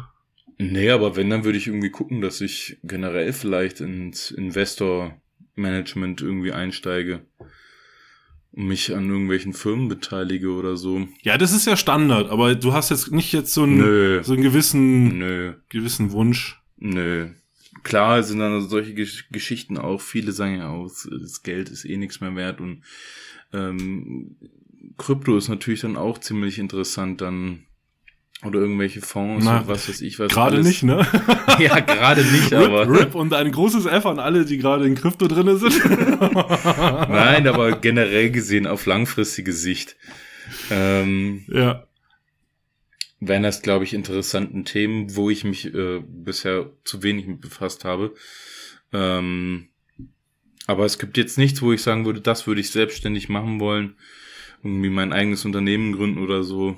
Nee, 0.57 0.89
aber 0.89 1.17
wenn, 1.17 1.29
dann 1.29 1.43
würde 1.43 1.57
ich 1.57 1.67
irgendwie 1.67 1.89
gucken, 1.89 2.21
dass 2.21 2.39
ich 2.39 2.77
generell 2.81 3.33
vielleicht 3.33 3.81
ins 3.81 4.31
Investor-Management 4.31 6.21
irgendwie 6.21 6.53
einsteige 6.53 7.25
und 8.53 8.67
mich 8.67 8.95
an 8.95 9.09
irgendwelchen 9.09 9.51
Firmen 9.51 9.89
beteilige 9.89 10.51
oder 10.51 10.77
so. 10.77 11.09
ja, 11.23 11.37
das 11.37 11.51
ist 11.51 11.67
ja 11.67 11.75
Standard, 11.75 12.29
aber 12.29 12.55
du 12.55 12.71
hast 12.71 12.89
jetzt 12.89 13.11
nicht 13.11 13.33
jetzt 13.33 13.53
so 13.53 13.63
einen, 13.63 13.79
Nö. 13.79 14.23
so 14.23 14.31
einen 14.31 14.43
gewissen, 14.43 15.17
Nö. 15.17 15.55
gewissen 15.67 16.13
Wunsch. 16.13 16.61
Nö. 16.77 17.31
Klar 17.83 18.23
sind 18.23 18.39
dann 18.39 18.67
solche 18.67 18.93
Gesch 18.93 19.29
Geschichten 19.31 19.77
auch, 19.77 20.01
viele 20.01 20.31
sagen 20.31 20.57
ja 20.57 20.69
auch, 20.69 20.87
das 20.87 21.43
Geld 21.43 21.69
ist 21.69 21.85
eh 21.85 21.97
nichts 21.97 22.21
mehr 22.21 22.35
wert 22.35 22.61
und 22.61 22.83
ähm, 23.53 24.35
Krypto 24.97 25.37
ist 25.37 25.49
natürlich 25.49 25.81
dann 25.81 25.97
auch 25.97 26.17
ziemlich 26.17 26.59
interessant 26.59 27.21
dann 27.21 27.65
oder 28.43 28.59
irgendwelche 28.59 29.01
Fonds 29.01 29.45
Na, 29.45 29.59
und 29.59 29.67
was 29.67 29.87
weiß 29.89 30.01
ich 30.01 30.19
was. 30.19 30.31
Gerade 30.31 30.61
nicht, 30.61 30.83
ne? 30.83 31.05
Ja, 31.59 31.79
gerade 31.79 32.23
nicht, 32.23 32.53
aber. 32.53 32.81
RIP, 32.81 32.99
RIP 32.99 33.15
und 33.15 33.33
ein 33.33 33.51
großes 33.51 33.85
F 33.85 34.05
an 34.05 34.19
alle, 34.19 34.45
die 34.45 34.57
gerade 34.57 34.85
in 34.85 34.95
Krypto 34.95 35.27
drinne 35.27 35.57
sind. 35.57 35.73
Nein, 35.89 37.47
aber 37.47 37.77
generell 37.77 38.29
gesehen 38.31 38.67
auf 38.67 38.85
langfristige 38.85 39.53
Sicht. 39.53 39.95
Ähm, 40.69 41.45
ja. 41.47 41.87
Wären 43.19 43.43
das, 43.43 43.61
glaube 43.61 43.83
ich, 43.85 43.93
interessanten 43.93 44.65
Themen, 44.65 45.15
wo 45.15 45.29
ich 45.29 45.43
mich 45.43 45.73
äh, 45.73 46.01
bisher 46.07 46.69
zu 46.83 47.01
wenig 47.03 47.27
mit 47.27 47.41
befasst 47.41 47.85
habe. 47.85 48.13
Ähm, 48.93 49.69
aber 50.67 50.85
es 50.85 50.97
gibt 50.97 51.17
jetzt 51.17 51.37
nichts, 51.37 51.61
wo 51.61 51.71
ich 51.71 51.81
sagen 51.81 52.05
würde, 52.05 52.21
das 52.21 52.47
würde 52.47 52.61
ich 52.61 52.71
selbstständig 52.71 53.29
machen 53.29 53.59
wollen. 53.59 53.95
Irgendwie 54.63 54.89
mein 54.89 55.13
eigenes 55.13 55.45
Unternehmen 55.45 55.93
gründen 55.93 56.19
oder 56.19 56.43
so. 56.43 56.77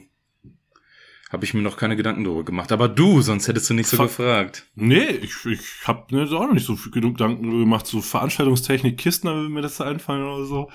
Habe 1.30 1.44
ich 1.44 1.54
mir 1.54 1.62
noch 1.62 1.76
keine 1.78 1.98
Gedanken 1.98 2.24
darüber 2.24 2.46
gemacht. 2.46 2.72
Aber 2.72 2.88
du, 2.88 3.22
sonst 3.22 3.48
hättest 3.50 3.70
du 3.70 3.74
nicht 3.74 3.88
so 3.88 3.98
Fa- 3.98 4.04
gefragt. 4.04 4.66
Nee, 4.76 5.08
ich, 5.10 5.46
ich 5.46 5.60
habe 5.86 6.16
mir 6.16 6.26
da 6.26 6.36
auch 6.38 6.48
noch 6.48 6.54
nicht 6.54 6.66
so 6.66 6.76
viel 6.78 6.92
Gedanken 6.92 7.44
drüber 7.44 7.60
gemacht. 7.60 7.86
So 7.88 8.02
Veranstaltungstechnik, 8.02 8.98
Kisten, 8.98 9.28
würde 9.28 9.50
mir 9.50 9.62
das 9.62 9.82
einfallen 9.82 10.24
oder 10.24 10.46
so. 10.46 10.72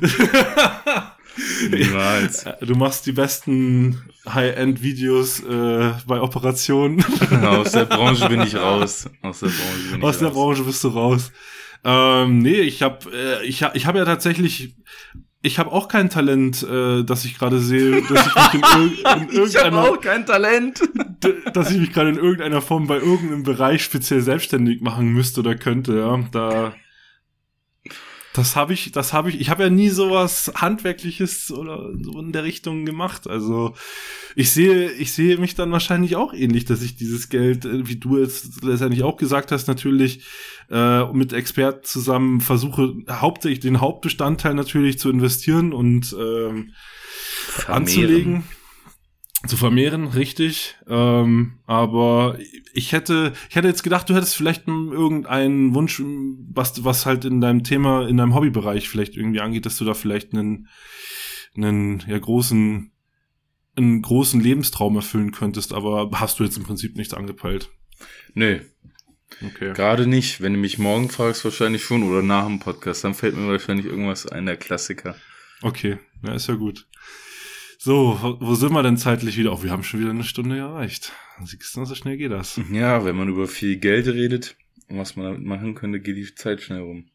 Niemals. 1.70 2.44
Du 2.60 2.74
machst 2.74 3.06
die 3.06 3.12
besten 3.12 4.02
High-End-Videos 4.28 5.40
äh, 5.40 5.92
bei 6.06 6.20
Operationen. 6.20 7.04
Aus 7.42 7.72
der 7.72 7.84
Branche 7.84 8.28
bin 8.28 8.42
ich 8.42 8.54
raus. 8.56 9.08
Aus 9.22 9.40
der 9.40 9.46
Branche 9.48 9.88
bin 9.90 9.98
ich 9.98 10.04
Aus 10.04 10.18
der 10.18 10.28
raus. 10.28 10.34
Branche 10.34 10.62
bist 10.64 10.84
du 10.84 10.88
raus. 10.88 11.32
Ähm, 11.84 12.38
nee, 12.38 12.60
ich 12.60 12.82
habe 12.82 13.10
äh, 13.12 13.46
ich 13.46 13.62
hab, 13.62 13.76
ich 13.76 13.86
hab 13.86 13.94
ja 13.94 14.04
tatsächlich, 14.04 14.74
ich 15.42 15.58
habe 15.60 15.70
auch 15.70 15.86
kein 15.86 16.10
Talent, 16.10 16.64
äh, 16.64 17.04
dass 17.04 17.24
ich 17.24 17.38
gerade 17.38 17.60
sehe, 17.60 18.02
dass 18.02 18.26
ich 18.26 18.34
mich 18.52 18.74
in, 18.74 18.92
irg 19.04 19.22
in 19.22 19.28
irgendeiner, 19.28 19.96
kein 19.98 20.26
Talent. 20.26 20.80
dass 21.54 21.70
ich 21.70 21.78
mich 21.78 21.92
gerade 21.92 22.10
in 22.10 22.16
irgendeiner 22.16 22.60
Form 22.60 22.88
bei 22.88 22.96
irgendeinem 22.96 23.44
Bereich 23.44 23.84
speziell 23.84 24.20
selbstständig 24.20 24.80
machen 24.80 25.12
müsste 25.12 25.40
oder 25.40 25.54
könnte. 25.54 25.98
Ja, 25.98 26.18
da 26.32 26.74
das 28.38 28.54
habe 28.54 28.72
ich, 28.72 28.92
das 28.92 29.12
habe 29.12 29.30
ich, 29.30 29.40
ich 29.40 29.50
habe 29.50 29.64
ja 29.64 29.70
nie 29.70 29.88
sowas 29.88 30.52
handwerkliches 30.54 31.50
oder 31.50 31.90
so 32.00 32.20
in 32.20 32.30
der 32.30 32.44
Richtung 32.44 32.84
gemacht. 32.84 33.26
Also 33.26 33.74
ich 34.36 34.52
sehe, 34.52 34.92
ich 34.92 35.12
sehe 35.12 35.38
mich 35.38 35.56
dann 35.56 35.72
wahrscheinlich 35.72 36.14
auch 36.14 36.32
ähnlich, 36.32 36.64
dass 36.64 36.82
ich 36.82 36.94
dieses 36.94 37.30
Geld, 37.30 37.64
äh, 37.64 37.88
wie 37.88 37.96
du 37.96 38.18
jetzt 38.18 38.62
letztendlich 38.62 39.02
auch 39.02 39.16
gesagt 39.16 39.50
hast, 39.50 39.66
natürlich 39.66 40.24
äh, 40.70 41.04
mit 41.12 41.32
Experten 41.32 41.84
zusammen 41.84 42.40
versuche, 42.40 42.94
hauptsächlich 43.10 43.60
den 43.60 43.80
Hauptbestandteil 43.80 44.54
natürlich 44.54 45.00
zu 45.00 45.10
investieren 45.10 45.72
und 45.72 46.14
ähm, 46.16 46.74
anzulegen. 47.66 48.44
Zu 49.46 49.56
vermehren, 49.56 50.08
richtig. 50.08 50.76
Ähm, 50.88 51.58
aber 51.66 52.38
ich 52.72 52.92
hätte, 52.92 53.32
ich 53.48 53.54
hätte 53.54 53.68
jetzt 53.68 53.84
gedacht, 53.84 54.08
du 54.10 54.14
hättest 54.14 54.34
vielleicht 54.36 54.66
irgendeinen 54.66 55.74
Wunsch, 55.74 56.02
was, 56.52 56.84
was 56.84 57.06
halt 57.06 57.24
in 57.24 57.40
deinem 57.40 57.62
Thema, 57.62 58.08
in 58.08 58.16
deinem 58.16 58.34
Hobbybereich 58.34 58.88
vielleicht 58.88 59.16
irgendwie 59.16 59.40
angeht, 59.40 59.64
dass 59.64 59.76
du 59.76 59.84
da 59.84 59.94
vielleicht 59.94 60.32
einen, 60.32 60.66
einen 61.56 62.02
ja, 62.08 62.18
großen, 62.18 62.90
einen 63.76 64.02
großen 64.02 64.40
Lebenstraum 64.40 64.96
erfüllen 64.96 65.30
könntest, 65.30 65.72
aber 65.72 66.10
hast 66.14 66.40
du 66.40 66.44
jetzt 66.44 66.56
im 66.56 66.64
Prinzip 66.64 66.96
nichts 66.96 67.14
angepeilt. 67.14 67.70
Nee, 68.34 68.62
Okay. 69.44 69.72
gerade 69.74 70.06
nicht. 70.06 70.40
Wenn 70.40 70.54
du 70.54 70.58
mich 70.58 70.78
morgen 70.78 71.10
fragst, 71.10 71.44
wahrscheinlich 71.44 71.84
schon 71.84 72.02
oder 72.02 72.22
nach 72.22 72.46
dem 72.46 72.58
Podcast, 72.60 73.04
dann 73.04 73.14
fällt 73.14 73.36
mir 73.36 73.48
wahrscheinlich 73.48 73.86
irgendwas 73.86 74.26
ein, 74.26 74.46
der 74.46 74.56
Klassiker. 74.56 75.14
Okay, 75.62 75.98
ja, 76.24 76.34
ist 76.34 76.48
ja 76.48 76.54
gut. 76.54 76.86
So, 77.88 78.18
wo- 78.20 78.36
wo 78.38 78.54
sind 78.54 78.72
wir 78.74 78.82
denn 78.82 78.98
zeitlich 78.98 79.38
wieder? 79.38 79.50
Oh, 79.50 79.62
wir 79.62 79.70
haben 79.70 79.82
schon 79.82 80.00
wieder 80.00 80.10
eine 80.10 80.22
Stunde 80.22 80.58
erreicht. 80.58 81.10
Siehst 81.42 81.74
du, 81.74 81.86
so 81.86 81.94
schnell 81.94 82.18
geht 82.18 82.30
das. 82.30 82.60
Ja, 82.70 83.02
wenn 83.06 83.16
man 83.16 83.30
über 83.30 83.48
viel 83.48 83.78
Geld 83.78 84.06
redet 84.08 84.56
und 84.88 84.98
was 84.98 85.16
man 85.16 85.24
damit 85.24 85.42
machen 85.46 85.74
könnte, 85.74 85.98
geht 85.98 86.18
die 86.18 86.34
Zeit 86.34 86.60
schnell 86.60 86.80
rum. 86.82 87.06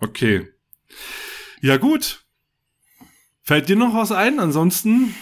Okay. 0.00 0.48
Ja, 1.60 1.76
gut. 1.76 2.24
Fällt 3.44 3.68
dir 3.68 3.76
noch 3.76 3.94
was 3.94 4.10
ein? 4.10 4.40
Ansonsten, 4.40 5.14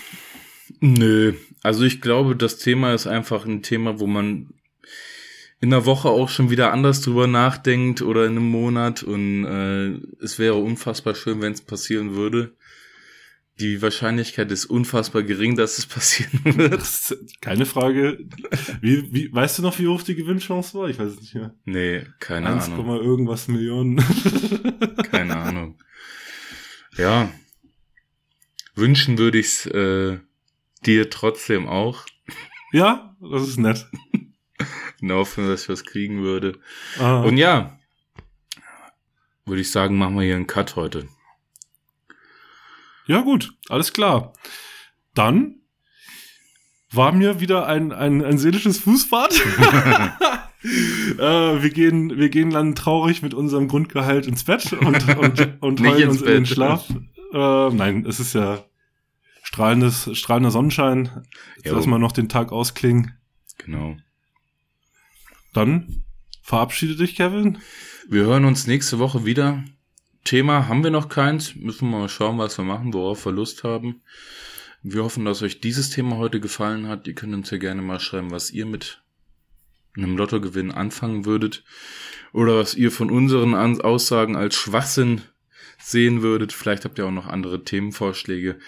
Nö, 0.80 1.34
also 1.62 1.84
ich 1.84 2.00
glaube, 2.00 2.34
das 2.34 2.56
Thema 2.56 2.94
ist 2.94 3.06
einfach 3.06 3.44
ein 3.44 3.62
Thema, 3.62 4.00
wo 4.00 4.06
man 4.06 4.54
in 5.60 5.68
der 5.68 5.84
Woche 5.84 6.08
auch 6.08 6.30
schon 6.30 6.48
wieder 6.48 6.72
anders 6.72 7.02
drüber 7.02 7.26
nachdenkt 7.26 8.00
oder 8.00 8.24
in 8.24 8.30
einem 8.38 8.48
Monat 8.50 9.02
und 9.02 9.44
äh, 9.44 10.24
es 10.24 10.38
wäre 10.38 10.54
unfassbar 10.54 11.14
schön, 11.14 11.42
wenn 11.42 11.52
es 11.52 11.60
passieren 11.60 12.14
würde. 12.14 12.56
Die 13.60 13.80
Wahrscheinlichkeit 13.82 14.50
ist 14.50 14.66
unfassbar 14.66 15.22
gering, 15.22 15.54
dass 15.56 15.78
es 15.78 15.86
passieren 15.94 16.40
wird. 16.44 16.82
keine 17.40 17.66
Frage. 17.66 18.18
Wie, 18.80 19.12
wie, 19.14 19.32
weißt 19.32 19.58
du 19.58 19.62
noch, 19.62 19.78
wie 19.78 19.86
hoch 19.86 20.02
die 20.02 20.16
Gewinnchance 20.16 20.76
war? 20.76 20.88
Ich 20.88 20.98
weiß 20.98 21.12
es 21.12 21.20
nicht 21.20 21.34
mehr. 21.36 21.54
Nee, 21.64 22.04
keine 22.18 22.48
1, 22.50 22.66
Ahnung. 22.70 23.00
irgendwas 23.00 23.46
Millionen. 23.48 23.96
Keine 25.10 25.36
Ahnung. 25.36 25.78
Ja. 26.96 27.30
Wünschen 28.74 29.18
würde 29.18 29.38
ich's 29.38 29.66
äh, 29.66 30.18
dir 30.84 31.10
trotzdem 31.10 31.68
auch. 31.68 32.06
ja, 32.72 33.14
das 33.20 33.48
ist 33.48 33.58
nett. 33.58 33.86
In 35.00 35.08
der 35.08 35.18
Hoffnung, 35.18 35.48
dass 35.48 35.62
ich 35.64 35.68
was 35.68 35.84
kriegen 35.84 36.22
würde. 36.22 36.58
Ah, 36.98 37.20
Und 37.22 37.36
ja, 37.36 37.78
würde 39.44 39.60
ich 39.60 39.70
sagen, 39.70 39.96
machen 39.96 40.16
wir 40.16 40.22
hier 40.22 40.36
einen 40.36 40.46
Cut 40.46 40.74
heute. 40.76 41.06
Ja, 43.06 43.20
gut, 43.20 43.54
alles 43.68 43.92
klar. 43.92 44.32
Dann 45.14 45.60
war 46.90 47.12
mir 47.12 47.40
wieder 47.40 47.66
ein, 47.66 47.92
ein, 47.92 48.24
ein 48.24 48.38
seelisches 48.38 48.78
Fußbad. 48.78 49.32
äh, 51.18 51.62
wir, 51.62 51.70
gehen, 51.70 52.16
wir 52.16 52.28
gehen 52.28 52.50
dann 52.50 52.74
traurig 52.74 53.22
mit 53.22 53.34
unserem 53.34 53.68
Grundgehalt 53.68 54.26
ins 54.26 54.44
Bett 54.44 54.72
und, 54.72 55.16
und, 55.18 55.62
und 55.62 55.80
heulen 55.80 56.08
uns 56.08 56.22
in 56.22 56.26
den 56.26 56.42
Bett. 56.44 56.48
Schlaf. 56.48 56.88
Äh, 57.32 57.70
nein, 57.70 58.06
es 58.06 58.20
ist 58.20 58.34
ja 58.34 58.64
strahlendes, 59.42 60.10
strahlender 60.16 60.50
Sonnenschein. 60.50 61.24
Jetzt 61.56 61.66
Jo. 61.66 61.74
lassen 61.74 61.90
wir 61.90 61.98
noch 61.98 62.12
den 62.12 62.28
Tag 62.28 62.52
ausklingen. 62.52 63.14
Genau. 63.58 63.96
Dann 65.52 66.04
verabschiede 66.42 66.96
dich, 66.96 67.14
Kevin. 67.16 67.58
Wir 68.08 68.24
hören 68.24 68.44
uns 68.44 68.66
nächste 68.66 68.98
Woche 68.98 69.24
wieder. 69.24 69.64
Thema 70.24 70.68
haben 70.68 70.82
wir 70.82 70.90
noch 70.90 71.08
keins. 71.08 71.54
Müssen 71.54 71.90
wir 71.90 71.98
mal 71.98 72.08
schauen, 72.08 72.38
was 72.38 72.58
wir 72.58 72.64
machen, 72.64 72.92
worauf 72.94 73.24
wir 73.26 73.32
Lust 73.32 73.62
haben. 73.62 74.00
Wir 74.82 75.04
hoffen, 75.04 75.24
dass 75.24 75.42
euch 75.42 75.60
dieses 75.60 75.90
Thema 75.90 76.16
heute 76.16 76.40
gefallen 76.40 76.88
hat. 76.88 77.06
Ihr 77.06 77.14
könnt 77.14 77.34
uns 77.34 77.50
ja 77.50 77.58
gerne 77.58 77.82
mal 77.82 78.00
schreiben, 78.00 78.30
was 78.30 78.50
ihr 78.50 78.66
mit 78.66 79.02
einem 79.96 80.16
Lottogewinn 80.16 80.72
anfangen 80.72 81.24
würdet. 81.24 81.64
Oder 82.32 82.58
was 82.58 82.74
ihr 82.74 82.90
von 82.90 83.10
unseren 83.10 83.54
Aussagen 83.54 84.34
als 84.34 84.56
Schwachsinn 84.56 85.22
sehen 85.78 86.22
würdet. 86.22 86.52
Vielleicht 86.52 86.84
habt 86.84 86.98
ihr 86.98 87.06
auch 87.06 87.12
noch 87.12 87.26
andere 87.26 87.62
Themenvorschläge. 87.62 88.58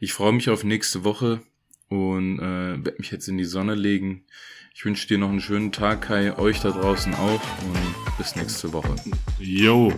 Ich 0.00 0.12
freue 0.12 0.32
mich 0.32 0.50
auf 0.50 0.64
nächste 0.64 1.04
Woche 1.04 1.42
und 1.88 2.38
äh, 2.38 2.84
werde 2.84 2.96
mich 2.98 3.10
jetzt 3.10 3.28
in 3.28 3.36
die 3.36 3.44
Sonne 3.44 3.74
legen. 3.74 4.24
Ich 4.74 4.84
wünsche 4.84 5.06
dir 5.06 5.18
noch 5.18 5.28
einen 5.28 5.40
schönen 5.40 5.70
Tag, 5.70 6.02
Kai, 6.02 6.36
euch 6.36 6.60
da 6.60 6.70
draußen 6.70 7.14
auch 7.14 7.40
und 7.66 8.18
bis 8.18 8.34
nächste 8.34 8.72
Woche. 8.72 8.96
Jo. 9.38 9.92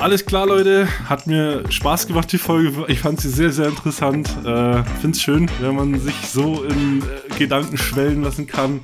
Alles 0.00 0.24
klar, 0.24 0.46
Leute. 0.46 0.88
Hat 1.04 1.26
mir 1.26 1.62
Spaß 1.70 2.06
gemacht, 2.06 2.32
die 2.32 2.38
Folge. 2.38 2.86
Ich 2.88 3.00
fand 3.00 3.20
sie 3.20 3.28
sehr, 3.28 3.50
sehr 3.50 3.66
interessant. 3.66 4.30
Äh, 4.46 4.82
Finde 4.98 5.10
es 5.10 5.20
schön, 5.20 5.50
wenn 5.60 5.74
man 5.74 6.00
sich 6.00 6.14
so 6.26 6.64
in 6.64 7.02
äh, 7.02 7.38
Gedanken 7.38 7.76
schwellen 7.76 8.22
lassen 8.22 8.46
kann. 8.46 8.80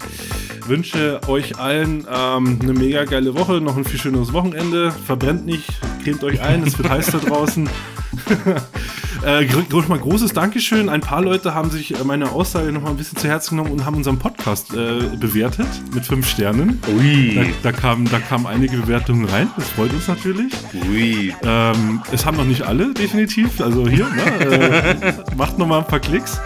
Wünsche 0.66 1.22
euch 1.26 1.58
allen 1.58 2.06
ähm, 2.12 2.58
eine 2.60 2.74
mega 2.74 3.04
geile 3.04 3.34
Woche, 3.34 3.62
noch 3.62 3.78
ein 3.78 3.86
viel 3.86 3.98
schöneres 3.98 4.34
Wochenende. 4.34 4.92
Verbrennt 4.92 5.46
nicht, 5.46 5.66
cremt 6.04 6.22
euch 6.22 6.42
ein, 6.42 6.62
es 6.64 6.76
wird 6.76 6.90
heiß 6.90 7.06
da 7.06 7.18
draußen. 7.18 7.66
Äh, 9.24 9.46
mal 9.88 9.98
großes 9.98 10.32
Dankeschön. 10.34 10.88
Ein 10.88 11.00
paar 11.00 11.22
Leute 11.22 11.54
haben 11.54 11.70
sich 11.70 11.98
äh, 11.98 12.04
meine 12.04 12.30
Aussage 12.30 12.70
noch 12.70 12.82
mal 12.82 12.90
ein 12.90 12.96
bisschen 12.96 13.18
zu 13.18 13.26
Herzen 13.28 13.56
genommen 13.56 13.72
und 13.72 13.84
haben 13.84 13.96
unseren 13.96 14.18
Podcast 14.18 14.72
äh, 14.74 15.16
bewertet 15.18 15.66
mit 15.92 16.04
fünf 16.04 16.28
Sternen. 16.28 16.80
Ui. 16.96 17.34
Da, 17.34 17.70
da, 17.70 17.72
kamen, 17.72 18.08
da 18.10 18.18
kamen 18.20 18.46
einige 18.46 18.76
Bewertungen 18.76 19.24
rein. 19.24 19.50
Das 19.56 19.68
freut 19.70 19.92
uns 19.92 20.06
natürlich. 20.06 20.52
Ui. 20.88 21.05
Ähm, 21.42 22.02
es 22.12 22.26
haben 22.26 22.36
noch 22.36 22.44
nicht 22.44 22.62
alle, 22.62 22.94
definitiv. 22.94 23.60
Also 23.60 23.88
hier, 23.88 24.06
ne, 24.08 25.00
äh, 25.00 25.34
macht 25.36 25.58
noch 25.58 25.66
mal 25.66 25.78
ein 25.78 25.86
paar 25.86 26.00
Klicks. 26.00 26.40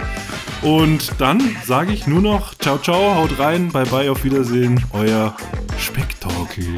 Und 0.62 1.12
dann 1.18 1.40
sage 1.64 1.92
ich 1.92 2.06
nur 2.06 2.20
noch 2.20 2.54
ciao, 2.54 2.78
ciao, 2.78 3.14
haut 3.14 3.38
rein, 3.38 3.68
bye 3.68 3.86
bye, 3.86 4.10
auf 4.10 4.24
Wiedersehen, 4.24 4.84
euer 4.92 5.34
Spektakel. 5.78 6.76